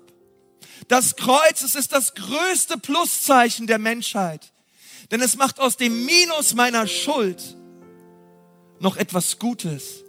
Das 0.88 1.16
Kreuz, 1.16 1.64
es 1.64 1.76
ist 1.76 1.92
das 1.92 2.14
größte 2.14 2.78
Pluszeichen 2.78 3.68
der 3.68 3.80
Menschheit. 3.80 4.54
Denn 5.12 5.22
es 5.22 5.36
macht 5.36 5.60
aus 5.60 5.76
dem 5.76 6.06
Minus 6.06 6.54
meiner 6.54 6.88
Schuld 6.88 7.58
noch 8.80 8.96
etwas 8.96 9.40
Gutes. 9.40 10.04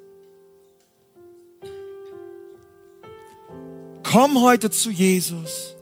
Komm 4.11 4.41
heute 4.41 4.71
zu 4.71 4.91
Jesus. 4.91 5.75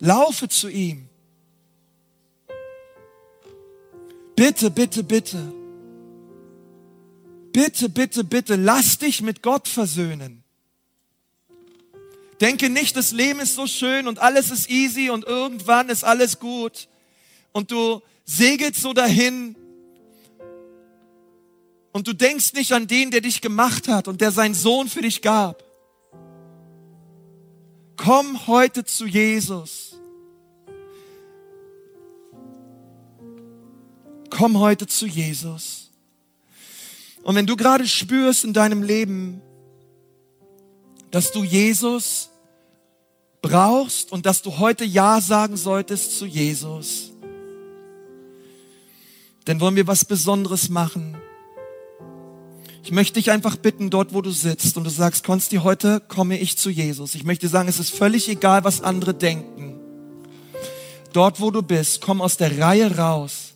Laufe 0.00 0.48
zu 0.50 0.68
ihm. 0.68 1.08
Bitte, 4.34 4.70
bitte, 4.70 5.02
bitte. 5.02 5.50
Bitte, 7.54 7.88
bitte, 7.88 8.22
bitte, 8.22 8.56
lass 8.56 8.98
dich 8.98 9.22
mit 9.22 9.42
Gott 9.42 9.66
versöhnen. 9.66 10.44
Denke 12.42 12.68
nicht, 12.68 12.94
das 12.96 13.12
Leben 13.12 13.40
ist 13.40 13.54
so 13.54 13.66
schön 13.66 14.08
und 14.08 14.18
alles 14.18 14.50
ist 14.50 14.68
easy 14.68 15.08
und 15.08 15.24
irgendwann 15.24 15.88
ist 15.88 16.04
alles 16.04 16.38
gut 16.38 16.86
und 17.52 17.70
du 17.70 18.02
segelst 18.26 18.82
so 18.82 18.92
dahin 18.92 19.56
und 21.92 22.06
du 22.06 22.12
denkst 22.12 22.52
nicht 22.52 22.72
an 22.72 22.86
den, 22.86 23.10
der 23.10 23.22
dich 23.22 23.40
gemacht 23.40 23.88
hat 23.88 24.06
und 24.06 24.20
der 24.20 24.32
seinen 24.32 24.54
Sohn 24.54 24.90
für 24.90 25.00
dich 25.00 25.22
gab. 25.22 25.65
Komm 28.06 28.46
heute 28.46 28.84
zu 28.84 29.04
Jesus. 29.04 29.96
Komm 34.30 34.60
heute 34.60 34.86
zu 34.86 35.08
Jesus. 35.08 35.90
Und 37.24 37.34
wenn 37.34 37.48
du 37.48 37.56
gerade 37.56 37.84
spürst 37.84 38.44
in 38.44 38.52
deinem 38.52 38.84
Leben, 38.84 39.42
dass 41.10 41.32
du 41.32 41.42
Jesus 41.42 42.30
brauchst 43.42 44.12
und 44.12 44.24
dass 44.24 44.40
du 44.40 44.56
heute 44.56 44.84
Ja 44.84 45.20
sagen 45.20 45.56
solltest 45.56 46.16
zu 46.16 46.26
Jesus. 46.26 47.10
Denn 49.48 49.60
wollen 49.60 49.74
wir 49.74 49.88
was 49.88 50.04
Besonderes 50.04 50.68
machen. 50.68 51.16
Ich 52.86 52.92
möchte 52.92 53.14
dich 53.14 53.32
einfach 53.32 53.56
bitten, 53.56 53.90
dort 53.90 54.14
wo 54.14 54.22
du 54.22 54.30
sitzt 54.30 54.76
und 54.76 54.84
du 54.84 54.90
sagst, 54.90 55.24
Konsti, 55.24 55.56
heute 55.56 55.98
komme 55.98 56.38
ich 56.38 56.56
zu 56.56 56.70
Jesus. 56.70 57.16
Ich 57.16 57.24
möchte 57.24 57.48
sagen, 57.48 57.68
es 57.68 57.80
ist 57.80 57.90
völlig 57.90 58.28
egal, 58.28 58.62
was 58.62 58.80
andere 58.80 59.12
denken. 59.12 59.80
Dort 61.12 61.40
wo 61.40 61.50
du 61.50 61.62
bist, 61.62 62.00
komm 62.00 62.22
aus 62.22 62.36
der 62.36 62.60
Reihe 62.60 62.96
raus 62.96 63.54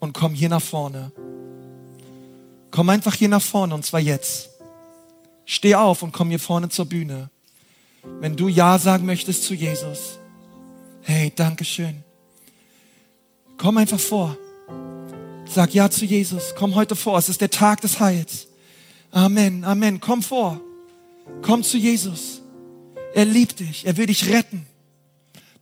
und 0.00 0.12
komm 0.12 0.34
hier 0.34 0.48
nach 0.48 0.60
vorne. 0.60 1.12
Komm 2.72 2.88
einfach 2.88 3.14
hier 3.14 3.28
nach 3.28 3.40
vorne 3.40 3.72
und 3.76 3.86
zwar 3.86 4.00
jetzt. 4.00 4.48
Steh 5.44 5.76
auf 5.76 6.02
und 6.02 6.10
komm 6.10 6.30
hier 6.30 6.40
vorne 6.40 6.68
zur 6.68 6.86
Bühne. 6.86 7.30
Wenn 8.18 8.34
du 8.34 8.48
Ja 8.48 8.80
sagen 8.80 9.06
möchtest 9.06 9.44
zu 9.44 9.54
Jesus. 9.54 10.18
Hey, 11.02 11.32
danke 11.32 11.64
schön. 11.64 12.02
Komm 13.56 13.76
einfach 13.76 14.00
vor. 14.00 14.36
Sag 15.56 15.72
Ja 15.72 15.90
zu 15.90 16.04
Jesus. 16.04 16.54
Komm 16.54 16.74
heute 16.74 16.94
vor. 16.94 17.16
Es 17.16 17.30
ist 17.30 17.40
der 17.40 17.48
Tag 17.48 17.80
des 17.80 17.98
Heils. 17.98 18.46
Amen, 19.10 19.64
Amen. 19.64 20.00
Komm 20.00 20.22
vor. 20.22 20.60
Komm 21.40 21.62
zu 21.62 21.78
Jesus. 21.78 22.42
Er 23.14 23.24
liebt 23.24 23.60
dich. 23.60 23.86
Er 23.86 23.96
will 23.96 24.04
dich 24.04 24.28
retten. 24.28 24.66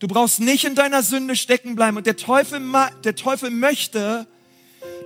Du 0.00 0.08
brauchst 0.08 0.40
nicht 0.40 0.64
in 0.64 0.74
deiner 0.74 1.04
Sünde 1.04 1.36
stecken 1.36 1.76
bleiben. 1.76 1.96
Und 1.96 2.06
der 2.06 2.16
Teufel, 2.16 2.60
der 3.04 3.14
Teufel 3.14 3.50
möchte, 3.50 4.26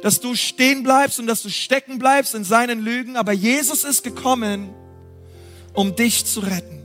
dass 0.00 0.20
du 0.20 0.34
stehen 0.34 0.84
bleibst 0.84 1.20
und 1.20 1.26
dass 1.26 1.42
du 1.42 1.50
stecken 1.50 1.98
bleibst 1.98 2.34
in 2.34 2.44
seinen 2.44 2.80
Lügen, 2.80 3.18
aber 3.18 3.32
Jesus 3.32 3.84
ist 3.84 4.04
gekommen, 4.04 4.70
um 5.74 5.96
dich 5.96 6.24
zu 6.24 6.40
retten. 6.40 6.82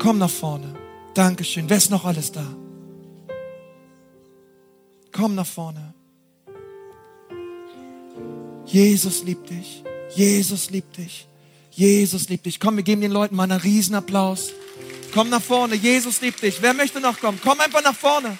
Komm 0.00 0.18
nach 0.18 0.28
vorne. 0.28 0.74
Dankeschön. 1.14 1.70
Wer 1.70 1.76
ist 1.76 1.92
noch 1.92 2.04
alles 2.04 2.32
da? 2.32 2.44
Komm 5.18 5.34
nach 5.34 5.46
vorne. 5.46 5.94
Jesus 8.66 9.24
liebt 9.24 9.50
dich. 9.50 9.82
Jesus 10.14 10.70
liebt 10.70 10.96
dich. 10.96 11.26
Jesus 11.72 12.28
liebt 12.28 12.46
dich. 12.46 12.60
Komm, 12.60 12.76
wir 12.76 12.84
geben 12.84 13.00
den 13.00 13.10
Leuten 13.10 13.34
mal 13.34 13.50
einen 13.50 13.60
Riesenapplaus. 13.60 14.52
Komm 15.12 15.28
nach 15.28 15.42
vorne. 15.42 15.74
Jesus 15.74 16.20
liebt 16.20 16.40
dich. 16.40 16.62
Wer 16.62 16.72
möchte 16.72 17.00
noch 17.00 17.18
kommen? 17.18 17.40
Komm 17.42 17.58
einfach 17.58 17.82
nach 17.82 17.96
vorne. 17.96 18.38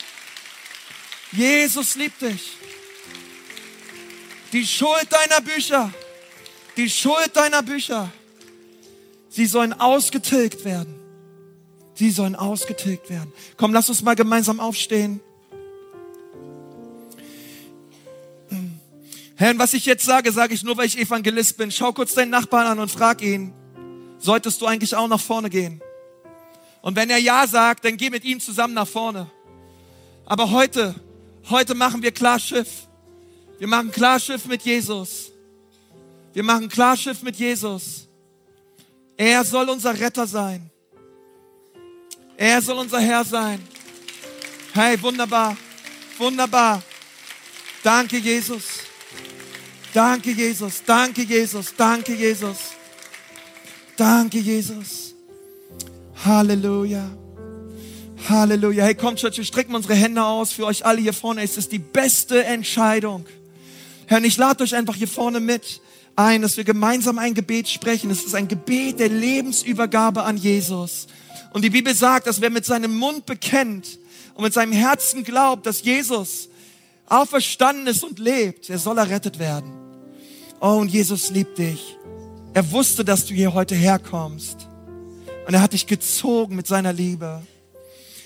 Jesus 1.33 1.97
liebt 1.97 2.23
dich. 2.23 2.53
Die 4.53 4.65
Schuld 4.65 5.09
deiner 5.11 5.41
Bücher, 5.41 5.93
die 6.77 6.89
Schuld 6.89 7.33
deiner 7.35 7.65
Bücher, 7.65 8.09
sie 9.29 9.47
sollen 9.47 9.73
ausgetilgt 9.73 10.65
werden. 10.65 10.95
die 11.99 12.13
sollen 12.13 12.37
ausgetilgt 12.37 13.11
werden. 13.11 13.33
Komm, 13.57 13.73
lass 13.73 13.89
uns 13.89 14.03
mal 14.03 14.15
gemeinsam 14.15 14.61
aufstehen. 14.61 15.21
Herr, 19.41 19.57
was 19.57 19.73
ich 19.73 19.87
jetzt 19.87 20.05
sage, 20.05 20.33
sage 20.33 20.53
ich 20.53 20.65
nur, 20.65 20.77
weil 20.77 20.87
ich 20.87 20.99
Evangelist 20.99 21.57
bin. 21.57 21.71
Schau 21.71 21.93
kurz 21.93 22.13
deinen 22.13 22.31
Nachbarn 22.31 22.67
an 22.67 22.81
und 22.81 22.91
frag 22.91 23.23
ihn, 23.23 23.55
solltest 24.19 24.61
du 24.61 24.67
eigentlich 24.67 24.97
auch 24.97 25.07
nach 25.07 25.21
vorne 25.21 25.49
gehen? 25.49 25.81
Und 26.83 26.97
wenn 26.97 27.09
er 27.09 27.19
Ja 27.19 27.47
sagt, 27.47 27.85
dann 27.85 27.97
geh 27.97 28.11
mit 28.11 28.25
ihm 28.25 28.41
zusammen 28.41 28.75
nach 28.75 28.89
vorne. 28.89 29.31
Aber 30.27 30.51
heute, 30.51 30.93
heute 31.51 31.77
machen 31.77 32.03
wir 32.03 32.11
Klarschiff. 32.11 32.89
Wir 33.61 33.69
machen 33.69 33.93
Klarschiff 33.93 34.45
mit 34.47 34.63
Jesus. 34.63 35.31
Wir 36.33 36.43
machen 36.43 36.69
Klarschiff 36.69 37.23
mit 37.23 37.37
Jesus. 37.37 38.09
Er 39.17 39.45
soll 39.45 39.69
unser 39.69 39.97
Retter 39.97 40.27
sein. 40.27 40.69
Er 42.37 42.61
soll 42.61 42.79
unser 42.79 42.99
Herr 42.99 43.25
sein. 43.25 43.63
Hey, 44.75 45.01
wunderbar, 45.01 45.57
wunderbar. 46.19 46.83
Danke, 47.85 48.19
Jesus. 48.19 48.88
Danke, 49.95 50.31
Jesus. 50.31 50.83
Danke, 50.85 51.23
Jesus. 51.23 51.75
Danke, 51.77 52.15
Jesus. 52.15 52.57
Danke, 53.97 54.39
Jesus. 54.39 55.15
Halleluja. 56.25 57.11
Halleluja. 58.29 58.85
Hey, 58.85 58.95
kommt, 58.95 59.19
Church, 59.19 59.39
wir 59.39 59.45
strecken 59.45 59.75
unsere 59.75 59.95
Hände 59.95 60.23
aus 60.23 60.53
für 60.53 60.67
euch 60.67 60.85
alle 60.85 61.01
hier 61.01 61.13
vorne. 61.13 61.43
Es 61.43 61.57
ist 61.57 61.73
die 61.73 61.79
beste 61.79 62.45
Entscheidung. 62.45 63.27
Herr, 64.07 64.23
ich 64.23 64.37
lade 64.37 64.65
euch 64.65 64.75
einfach 64.75 64.95
hier 64.95 65.09
vorne 65.09 65.41
mit 65.41 65.81
ein, 66.17 66.43
dass 66.43 66.57
wir 66.57 66.65
gemeinsam 66.65 67.19
ein 67.19 67.35
Gebet 67.35 67.69
sprechen. 67.69 68.11
Es 68.11 68.25
ist 68.25 68.35
ein 68.35 68.49
Gebet 68.49 69.01
der 69.01 69.09
Lebensübergabe 69.09 70.25
an 70.25 70.37
Jesus. 70.37 71.07
Und 71.53 71.63
die 71.65 71.71
Bibel 71.71 71.95
sagt, 71.95 72.27
dass 72.27 72.41
wer 72.41 72.51
mit 72.51 72.65
seinem 72.65 72.97
Mund 72.97 73.25
bekennt 73.25 73.99
und 74.35 74.45
mit 74.45 74.53
seinem 74.53 74.73
Herzen 74.73 75.25
glaubt, 75.25 75.65
dass 75.65 75.83
Jesus 75.83 76.49
auferstanden 77.09 77.87
ist 77.87 78.05
und 78.05 78.19
lebt, 78.19 78.69
der 78.69 78.79
soll 78.79 78.99
errettet 78.99 79.39
werden. 79.39 79.73
Oh, 80.61 80.77
und 80.79 80.89
Jesus 80.89 81.31
liebt 81.31 81.59
dich. 81.59 81.97
Er 82.55 82.71
wusste, 82.73 83.05
dass 83.05 83.27
du 83.27 83.35
hier 83.35 83.55
heute 83.55 83.75
herkommst. 83.75 84.67
Und 85.47 85.55
er 85.55 85.63
hat 85.63 85.73
dich 85.73 85.87
gezogen 85.87 86.57
mit 86.57 86.67
seiner 86.67 86.93
Liebe. 86.93 87.43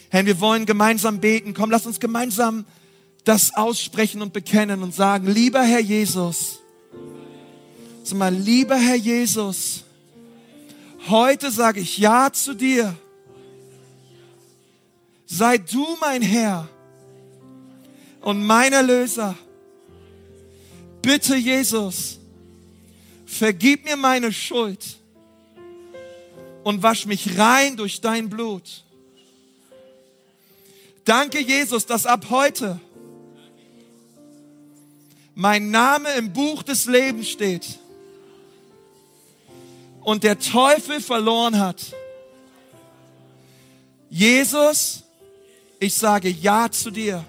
Herr, 0.08 0.26
wir 0.26 0.40
wollen 0.40 0.66
gemeinsam 0.66 1.20
beten. 1.20 1.54
Komm, 1.54 1.70
lass 1.70 1.86
uns 1.86 2.00
gemeinsam 2.00 2.64
das 3.24 3.54
aussprechen 3.54 4.22
und 4.22 4.32
bekennen 4.32 4.82
und 4.82 4.94
sagen, 4.94 5.26
lieber 5.26 5.62
Herr 5.62 5.80
Jesus, 5.80 6.58
sag 8.02 8.18
mal, 8.18 8.34
lieber 8.34 8.76
Herr 8.76 8.96
Jesus, 8.96 9.84
heute 11.08 11.50
sage 11.50 11.80
ich 11.80 11.98
Ja 11.98 12.32
zu 12.32 12.54
dir. 12.54 12.94
Sei 15.26 15.58
du 15.58 15.86
mein 16.00 16.20
Herr 16.20 16.68
und 18.22 18.44
mein 18.44 18.72
Erlöser. 18.72 19.36
Bitte, 21.02 21.36
Jesus, 21.36 22.18
vergib 23.26 23.84
mir 23.84 23.96
meine 23.96 24.32
Schuld 24.32 24.96
und 26.62 26.82
wasch 26.82 27.06
mich 27.06 27.36
rein 27.38 27.76
durch 27.76 28.00
dein 28.00 28.30
Blut. 28.30 28.84
Danke, 31.04 31.40
Jesus, 31.40 31.84
dass 31.84 32.06
ab 32.06 32.26
heute 32.30 32.78
mein 35.34 35.70
Name 35.70 36.12
im 36.12 36.32
Buch 36.32 36.62
des 36.62 36.86
Lebens 36.86 37.28
steht 37.28 37.80
und 40.02 40.22
der 40.22 40.38
Teufel 40.38 41.00
verloren 41.00 41.58
hat. 41.58 41.92
Jesus, 44.10 45.02
ich 45.80 45.94
sage 45.94 46.28
Ja 46.28 46.70
zu 46.70 46.90
dir. 46.90 47.24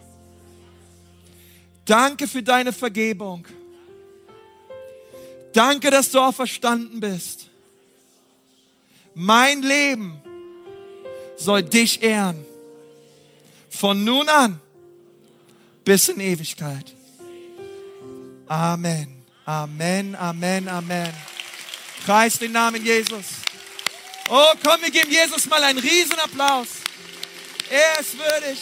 Danke 1.85 2.27
für 2.27 2.43
deine 2.43 2.71
Vergebung. 2.71 3.45
Danke, 5.53 5.91
dass 5.91 6.09
du 6.11 6.19
auch 6.19 6.33
verstanden 6.33 6.99
bist. 6.99 7.47
Mein 9.13 9.61
Leben 9.61 10.19
soll 11.37 11.63
dich 11.63 12.01
ehren. 12.01 12.43
Von 13.69 14.03
nun 14.03 14.29
an 14.29 14.59
bis 15.83 16.09
in 16.09 16.19
Ewigkeit. 16.19 16.93
Amen. 18.47 19.23
Amen, 19.45 20.15
Amen, 20.15 20.69
Amen. 20.69 21.13
Preis 22.05 22.39
den 22.39 22.53
Namen 22.53 22.83
Jesus. 22.85 23.25
Oh, 24.29 24.53
komm, 24.63 24.81
wir 24.81 24.91
geben 24.91 25.11
Jesus 25.11 25.45
mal 25.47 25.61
einen 25.63 25.79
Riesenapplaus. 25.79 26.67
Er 27.69 27.99
ist 27.99 28.17
würdig. 28.17 28.59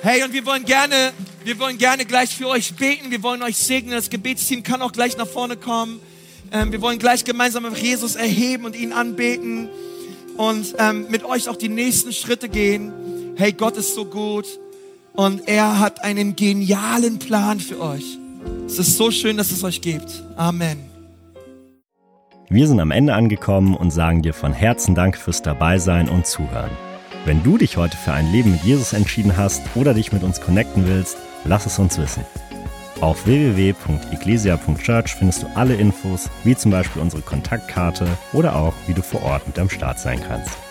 Hey, 0.00 0.22
und 0.22 0.32
wir 0.32 0.46
wollen 0.46 0.64
gerne, 0.64 1.12
wir 1.44 1.58
wollen 1.58 1.76
gerne 1.76 2.04
gleich 2.04 2.36
für 2.36 2.46
euch 2.46 2.74
beten. 2.74 3.10
Wir 3.10 3.22
wollen 3.24 3.42
euch 3.42 3.56
segnen. 3.56 3.92
Das 3.92 4.10
Gebetsteam 4.10 4.62
kann 4.62 4.80
auch 4.80 4.92
gleich 4.92 5.16
nach 5.16 5.26
vorne 5.26 5.56
kommen. 5.56 6.00
Ähm, 6.52 6.70
wir 6.70 6.80
wollen 6.80 7.00
gleich 7.00 7.24
gemeinsam 7.24 7.64
mit 7.64 7.76
Jesus 7.76 8.14
erheben 8.14 8.64
und 8.64 8.76
ihn 8.76 8.92
anbeten 8.92 9.68
und 10.36 10.74
ähm, 10.78 11.06
mit 11.10 11.24
euch 11.24 11.48
auch 11.48 11.56
die 11.56 11.68
nächsten 11.68 12.12
Schritte 12.12 12.48
gehen. 12.48 12.92
Hey, 13.36 13.52
Gott 13.52 13.76
ist 13.76 13.96
so 13.96 14.04
gut 14.04 14.46
und 15.14 15.48
er 15.48 15.80
hat 15.80 16.04
einen 16.04 16.36
genialen 16.36 17.18
Plan 17.18 17.58
für 17.58 17.80
euch. 17.80 18.18
Es 18.66 18.78
ist 18.78 18.96
so 18.96 19.10
schön, 19.10 19.36
dass 19.36 19.50
es 19.50 19.64
euch 19.64 19.80
gibt. 19.80 20.22
Amen. 20.36 20.78
Wir 22.48 22.68
sind 22.68 22.78
am 22.78 22.92
Ende 22.92 23.14
angekommen 23.14 23.74
und 23.74 23.90
sagen 23.90 24.22
dir 24.22 24.32
von 24.32 24.52
Herzen 24.52 24.94
Dank 24.94 25.18
fürs 25.18 25.42
Dabeisein 25.42 26.08
und 26.08 26.26
Zuhören. 26.26 26.70
Wenn 27.24 27.42
du 27.42 27.58
dich 27.58 27.76
heute 27.76 27.96
für 27.96 28.12
ein 28.12 28.30
Leben 28.32 28.52
mit 28.52 28.62
Jesus 28.62 28.92
entschieden 28.92 29.36
hast 29.36 29.62
oder 29.74 29.94
dich 29.94 30.12
mit 30.12 30.22
uns 30.22 30.40
connecten 30.40 30.86
willst, 30.86 31.16
lass 31.44 31.66
es 31.66 31.78
uns 31.78 31.98
wissen. 31.98 32.24
Auf 33.00 33.26
www.ecclesia.church 33.26 35.14
findest 35.14 35.42
du 35.42 35.46
alle 35.54 35.74
Infos, 35.74 36.30
wie 36.44 36.56
zum 36.56 36.70
Beispiel 36.70 37.02
unsere 37.02 37.22
Kontaktkarte 37.22 38.06
oder 38.32 38.56
auch, 38.56 38.74
wie 38.86 38.94
du 38.94 39.02
vor 39.02 39.22
Ort 39.22 39.46
mit 39.46 39.58
am 39.58 39.70
Start 39.70 39.98
sein 40.00 40.20
kannst. 40.26 40.67